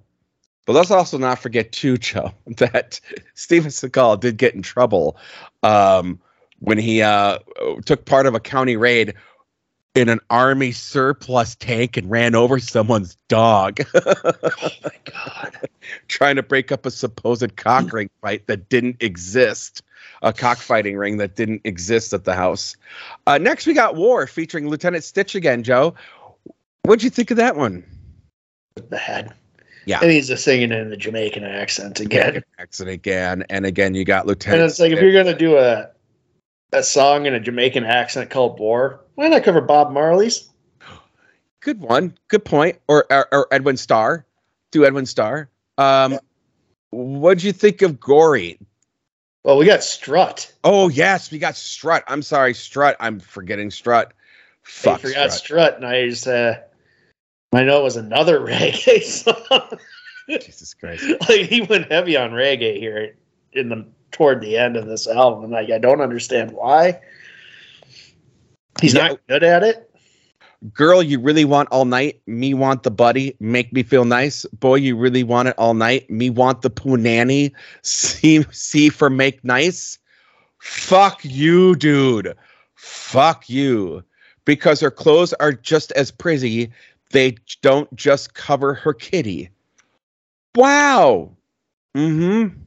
[0.66, 3.00] But let's also not forget too, Joe, that
[3.34, 5.16] Steven Seagal did get in trouble
[5.62, 6.18] um,
[6.58, 7.38] when he uh,
[7.84, 9.14] took part of a county raid
[9.94, 15.56] in an army surplus tank and ran over someone's dog, Oh my god.
[16.08, 19.82] trying to break up a supposed cock ring fight that didn't exist.
[20.22, 22.76] A cockfighting ring that didn't exist at the house.
[23.26, 25.94] Uh, next, we got War featuring Lieutenant Stitch again, Joe.
[26.82, 27.84] What'd you think of that one?
[28.88, 29.34] Bad.
[29.86, 30.00] Yeah.
[30.00, 32.42] And he's just singing in the Jamaican accent again.
[32.58, 34.62] Accent again, and again, you got Lieutenant.
[34.62, 35.90] And it's like if you're gonna do a
[36.74, 40.48] a song in a Jamaican accent called War, why not cover Bob Marley's?
[41.60, 42.16] Good one.
[42.28, 42.78] Good point.
[42.88, 44.26] Or or, or Edwin Starr.
[44.70, 45.48] Do Edwin Starr.
[45.78, 46.18] Um, Yeah.
[46.90, 48.58] What'd you think of Gory?
[49.42, 50.52] Well, we got Strut.
[50.62, 52.04] Oh yes, we got Strut.
[52.06, 52.96] I'm sorry, Strut.
[53.00, 54.12] I'm forgetting Strut.
[54.12, 54.14] I
[54.62, 55.32] Fuck forgot Strut.
[55.32, 56.54] Strut, and I just uh,
[57.52, 59.78] I know it was another reggae song.
[60.28, 61.04] Jesus Christ.
[61.28, 63.16] like he went heavy on reggae here
[63.52, 65.50] in the toward the end of this album.
[65.50, 67.00] Like I don't understand why.
[68.80, 69.08] He's Yeah.
[69.08, 69.90] not good at it.
[70.72, 72.22] Girl, you really want all night?
[72.26, 73.36] Me want the buddy.
[73.38, 74.46] Make me feel nice.
[74.46, 76.08] Boy, you really want it all night?
[76.08, 77.52] Me want the punani.
[77.82, 79.98] See, see for make nice.
[80.58, 82.34] Fuck you, dude.
[82.76, 84.02] Fuck you.
[84.46, 86.72] Because her clothes are just as pretty.
[87.10, 89.50] They don't just cover her kitty.
[90.54, 91.36] Wow.
[91.94, 92.58] Mm-hmm.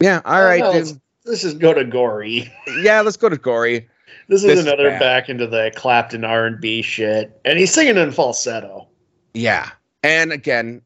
[0.00, 0.20] Yeah.
[0.24, 0.62] All oh, right.
[0.62, 0.86] Oh, no, dude.
[0.86, 2.52] let's, let's just go to Gory.
[2.82, 3.00] Yeah.
[3.00, 3.88] Let's go to Gory.
[4.28, 5.00] This is This another bad.
[5.00, 8.88] back into the Clapton R and B shit, and he's singing in falsetto.
[9.34, 9.70] Yeah.
[10.02, 10.80] And again,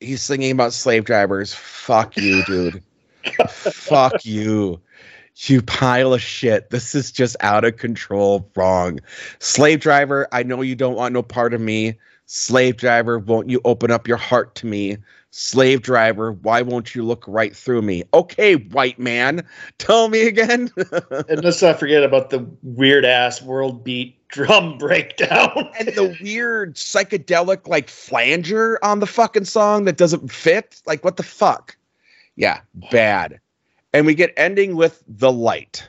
[0.00, 1.54] he's singing about slave drivers.
[1.54, 2.82] Fuck you, dude.
[3.48, 4.80] Fuck you.
[5.36, 6.70] You pile of shit.
[6.70, 8.50] This is just out of control.
[8.54, 9.00] Wrong.
[9.38, 11.98] Slave driver, I know you don't want no part of me.
[12.26, 14.98] Slave driver, won't you open up your heart to me?
[15.34, 18.02] Slave driver, why won't you look right through me?
[18.12, 19.42] Okay, white man,
[19.78, 20.70] tell me again.
[21.28, 25.70] And let's not forget about the weird ass world beat drum breakdown.
[25.78, 30.82] and the weird psychedelic like flanger on the fucking song that doesn't fit.
[30.84, 31.76] Like what the fuck?
[32.36, 32.60] Yeah,
[32.90, 33.40] bad.
[33.94, 35.88] And we get ending with the light.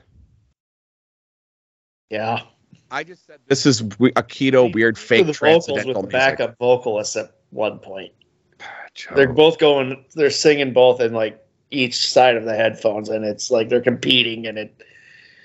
[2.09, 2.43] yeah,
[2.91, 7.17] I just said this is a keto weird fake the vocals with the backup vocalists
[7.17, 8.13] at one point.
[8.95, 9.15] Joe.
[9.15, 10.05] They're both going.
[10.15, 14.45] They're singing both in like each side of the headphones, and it's like they're competing,
[14.45, 14.83] and it.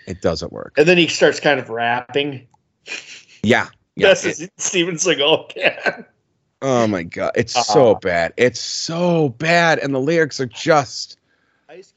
[0.06, 0.74] it doesn't work.
[0.76, 2.46] And then he starts kind of rapping.
[3.42, 3.68] Yeah.
[3.96, 4.08] Yeah.
[4.08, 6.04] That's it- as Steven Seagal can.
[6.62, 7.32] oh my god.
[7.36, 7.72] It's uh-huh.
[7.72, 7.98] so Uh-uh.
[8.00, 8.32] bad.
[8.36, 9.78] It's so bad.
[9.78, 11.18] And the lyrics are just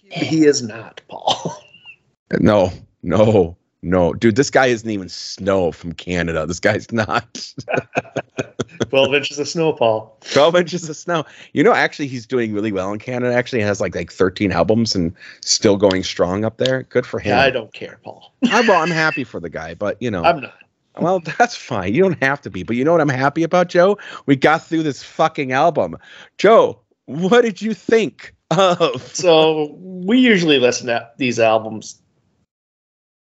[0.10, 1.62] He is not Paul.
[2.40, 2.72] no,
[3.04, 4.14] no, no.
[4.14, 6.46] Dude, this guy isn't even snow from Canada.
[6.46, 7.54] This guy's not.
[8.90, 10.18] Twelve inches of snow, Paul.
[10.32, 11.24] 12 inches of snow.
[11.54, 13.34] You know, actually, he's doing really well in Canada.
[13.34, 16.84] Actually, has like like 13 albums and still going strong up there.
[16.84, 17.30] Good for him.
[17.30, 18.34] Yeah, I don't care, Paul.
[18.52, 20.54] I, well, I'm happy for the guy, but you know, I'm not.
[21.00, 21.94] well, that's fine.
[21.94, 22.64] You don't have to be.
[22.64, 23.98] But you know what I'm happy about, Joe?
[24.26, 25.98] We got through this fucking album.
[26.38, 29.02] Joe, what did you think of?
[29.16, 32.01] So we usually listen to these albums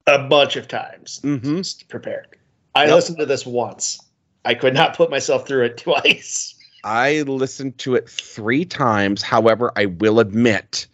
[0.08, 1.20] a bunch of times.
[1.24, 1.58] Mhm.
[1.58, 2.28] Just prepared.
[2.76, 2.96] I Yep.
[2.96, 4.00] listened to this once.
[4.46, 6.56] I could not put myself through it twice.
[6.84, 9.22] I listened to it three times.
[9.22, 10.88] However, I will admit,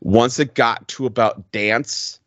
[0.00, 2.18] once it got to about dance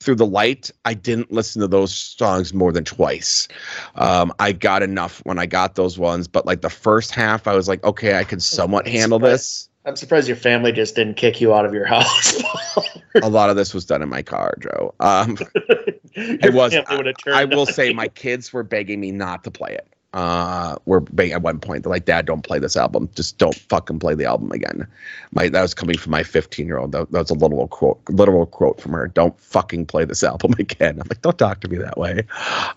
[0.00, 3.48] through the light, I didn't listen to those songs more than twice.
[3.96, 7.54] Um, I got enough when I got those ones, but like the first half, I
[7.54, 9.68] was like, okay, I can somewhat handle this.
[9.84, 12.42] I'm surprised your family just didn't kick you out of your house.
[13.22, 14.94] A lot of this was done in my car, Joe.
[15.00, 15.36] Um,
[16.14, 19.44] Your was- family would have turned I will say my kids were begging me not
[19.44, 19.86] to play it.
[20.12, 21.82] Uh, were begging at one point.
[21.82, 23.10] They're like, "Dad, don't play this album.
[23.16, 24.86] Just don't fucking play the album again."
[25.32, 26.92] My that was coming from my 15 year old.
[26.92, 29.08] That, that was a literal quote, literal quote from her.
[29.08, 31.00] Don't fucking play this album again.
[31.00, 32.22] I'm like, don't talk to me that way.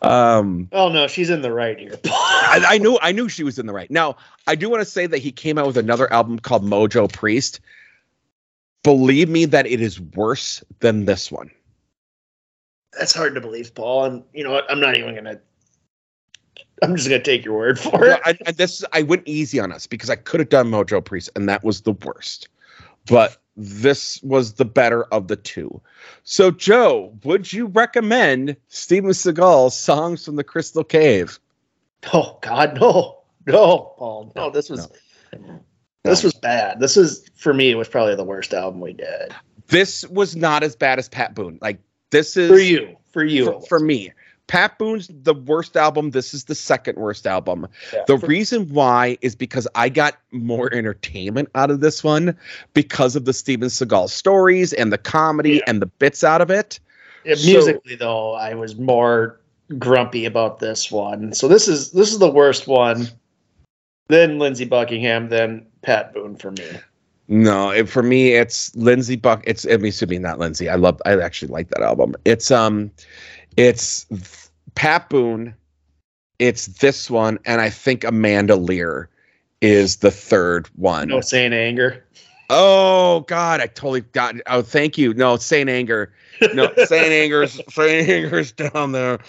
[0.02, 2.00] Um, Oh no, she's in the right here.
[2.06, 3.92] I, I knew I knew she was in the right.
[3.92, 7.12] Now, I do want to say that he came out with another album called Mojo
[7.12, 7.60] Priest.
[8.84, 11.52] Believe me that it is worse than this one.
[12.98, 14.06] That's hard to believe, Paul.
[14.06, 14.70] And you know what?
[14.72, 15.40] I'm not even gonna.
[16.82, 18.22] I'm just gonna take your word for Well, it.
[18.24, 21.30] I, and this I went easy on us because I could have done Mojo Priest,
[21.36, 22.50] and that was the worst.
[23.08, 25.82] But this was the better of the two.
[26.24, 31.40] So, Joe, would you recommend Steven Seagal's songs from the Crystal Cave?
[32.14, 34.50] Oh God, no, no, Paul, no.
[34.50, 34.88] This was
[36.04, 36.80] this was bad.
[36.80, 37.72] This is for me.
[37.72, 39.34] It was probably the worst album we did
[39.68, 41.60] This was not as bad as Pat Boone.
[41.62, 41.80] Like
[42.12, 42.96] this is for you.
[43.12, 44.12] For you, for, for me.
[44.48, 46.12] Pat Boone's the worst album.
[46.12, 47.68] This is the second worst album.
[47.94, 48.04] Yeah.
[48.08, 52.38] The reason why is because I got more entertainment out of this one
[52.74, 55.62] because of the Steven Seagal stories and the comedy Yeah.
[55.68, 56.80] and the bits out of it.
[57.26, 59.42] So- musically though, I was more
[59.78, 61.34] grumpy about this one.
[61.34, 63.10] So this is this is the worst one.
[64.08, 66.70] Then Lindsey Buckingham, then Pat Boone for me.
[67.30, 69.42] No, it, for me, it's Lindsey Buck.
[69.48, 70.68] It's I mean, excuse me, not Lindsey.
[70.68, 71.02] I love.
[71.06, 72.14] I actually like that album.
[72.26, 72.92] It's um,
[73.56, 74.06] it's
[74.76, 75.56] Pat Boone.
[76.40, 79.10] It's this one, and I think Amanda Lear
[79.62, 81.08] is the third one.
[81.08, 82.04] No Saint Anger.
[82.50, 84.36] Oh God, I totally got.
[84.48, 85.14] Oh, thank you.
[85.14, 86.12] No, Saint Anger.
[86.54, 89.20] No, Saint Anger's Saint Anger's down there.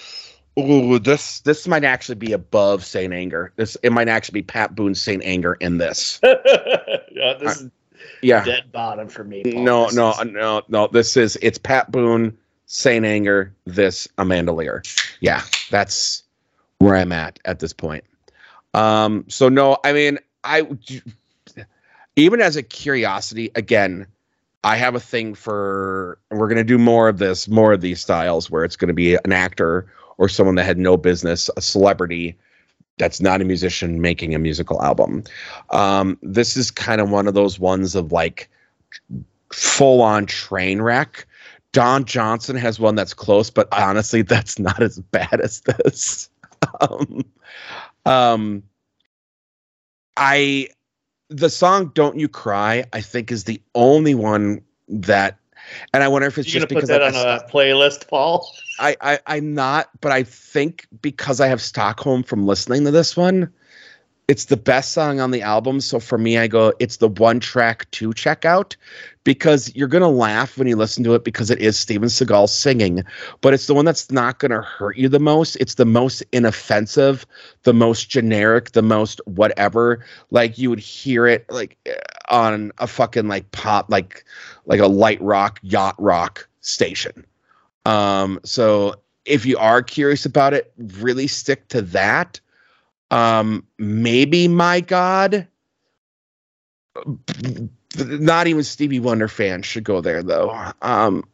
[0.58, 3.52] Ooh, this this might actually be above Saint Anger.
[3.56, 6.18] This it might actually be Pat Boone's Saint Anger in this.
[6.24, 7.70] yeah, this is
[8.22, 8.44] Yeah.
[8.44, 9.42] dead bottom for me.
[9.44, 9.62] Paul.
[9.62, 10.88] No, This no, is- no, no.
[10.88, 12.36] This is it's Pat Boone,
[12.66, 14.82] Saint Anger, this Amanda Lear.
[15.20, 16.24] Yeah, that's
[16.78, 18.04] where I'm at at this point.
[18.74, 20.66] Um, so no, I mean, I
[22.16, 24.06] even as a curiosity, again,
[24.64, 28.50] I have a thing for we're gonna do more of this, more of these styles
[28.50, 29.86] where it's gonna be an actor
[30.18, 32.36] or someone that had no business, a celebrity
[32.98, 35.22] that's not a musician making a musical album.
[35.70, 38.50] Um, this is kind of one of those ones of like
[39.52, 41.26] full on train wreck.
[41.72, 46.28] Don Johnson has one that's close, but honestly, that's not as bad as this.
[46.80, 47.24] um,
[48.04, 48.62] um,
[50.16, 50.68] I
[51.30, 55.38] the song "Don't You Cry" I think is the only one that,
[55.92, 58.50] and I wonder if it's You just put because that I, on a playlist, Paul?
[58.78, 63.16] I, I I'm not, but I think because I have Stockholm from listening to this
[63.16, 63.52] one,
[64.28, 65.80] it's the best song on the album.
[65.80, 68.76] So for me, I go, it's the one track to check out
[69.24, 73.02] because you're gonna laugh when you listen to it because it is Steven Seagal singing,
[73.40, 75.56] but it's the one that's not gonna hurt you the most.
[75.56, 77.26] It's the most inoffensive,
[77.62, 80.04] the most generic, the most whatever.
[80.30, 81.94] Like you would hear it like eh,
[82.28, 84.24] on a fucking like pop, like
[84.66, 87.24] like a light rock, yacht rock station.
[87.86, 88.94] Um, so
[89.24, 92.40] if you are curious about it, really stick to that.
[93.10, 95.46] Um, maybe my God.
[97.96, 100.72] Not even Stevie Wonder fans should go there though.
[100.82, 101.24] Um,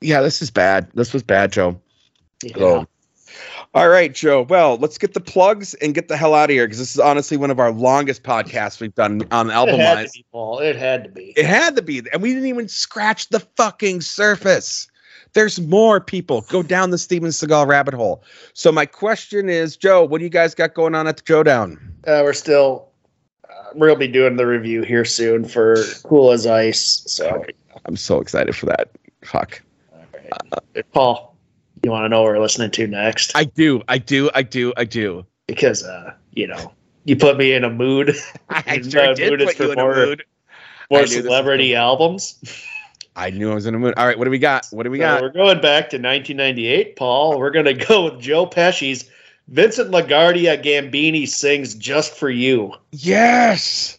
[0.00, 0.88] yeah, this is bad.
[0.94, 1.80] This was bad, Joe.
[2.42, 2.56] Yeah.
[2.58, 2.86] Oh.
[3.74, 4.42] All right, Joe.
[4.42, 7.00] Well, let's get the plugs and get the hell out of here because this is
[7.00, 10.60] honestly one of our longest podcasts we've done on album it had to be, Paul.
[10.60, 11.32] It had to be.
[11.36, 14.86] It had to be, and we didn't even scratch the fucking surface.
[15.34, 16.42] There's more people.
[16.42, 18.22] Go down the Steven Seagal rabbit hole.
[18.54, 21.42] So my question is, Joe, what do you guys got going on at the Joe
[21.42, 21.78] Down?
[22.06, 22.88] Uh, we're still.
[23.48, 27.02] Uh, we'll be doing the review here soon for Cool as Ice.
[27.06, 27.44] So,
[27.84, 28.90] I'm so excited for that.
[29.24, 29.60] Fuck.
[29.92, 31.36] Uh, Paul,
[31.82, 33.32] you want to know what we're listening to next?
[33.34, 33.82] I do.
[33.88, 34.30] I do.
[34.34, 34.72] I do.
[34.76, 35.26] I do.
[35.46, 36.72] because uh, you know,
[37.04, 38.14] you put me in a mood.
[38.48, 40.24] I sure did mood is put you for in a mood.
[40.90, 42.38] More celebrity albums.
[43.16, 43.94] I knew I was in a mood.
[43.96, 44.66] All right, what do we got?
[44.70, 45.22] What do we So got?
[45.22, 47.38] we're going back to 1998, Paul.
[47.38, 49.08] We're going to go with Joe Pesci's
[49.48, 53.98] Vincent LaGuardia Gambini sings "Just for You." Yes.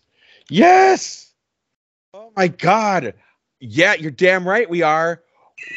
[0.50, 1.32] Yes.
[2.14, 3.14] Oh my god.
[3.60, 5.22] Yeah, you're damn right we are.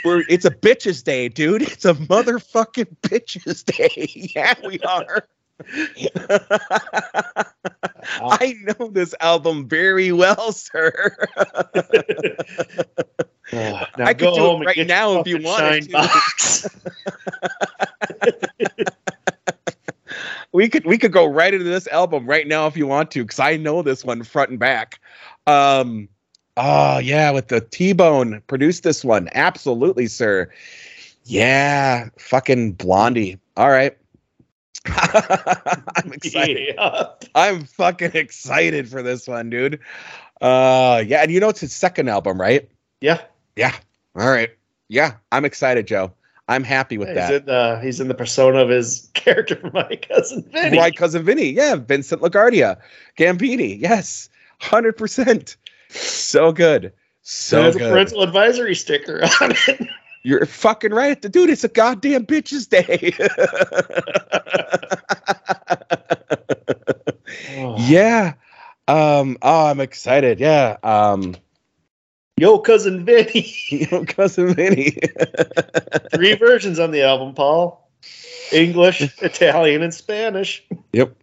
[0.05, 1.63] We're it's a bitches day, dude.
[1.63, 4.11] It's a motherfucking bitches day.
[4.35, 5.29] Yeah, we are.
[8.21, 11.17] I know this album very well, sir.
[13.53, 16.71] now I could go do it right now if you wanted to.
[20.53, 23.25] we could we could go right into this album right now if you want to,
[23.25, 25.01] because I know this one front and back.
[25.47, 26.09] Um,
[26.57, 30.51] oh yeah, with the T Bone produced this one, absolutely, sir.
[31.25, 33.39] Yeah, fucking Blondie.
[33.57, 33.97] All right.
[34.87, 36.75] I'm excited.
[36.77, 37.07] yeah.
[37.35, 39.81] I'm fucking excited for this one, dude.
[40.41, 42.69] Uh, yeah, and you know it's his second album, right?
[43.01, 43.21] Yeah.
[43.57, 43.75] Yeah.
[44.17, 44.51] All right.
[44.89, 46.13] Yeah, I'm excited, Joe.
[46.49, 47.35] I'm happy with He's that.
[47.35, 50.79] in the he's in the persona of his character from my cousin Vinny.
[50.79, 51.51] My cousin Vinny.
[51.51, 52.79] Yeah, Vincent LaGuardia.
[53.19, 53.79] Gambini.
[53.81, 54.31] Yes.
[54.63, 55.57] 100%.
[55.91, 56.93] So good.
[57.23, 57.91] So There's a good.
[57.93, 59.89] parental advisory sticker on it.
[60.23, 61.21] You're fucking right.
[61.21, 63.15] Dude, it's a goddamn bitches day.
[67.79, 68.35] yeah.
[68.87, 70.41] Um, oh, I'm excited.
[70.41, 70.77] Yeah.
[70.83, 71.37] Um,
[72.39, 73.53] Yo, cousin Vinny.
[73.69, 74.97] Yo, cousin Vinny.
[76.15, 77.91] Three versions on the album, Paul.
[78.53, 80.65] English, Italian, and Spanish.
[80.93, 81.15] Yep.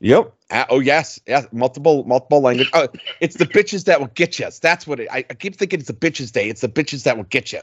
[0.00, 0.34] Yep.
[0.54, 1.46] Uh, oh yes, yes.
[1.52, 2.70] Multiple, multiple language.
[2.72, 2.88] Oh,
[3.20, 4.48] it's the bitches that will get you.
[4.62, 5.08] That's what it.
[5.10, 6.48] I, I keep thinking it's the bitches day.
[6.48, 7.60] It's the bitches that will get you.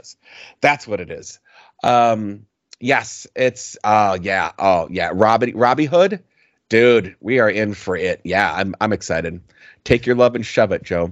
[0.62, 1.40] That's what it is.
[1.84, 2.46] Um,
[2.82, 6.22] Yes, it's uh yeah, oh yeah, Robbie Robbie Hood.
[6.70, 8.22] Dude, we are in for it.
[8.24, 9.40] Yeah, I'm I'm excited.
[9.84, 11.12] Take your love and shove it, Joe.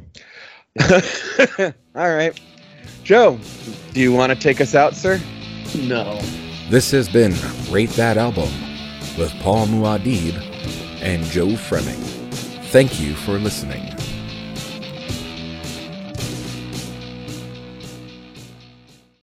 [0.90, 1.72] All
[2.16, 2.40] right.
[3.04, 3.40] Joe,
[3.94, 5.22] do you want to take us out, sir?
[5.76, 6.20] No.
[6.70, 7.34] This has been
[7.72, 8.50] Rate That Album
[9.18, 10.49] with Paul Muad'Dib
[11.02, 12.00] and Joe Fremming.
[12.72, 13.99] Thank you for listening.